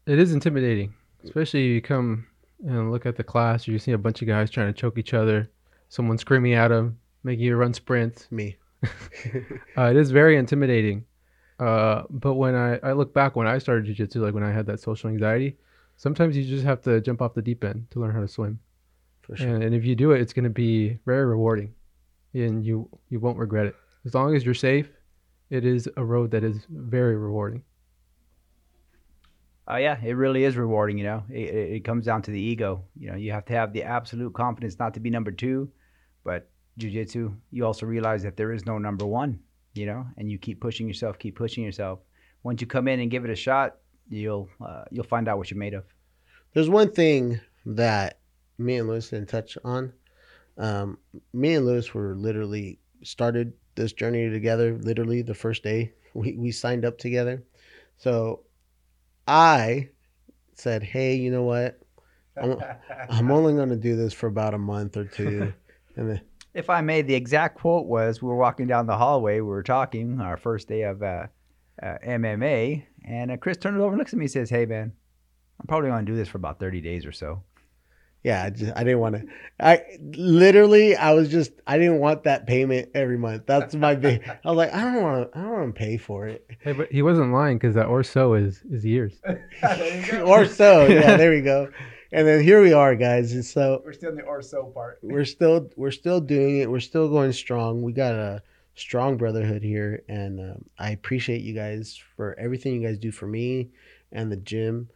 it 0.07 0.19
is 0.19 0.33
intimidating, 0.33 0.95
especially 1.25 1.67
you 1.67 1.83
come 1.83 2.27
and 2.67 2.91
look 2.91 3.07
at 3.07 3.17
the 3.17 3.25
class. 3.25 3.67
You 3.67 3.79
see 3.79 3.93
a 3.93 3.99
bunch 3.99 4.23
of 4.23 4.29
guys 4.29 4.51
trying 4.51 4.73
to 4.73 4.79
choke 4.79 4.99
each 4.99 5.15
other. 5.15 5.51
Someone 5.89 6.19
screaming 6.19 6.55
at 6.55 6.69
them, 6.69 6.99
making 7.25 7.45
you 7.45 7.57
run 7.57 7.75
sprints. 7.75 8.31
Me. 8.31 8.57
Uh, 9.77 9.85
it 9.85 9.97
is 9.97 10.11
very 10.11 10.37
intimidating. 10.37 11.05
Uh, 11.59 12.03
but 12.11 12.35
when 12.35 12.55
I, 12.55 12.79
I 12.79 12.93
look 12.93 13.15
back 13.15 13.37
when 13.37 13.47
I 13.47 13.59
started 13.59 13.85
jiu-jitsu, 13.85 14.23
like 14.23 14.35
when 14.35 14.43
I 14.43 14.51
had 14.51 14.67
that 14.67 14.81
social 14.81 15.11
anxiety, 15.11 15.57
sometimes 15.97 16.37
you 16.37 16.45
just 16.45 16.65
have 16.65 16.81
to 16.83 17.01
jump 17.01 17.21
off 17.21 17.35
the 17.35 17.43
deep 17.43 17.63
end 17.63 17.87
to 17.91 18.01
learn 18.01 18.15
how 18.15 18.21
to 18.21 18.29
swim. 18.29 18.59
For 19.21 19.37
sure. 19.37 19.49
And, 19.49 19.63
and 19.63 19.75
if 19.75 19.85
you 19.85 19.95
do 19.95 20.13
it, 20.13 20.21
it's 20.21 20.33
going 20.33 20.45
to 20.45 20.51
be 20.51 20.99
very 21.05 21.25
rewarding, 21.27 21.75
and 22.33 22.65
you 22.65 22.89
you 23.11 23.21
won't 23.21 23.39
regret 23.39 23.67
it. 23.67 23.77
As 24.07 24.15
long 24.15 24.35
as 24.35 24.45
you're 24.45 24.55
safe, 24.55 24.89
it 25.51 25.65
is 25.67 25.89
a 25.97 26.05
road 26.05 26.31
that 26.31 26.43
is 26.43 26.67
very 26.71 27.17
rewarding. 27.17 27.63
Oh 29.73 29.77
yeah, 29.77 29.99
it 30.03 30.15
really 30.15 30.43
is 30.43 30.57
rewarding. 30.57 30.99
You 30.99 31.05
know, 31.05 31.23
it, 31.31 31.55
it 31.55 31.73
it 31.77 31.85
comes 31.85 32.05
down 32.05 32.23
to 32.23 32.33
the 32.33 32.41
ego. 32.41 32.85
You 32.99 33.11
know, 33.11 33.17
you 33.17 33.31
have 33.31 33.45
to 33.47 33.53
have 33.53 33.73
the 33.73 33.85
absolute 33.85 34.35
confidence 34.35 34.79
not 34.79 34.95
to 34.95 35.01
be 35.01 35.11
number 35.11 35.31
two, 35.31 35.71
but 36.25 36.51
jujitsu, 36.79 37.37
you 37.53 37.65
also 37.65 37.87
realize 37.87 38.23
that 38.25 38.37
there 38.37 38.53
is 38.53 38.67
no 38.67 38.79
number 38.79 39.07
one. 39.07 39.39
You 39.75 39.87
know, 39.87 40.05
and 40.17 40.29
you 40.29 40.39
keep 40.39 40.61
pushing 40.61 40.89
yourself, 40.89 41.19
keep 41.19 41.37
pushing 41.37 41.63
yourself. 41.63 42.01
Once 42.43 42.61
you 42.61 42.67
come 42.67 42.89
in 42.89 42.99
and 42.99 43.11
give 43.11 43.25
it 43.25 43.31
a 43.31 43.37
shot, 43.37 43.77
you'll 44.09 44.49
uh, 44.65 44.85
you'll 44.91 45.05
find 45.05 45.29
out 45.29 45.39
what 45.39 45.51
you're 45.51 45.59
made 45.59 45.75
of. 45.75 45.85
There's 46.53 46.69
one 46.69 46.91
thing 46.91 47.41
that 47.65 48.19
me 48.59 48.77
and 48.77 48.89
Lewis 48.89 49.11
didn't 49.11 49.29
touch 49.29 49.57
on. 49.65 49.93
Um, 50.59 50.99
me 51.33 51.55
and 51.55 51.65
Lewis 51.65 51.95
were 51.95 52.17
literally 52.17 52.81
started 53.05 53.53
this 53.77 53.93
journey 53.93 54.29
together. 54.31 54.77
Literally 54.79 55.23
the 55.23 55.35
first 55.35 55.63
day 55.63 55.93
we 56.15 56.37
we 56.37 56.51
signed 56.51 56.85
up 56.85 56.99
together. 56.99 57.45
So 57.99 58.41
I 59.31 59.91
said, 60.55 60.83
"Hey, 60.83 61.15
you 61.15 61.31
know 61.31 61.45
what? 61.45 61.79
I'm, 62.37 62.59
I'm 63.09 63.31
only 63.31 63.55
going 63.55 63.69
to 63.69 63.77
do 63.77 63.95
this 63.95 64.13
for 64.13 64.27
about 64.27 64.55
a 64.55 64.59
month 64.59 64.97
or 64.97 65.05
two, 65.05 65.53
and 65.97 66.11
then 66.11 66.21
If 66.53 66.69
I 66.69 66.81
may, 66.81 67.03
the 67.03 67.15
exact 67.15 67.59
quote 67.59 67.87
was: 67.87 68.21
"We 68.21 68.29
were 68.29 68.37
walking 68.37 68.67
down 68.67 68.87
the 68.87 68.97
hallway, 68.97 69.37
we 69.37 69.43
were 69.43 69.63
talking 69.63 70.21
our 70.21 70.37
first 70.37 70.67
day 70.67 70.83
of 70.83 71.03
uh, 71.03 71.27
uh, 71.81 71.99
MMA, 72.05 72.83
and 73.05 73.31
uh, 73.31 73.37
Chris 73.37 73.57
turns 73.57 73.79
over 73.81 73.91
and 73.91 73.99
looks 73.99 74.13
at 74.13 74.19
me 74.19 74.25
and 74.25 74.33
says, 74.33 74.51
"Hey, 74.51 74.67
man, 74.67 74.93
I'm 75.61 75.67
probably 75.67 75.91
going 75.91 76.05
to 76.05 76.11
do 76.11 76.17
this 76.17 76.29
for 76.29 76.39
about 76.39 76.59
30 76.59 76.81
days 76.81 77.07
or 77.07 77.13
so." 77.13 77.43
Yeah, 78.23 78.45
I, 78.45 78.51
just, 78.51 78.73
I 78.77 78.85
didn't 78.85 78.99
want 79.01 79.15
to. 79.17 79.27
I 79.59 79.83
literally, 80.01 80.95
I 80.97 81.13
was 81.13 81.31
just, 81.31 81.53
I 81.67 81.79
didn't 81.79 81.99
want 82.01 82.25
that 82.25 82.47
payment 82.47 82.91
every 82.95 83.17
month. 83.17 83.45
That's 83.47 83.75
my 83.75 83.95
big. 83.95 84.29
I 84.29 84.39
was 84.49 84.57
like, 84.57 84.75
I 84.75 84.83
don't 84.83 85.03
want 85.03 85.33
to, 85.33 85.39
I 85.39 85.43
don't 85.43 85.53
want 85.53 85.75
to 85.75 85.79
pay 85.79 85.97
for 85.97 86.29
it. 86.29 86.47
Hey, 86.61 86.73
but 86.73 86.91
he 86.93 87.03
wasn't 87.03 87.33
lying 87.33 87.57
because 87.59 87.75
that 87.75 87.87
or 87.87 88.03
so 88.03 88.35
is 88.35 88.63
is 88.71 88.85
years. 88.85 89.15
or 90.25 90.45
so. 90.47 90.87
Yeah, 90.87 91.17
there 91.19 91.31
we 91.31 91.41
go. 91.41 91.71
And 92.13 92.27
then 92.27 92.43
here 92.43 92.61
we 92.61 92.73
are, 92.73 92.95
guys. 92.97 93.33
And 93.33 93.45
so 93.45 93.83
We're 93.85 93.93
still 93.93 94.11
in 94.11 94.17
the 94.17 94.23
or 94.23 94.43
so 94.43 94.65
part. 94.65 94.99
we're 95.03 95.25
still 95.25 95.71
we're 95.77 95.91
still 95.93 96.21
doing 96.21 96.59
it. 96.59 96.71
We're 96.71 96.81
still 96.81 97.09
going 97.09 97.33
strong. 97.33 97.83
We 97.83 97.93
got 97.93 98.15
a 98.15 98.43
strong 98.75 99.17
brotherhood 99.17 99.63
here, 99.63 100.03
and 100.09 100.41
um, 100.41 100.65
I 100.79 100.91
appreciate 100.91 101.43
you 101.43 101.55
guys 101.55 101.99
for 102.17 102.35
everything 102.39 102.75
you 102.75 102.87
guys 102.87 102.99
do 102.99 103.13
for 103.13 103.27
me 103.27 103.71
and 104.13 104.31
the 104.31 104.37
gym. 104.37 104.89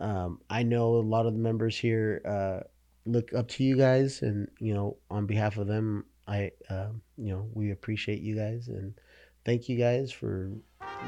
Um, 0.00 0.40
I 0.50 0.62
know 0.62 0.96
a 0.96 1.02
lot 1.02 1.26
of 1.26 1.32
the 1.34 1.38
members 1.38 1.76
here 1.76 2.22
uh, 2.24 2.66
look 3.04 3.32
up 3.34 3.48
to 3.48 3.64
you 3.64 3.76
guys, 3.76 4.22
and 4.22 4.48
you 4.58 4.74
know, 4.74 4.96
on 5.10 5.26
behalf 5.26 5.56
of 5.56 5.66
them, 5.66 6.04
I 6.26 6.52
um, 6.70 7.02
you 7.16 7.32
know 7.32 7.48
we 7.52 7.70
appreciate 7.70 8.20
you 8.20 8.36
guys 8.36 8.68
and 8.68 8.94
thank 9.44 9.68
you 9.68 9.76
guys 9.76 10.12
for 10.12 10.50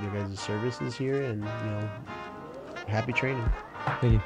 your 0.02 0.10
guys' 0.12 0.38
services 0.40 0.96
here, 0.96 1.22
and 1.22 1.42
you 1.42 1.70
know, 1.70 1.90
happy 2.86 3.12
training. 3.12 3.48
Thank 4.00 4.14
you. 4.14 4.22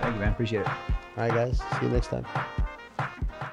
Thank 0.00 0.14
you, 0.14 0.20
man. 0.20 0.32
Appreciate 0.32 0.60
it. 0.60 0.68
All 0.68 1.28
right, 1.28 1.30
guys. 1.30 1.58
See 1.58 1.86
you 1.86 1.88
next 1.88 2.08
time. 2.08 3.50